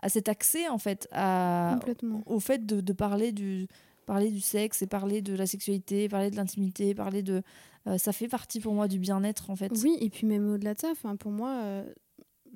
à 0.00 0.08
cet 0.08 0.28
accès, 0.28 0.66
en 0.68 0.78
fait, 0.78 1.06
à, 1.12 1.78
au 2.26 2.40
fait 2.40 2.66
de, 2.66 2.80
de 2.80 2.92
parler, 2.92 3.30
du, 3.30 3.68
parler 4.06 4.30
du 4.30 4.40
sexe 4.40 4.82
et 4.82 4.86
parler 4.86 5.20
de 5.20 5.34
la 5.34 5.46
sexualité, 5.46 6.08
parler 6.08 6.30
de 6.30 6.36
l'intimité, 6.36 6.94
parler 6.94 7.22
de... 7.22 7.42
euh, 7.86 7.98
ça 7.98 8.12
fait 8.12 8.28
partie 8.28 8.60
pour 8.60 8.72
moi 8.72 8.88
du 8.88 8.98
bien-être, 8.98 9.50
en 9.50 9.56
fait. 9.56 9.72
Oui, 9.82 9.96
et 10.00 10.08
puis 10.08 10.26
même 10.26 10.48
au-delà 10.50 10.74
de 10.74 10.78
ça, 10.78 10.92
pour 11.18 11.30
moi, 11.30 11.50
euh, 11.64 11.84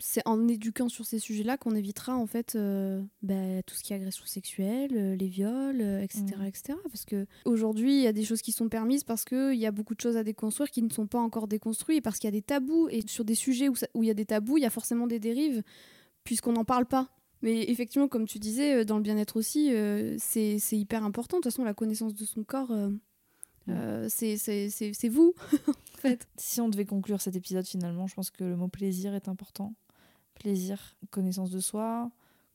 c'est 0.00 0.22
en 0.26 0.48
éduquant 0.48 0.88
sur 0.88 1.04
ces 1.04 1.18
sujets-là 1.18 1.56
qu'on 1.56 1.74
évitera 1.74 2.16
en 2.16 2.26
fait 2.26 2.54
euh, 2.54 3.02
bah, 3.22 3.62
tout 3.66 3.74
ce 3.74 3.82
qui 3.82 3.92
est 3.92 3.96
agression 3.96 4.24
sexuelle, 4.26 4.90
euh, 4.94 5.16
les 5.16 5.28
viols, 5.28 5.80
etc., 5.80 6.24
etc. 6.46 6.78
Parce 6.90 7.04
que 7.04 7.26
aujourd'hui, 7.44 7.98
il 7.98 8.02
y 8.02 8.06
a 8.06 8.12
des 8.12 8.24
choses 8.24 8.42
qui 8.42 8.52
sont 8.52 8.68
permises 8.68 9.04
parce 9.04 9.24
que 9.24 9.52
il 9.52 9.60
y 9.60 9.66
a 9.66 9.70
beaucoup 9.70 9.94
de 9.94 10.00
choses 10.00 10.16
à 10.16 10.24
déconstruire 10.24 10.70
qui 10.70 10.82
ne 10.82 10.90
sont 10.90 11.06
pas 11.06 11.20
encore 11.20 11.46
déconstruites 11.46 11.98
et 11.98 12.00
parce 12.00 12.18
qu'il 12.18 12.28
y 12.28 12.32
a 12.32 12.36
des 12.36 12.42
tabous 12.42 12.88
et 12.90 13.02
sur 13.06 13.24
des 13.24 13.34
sujets 13.34 13.68
où 13.68 14.02
il 14.02 14.06
y 14.06 14.10
a 14.10 14.14
des 14.14 14.26
tabous, 14.26 14.56
il 14.56 14.62
y 14.62 14.66
a 14.66 14.70
forcément 14.70 15.06
des 15.06 15.18
dérives 15.18 15.62
puisqu'on 16.24 16.52
n'en 16.52 16.64
parle 16.64 16.86
pas. 16.86 17.08
Mais 17.42 17.70
effectivement, 17.70 18.08
comme 18.08 18.26
tu 18.26 18.38
disais, 18.38 18.74
euh, 18.80 18.84
dans 18.84 18.96
le 18.96 19.02
bien-être 19.02 19.36
aussi, 19.36 19.72
euh, 19.74 20.16
c'est 20.18 20.58
hyper 20.72 21.04
important. 21.04 21.38
De 21.38 21.42
toute 21.42 21.52
façon, 21.52 21.64
la 21.64 21.74
connaissance 21.74 22.14
de 22.14 22.24
son 22.24 22.44
corps, 22.44 22.70
euh, 22.70 22.90
euh, 23.68 24.06
c'est 24.08 25.08
vous, 25.08 25.34
en 25.68 25.98
fait. 25.98 26.28
Si 26.36 26.60
on 26.60 26.68
devait 26.68 26.84
conclure 26.84 27.20
cet 27.20 27.36
épisode 27.36 27.66
finalement, 27.66 28.06
je 28.06 28.14
pense 28.14 28.30
que 28.30 28.44
le 28.44 28.56
mot 28.56 28.68
plaisir 28.68 29.14
est 29.14 29.28
important. 29.28 29.74
Plaisir, 30.34 30.96
connaissance 31.10 31.50
de 31.50 31.60
soi, 31.60 32.10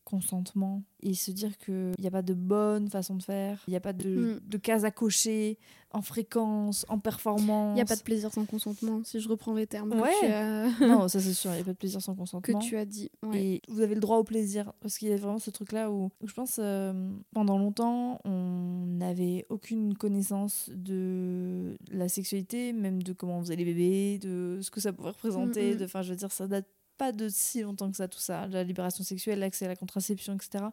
consentement, 0.05 0.83
et 1.01 1.13
se 1.13 1.31
dire 1.31 1.57
qu'il 1.57 1.91
n'y 1.99 2.07
a 2.07 2.11
pas 2.11 2.21
de 2.21 2.33
bonne 2.33 2.87
façon 2.89 3.15
de 3.15 3.23
faire, 3.23 3.61
il 3.67 3.71
n'y 3.71 3.75
a 3.77 3.81
pas 3.81 3.91
de, 3.93 4.09
Mm. 4.09 4.39
de 4.47 4.57
cases 4.57 4.83
à 4.85 4.91
cocher 4.91 5.57
en 5.91 6.01
fréquence, 6.01 6.85
en 6.89 6.99
performance. 6.99 7.71
Il 7.71 7.75
n'y 7.75 7.81
a 7.81 7.85
pas 7.85 7.95
de 7.95 8.01
plaisir 8.03 8.31
sans 8.31 8.45
consentement, 8.45 9.01
si 9.03 9.19
je 9.19 9.27
reprends 9.29 9.53
les 9.53 9.65
termes 9.67 9.91
que, 9.91 10.01
Ouais. 10.01 10.11
tu, 10.19 10.25
as... 10.27 10.69
Non, 10.87 11.07
ça 11.07 11.19
c'est 11.19 11.33
sûr, 11.33 11.51
il 11.51 11.55
n'y 11.55 11.61
a 11.61 11.63
pas 11.65 11.71
de 11.73 11.77
plaisir 11.77 12.01
sans 12.01 12.13
que 12.13 12.19
consentement. 12.19 12.59
tu 12.59 12.77
as 12.77 12.85
dit. 12.85 13.09
Ouais. 13.23 13.41
Et 13.43 13.61
vous 13.67 13.81
avez 13.81 13.95
le 13.95 14.01
droit 14.01 14.17
au 14.17 14.23
plaisir. 14.23 14.71
Parce 14.81 14.97
qu'il 14.97 15.07
y 15.09 15.13
a 15.13 15.17
vraiment 15.17 15.39
ce 15.39 15.51
truc-là 15.51 15.91
où, 15.91 16.09
où 16.21 16.27
je 16.27 16.33
pense, 16.33 16.59
euh, 16.61 17.09
pendant 17.33 17.57
longtemps, 17.57 18.19
on 18.25 18.85
n'avait 18.87 19.45
aucune 19.49 19.95
connaissance 19.95 20.69
de 20.73 21.77
la 21.91 22.07
sexualité, 22.09 22.73
même 22.73 23.01
de 23.01 23.13
comment 23.13 23.37
on 23.37 23.41
faisait 23.41 23.55
les 23.55 23.65
bébés, 23.65 24.19
de 24.19 24.59
ce 24.61 24.69
que 24.71 24.81
ça 24.81 24.91
pouvait 24.93 25.09
représenter. 25.09 25.71
Mm, 25.71 25.75
mm. 25.75 25.77
de- 25.79 25.85
Enfin, 25.85 26.01
je 26.01 26.09
veux 26.11 26.15
dire, 26.17 26.31
ça 26.31 26.47
date 26.47 26.67
pas 26.97 27.11
de 27.11 27.27
si 27.29 27.61
longtemps 27.61 27.89
que 27.91 27.97
ça, 27.97 28.07
tout 28.07 28.19
ça. 28.19 28.47
La 28.47 28.63
libération 28.63 29.03
sexuelle, 29.03 29.39
l'accès 29.39 29.65
à 29.65 29.67
la 29.69 29.75
contraception, 29.75 30.33
etc. 30.35 30.65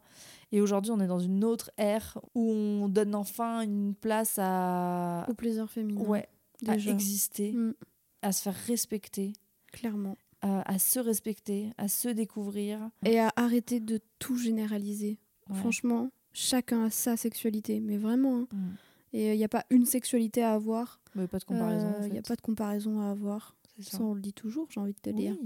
Et 0.53 0.61
aujourd'hui, 0.61 0.91
on 0.93 1.01
est 1.01 1.07
dans 1.07 1.19
une 1.21 1.45
autre 1.45 1.71
ère 1.77 2.19
où 2.35 2.51
on 2.51 2.89
donne 2.89 3.15
enfin 3.15 3.61
une 3.63 3.95
place 3.95 4.37
à. 4.39 5.27
Au 5.29 5.35
plaisir 5.35 5.71
féminin. 5.71 6.01
Ouais, 6.03 6.29
à 6.67 6.75
déjà. 6.75 6.91
exister, 6.93 7.53
Mm, 7.53 7.75
à 8.23 8.33
se 8.33 8.43
faire 8.43 8.55
respecter, 8.67 9.33
clairement. 9.73 10.17
à, 10.43 10.63
à 10.73 10.79
se 10.79 10.99
respecter, 10.99 11.71
à 11.79 11.89
se 11.89 12.09
découvrir. 12.09 12.91
Et 13.05 13.19
à 13.19 13.33
arrêter 13.37 13.81
de 13.81 14.01
tout 14.19 14.37
généraliser. 14.37 15.19
Ouais. 15.51 15.57
Franchement, 15.57 16.11
chacun 16.33 16.85
a 16.85 16.91
sa 16.91 17.17
sexualité, 17.17 17.81
mais 17.81 17.97
vraiment. 17.97 18.41
hein. 18.41 18.49
Mm. 18.53 18.69
Et 19.15 19.33
il 19.35 19.37
n'y 19.37 19.45
a 19.45 19.49
pas 19.49 19.65
une 19.71 19.85
sexualité 19.85 20.43
à 20.43 20.55
avoir. 20.55 20.99
Mais 21.15 21.27
pas 21.27 21.39
de 21.39 21.45
comparaison. 21.45 21.93
Il 22.01 22.05
en 22.07 22.09
n'y 22.09 22.19
a 22.19 22.23
pas 22.23 22.35
de 22.37 22.41
comparaison 22.41 23.01
à 23.03 23.11
avoir. 23.11 23.55
Ça. 23.81 23.99
Ça, 23.99 24.03
on 24.03 24.15
le 24.15 24.21
dit 24.21 24.33
toujours, 24.33 24.67
j'ai 24.71 24.81
envie 24.81 24.93
de 24.95 24.99
te 25.01 25.11
dire. 25.11 25.37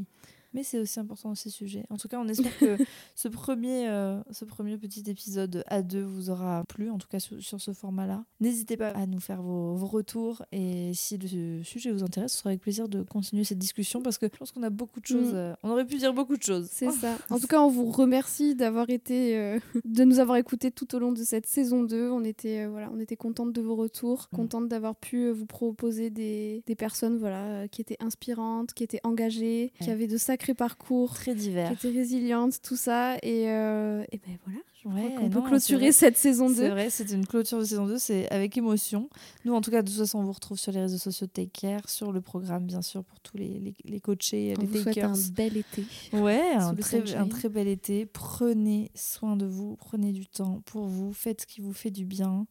Mais 0.56 0.62
c'est 0.62 0.78
aussi 0.78 0.98
important 0.98 1.34
ces 1.34 1.50
sujets. 1.50 1.84
En 1.90 1.98
tout 1.98 2.08
cas, 2.08 2.18
on 2.18 2.26
espère 2.28 2.56
que 2.58 2.78
ce 3.14 3.28
premier, 3.28 3.90
euh, 3.90 4.22
ce 4.30 4.46
premier 4.46 4.78
petit 4.78 5.04
épisode 5.06 5.62
à 5.66 5.82
deux 5.82 6.02
vous 6.02 6.30
aura 6.30 6.64
plu, 6.64 6.88
en 6.90 6.96
tout 6.96 7.08
cas 7.08 7.18
sur, 7.20 7.42
sur 7.42 7.60
ce 7.60 7.74
format-là. 7.74 8.24
N'hésitez 8.40 8.78
pas 8.78 8.88
à 8.88 9.04
nous 9.04 9.20
faire 9.20 9.42
vos, 9.42 9.74
vos 9.74 9.86
retours 9.86 10.42
et 10.52 10.92
si 10.94 11.18
le 11.18 11.62
sujet 11.62 11.92
vous 11.92 12.02
intéresse, 12.02 12.32
ce 12.32 12.38
sera 12.38 12.50
avec 12.50 12.62
plaisir 12.62 12.88
de 12.88 13.02
continuer 13.02 13.44
cette 13.44 13.58
discussion 13.58 14.00
parce 14.00 14.16
que 14.16 14.28
je 14.32 14.38
pense 14.38 14.50
qu'on 14.50 14.62
a 14.62 14.70
beaucoup 14.70 14.98
de 15.00 15.06
choses. 15.06 15.34
Mm. 15.34 15.36
euh, 15.36 15.54
on 15.62 15.68
aurait 15.70 15.84
pu 15.84 15.96
dire 15.98 16.14
beaucoup 16.14 16.38
de 16.38 16.42
choses. 16.42 16.68
C'est 16.72 16.90
ça. 16.90 17.18
En 17.28 17.38
tout 17.38 17.48
cas, 17.48 17.60
on 17.60 17.68
vous 17.68 17.90
remercie 17.90 18.54
d'avoir 18.54 18.88
été, 18.88 19.36
euh, 19.36 19.58
de 19.84 20.04
nous 20.04 20.20
avoir 20.20 20.38
écoutés 20.38 20.70
tout 20.70 20.94
au 20.94 20.98
long 20.98 21.12
de 21.12 21.22
cette 21.22 21.44
saison 21.46 21.82
2. 21.84 22.10
On 22.10 22.24
était, 22.24 22.64
voilà, 22.64 22.90
on 22.94 22.98
était 22.98 23.16
contente 23.16 23.52
de 23.52 23.60
vos 23.60 23.76
retours, 23.76 24.30
Mm. 24.32 24.36
contente 24.36 24.68
d'avoir 24.68 24.96
pu 24.96 25.28
vous 25.30 25.44
proposer 25.44 26.08
des, 26.08 26.62
des 26.66 26.74
personnes, 26.74 27.18
voilà, 27.18 27.68
qui 27.68 27.82
étaient 27.82 27.98
inspirantes, 28.00 28.72
qui 28.72 28.84
étaient 28.84 29.00
engagées, 29.04 29.72
qui 29.82 29.90
avaient 29.90 30.06
de 30.06 30.16
sacrés 30.16 30.45
parcours, 30.54 31.14
Très 31.14 31.32
qui 31.32 31.38
divers. 31.40 31.72
étaient 31.72 31.90
résilientes, 31.90 32.60
tout 32.62 32.76
ça. 32.76 33.16
Et, 33.22 33.50
euh, 33.50 34.04
et 34.12 34.18
ben 34.18 34.36
voilà, 34.44 34.60
je 34.82 34.88
Ouais, 34.88 35.08
crois 35.10 35.20
qu'on 35.20 35.30
peut 35.30 35.42
clôturer 35.42 35.90
cette 35.92 36.16
saison 36.16 36.48
2. 36.48 36.54
C'est 36.54 36.68
vrai, 36.68 36.90
c'était 36.90 37.14
une 37.14 37.26
clôture 37.26 37.58
de 37.58 37.64
saison 37.64 37.86
2, 37.86 37.98
c'est 37.98 38.30
avec 38.30 38.56
émotion. 38.56 39.08
Nous, 39.44 39.52
en 39.54 39.60
tout 39.60 39.70
cas, 39.70 39.82
de 39.82 39.88
toute 39.88 39.98
façon, 39.98 40.18
on 40.20 40.24
vous 40.24 40.32
retrouve 40.32 40.58
sur 40.58 40.70
les 40.72 40.80
réseaux 40.80 40.98
sociaux 40.98 41.26
de 41.26 41.32
Take 41.32 41.50
Care, 41.52 41.88
sur 41.88 42.12
le 42.12 42.20
programme, 42.20 42.64
bien 42.66 42.82
sûr, 42.82 43.02
pour 43.04 43.18
tous 43.20 43.36
les, 43.36 43.58
les, 43.58 43.74
les 43.84 44.00
coachés, 44.00 44.54
On 44.56 44.60
les 44.60 44.66
vous 44.66 44.84
takers. 44.84 45.10
un 45.10 45.14
bel 45.34 45.56
été. 45.56 45.84
Ouais, 46.12 46.52
un 46.54 46.74
très, 46.74 47.14
un 47.16 47.26
très 47.26 47.48
bel 47.48 47.68
été. 47.68 48.06
Prenez 48.06 48.90
soin 48.94 49.36
de 49.36 49.46
vous, 49.46 49.76
prenez 49.76 50.12
du 50.12 50.26
temps 50.26 50.62
pour 50.66 50.86
vous, 50.86 51.12
faites 51.12 51.42
ce 51.42 51.46
qui 51.46 51.60
vous 51.60 51.72
fait 51.72 51.90
du 51.90 52.04
bien 52.04 52.46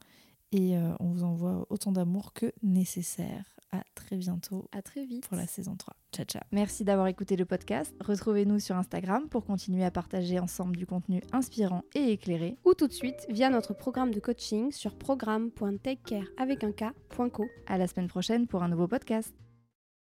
et 0.51 0.77
euh, 0.77 0.93
on 0.99 1.07
vous 1.09 1.23
envoie 1.23 1.65
autant 1.69 1.91
d'amour 1.91 2.33
que 2.33 2.51
nécessaire. 2.63 3.43
À 3.71 3.83
très 3.93 4.15
bientôt 4.15 4.69
À 4.71 4.81
très 4.81 5.05
vite. 5.05 5.27
pour 5.27 5.35
la 5.35 5.47
saison 5.47 5.75
3. 5.75 5.93
Ciao, 6.13 6.25
ciao. 6.25 6.41
Merci 6.53 6.85
d'avoir 6.85 7.07
écouté 7.07 7.35
le 7.35 7.43
podcast. 7.45 7.93
Retrouvez-nous 7.99 8.59
sur 8.59 8.77
Instagram 8.77 9.27
pour 9.27 9.43
continuer 9.43 9.83
à 9.83 9.91
partager 9.91 10.39
ensemble 10.39 10.77
du 10.77 10.85
contenu 10.85 11.21
inspirant 11.33 11.83
et 11.93 12.11
éclairé. 12.11 12.57
ou 12.63 12.73
tout 12.73 12.87
de 12.87 12.93
suite 12.93 13.25
via 13.29 13.49
notre 13.49 13.73
programme 13.73 14.11
de 14.11 14.19
coaching 14.21 14.71
sur 14.71 14.95
programme.takecare 14.97 16.23
avec 16.37 16.63
un 16.63 16.71
K.co. 16.71 17.47
À 17.67 17.77
la 17.77 17.87
semaine 17.87 18.07
prochaine 18.07 18.47
pour 18.47 18.63
un 18.63 18.69
nouveau 18.69 18.87
podcast. 18.87 19.33